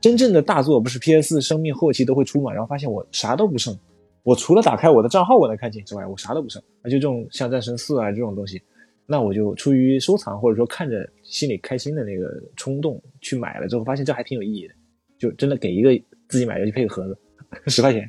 [0.00, 3.78] 真正的大作不是 PS 四生命后期都会出嘛，然后发现我啥都不剩，
[4.22, 6.62] 我除了打开我的账号我能看见之外，我啥都不剩。
[6.82, 8.62] 而且这种像战神四啊这种东西，
[9.10, 14.74] 那我就出于收藏或者说看着心里开心的那个冲动去买了之后，发现这还挺有意义的，
[15.18, 15.90] 就真的给一个
[16.28, 17.18] 自己买游戏配个盒子，
[17.66, 18.08] 十块钱。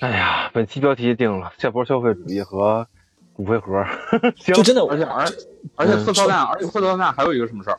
[0.00, 2.86] 哎呀，本期标题定了：下波消费主义和
[3.32, 3.82] 骨灰盒。
[4.36, 5.26] 行，就真的，而且而
[5.76, 7.78] 而且特操蛋，而且特操蛋还有一个什么事儿？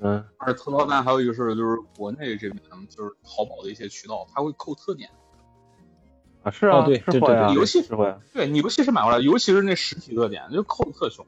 [0.00, 5.08] 嗯而且特操蛋还有一个事儿就是国内这边就是淘宝的一些渠道，它会扣特点。
[6.42, 8.20] 啊是啊，哦对对是会啊，游戏是会啊。
[8.32, 11.24] 对你游戏是买回来，尤其是那实体特点，就扣的特凶。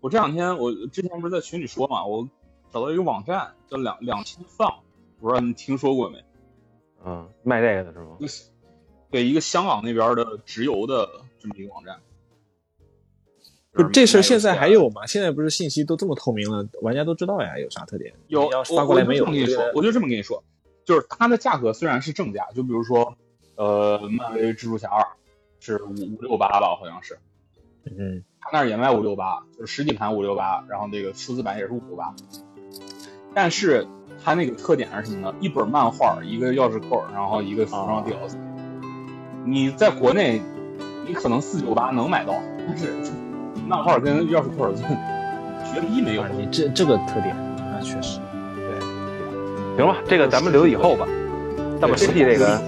[0.00, 2.28] 我这两天我之前不是在群里说嘛，我
[2.70, 4.80] 找到一个网站叫两两千放，
[5.20, 6.24] 不知道你听说过没？
[7.04, 8.16] 嗯，卖这个的是吗？
[9.10, 11.08] 对一个香港那边的直邮的
[11.38, 12.00] 这么一个网站。
[13.72, 15.06] 不，这事现在还有吗？
[15.06, 18.14] 现在不是信息都这么透明了，玩家都知道呀，有啥特点？
[18.28, 19.24] 有发过来没有？
[19.24, 20.42] 我就这么跟你，说我就这么跟你说，
[20.84, 23.16] 就是它的价格虽然是正价，就比如说，
[23.56, 25.06] 呃，漫威蜘蛛侠二
[25.60, 27.18] 是五五六八吧，好像是，
[27.84, 32.14] 嗯，他那儿也卖五六八，就是实体盘五六八，然后那个数字版也是五六八。
[33.34, 33.86] 但是
[34.22, 35.34] 它那个特点是什么呢？
[35.40, 38.36] 一本漫画，一个钥匙扣，然后一个服装 DLC。
[39.44, 40.40] 你在国内，
[41.06, 42.34] 你可能四九八能买到，
[42.66, 42.92] 但是
[43.66, 44.82] 漫画跟钥匙扣就
[45.72, 46.28] 绝逼没有啊，。
[46.36, 48.20] 你这这个特点，那确实。
[49.76, 51.06] 对行吧，这个咱们留以后吧。
[51.82, 52.60] 盗版游戏这个。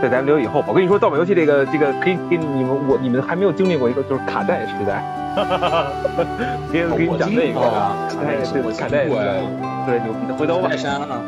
[0.00, 0.66] 对，咱留以后吧。
[0.70, 5.04] 我跟你说，盗版游戏这个这个可以给你们，我你们还没有经历过一个就是卡带时代，
[6.72, 9.06] 给给你讲这个我经历过呀卡带对我卡带
[9.86, 11.22] 对牛逼的，回头吧泰，山啊，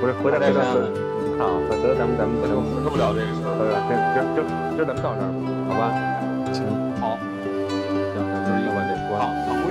[0.00, 0.66] 不是回头回头泰山，
[1.38, 3.54] 啊，回头咱们咱们咱们我受不了这个事儿。
[3.54, 3.78] 对吧？
[3.86, 4.42] 今今今
[4.74, 5.38] 今儿咱们到这儿吧，
[5.70, 5.94] 好吧？
[6.50, 6.66] 行，
[6.98, 7.14] 好，
[8.10, 9.63] 行，就是一个观点说躺躺回去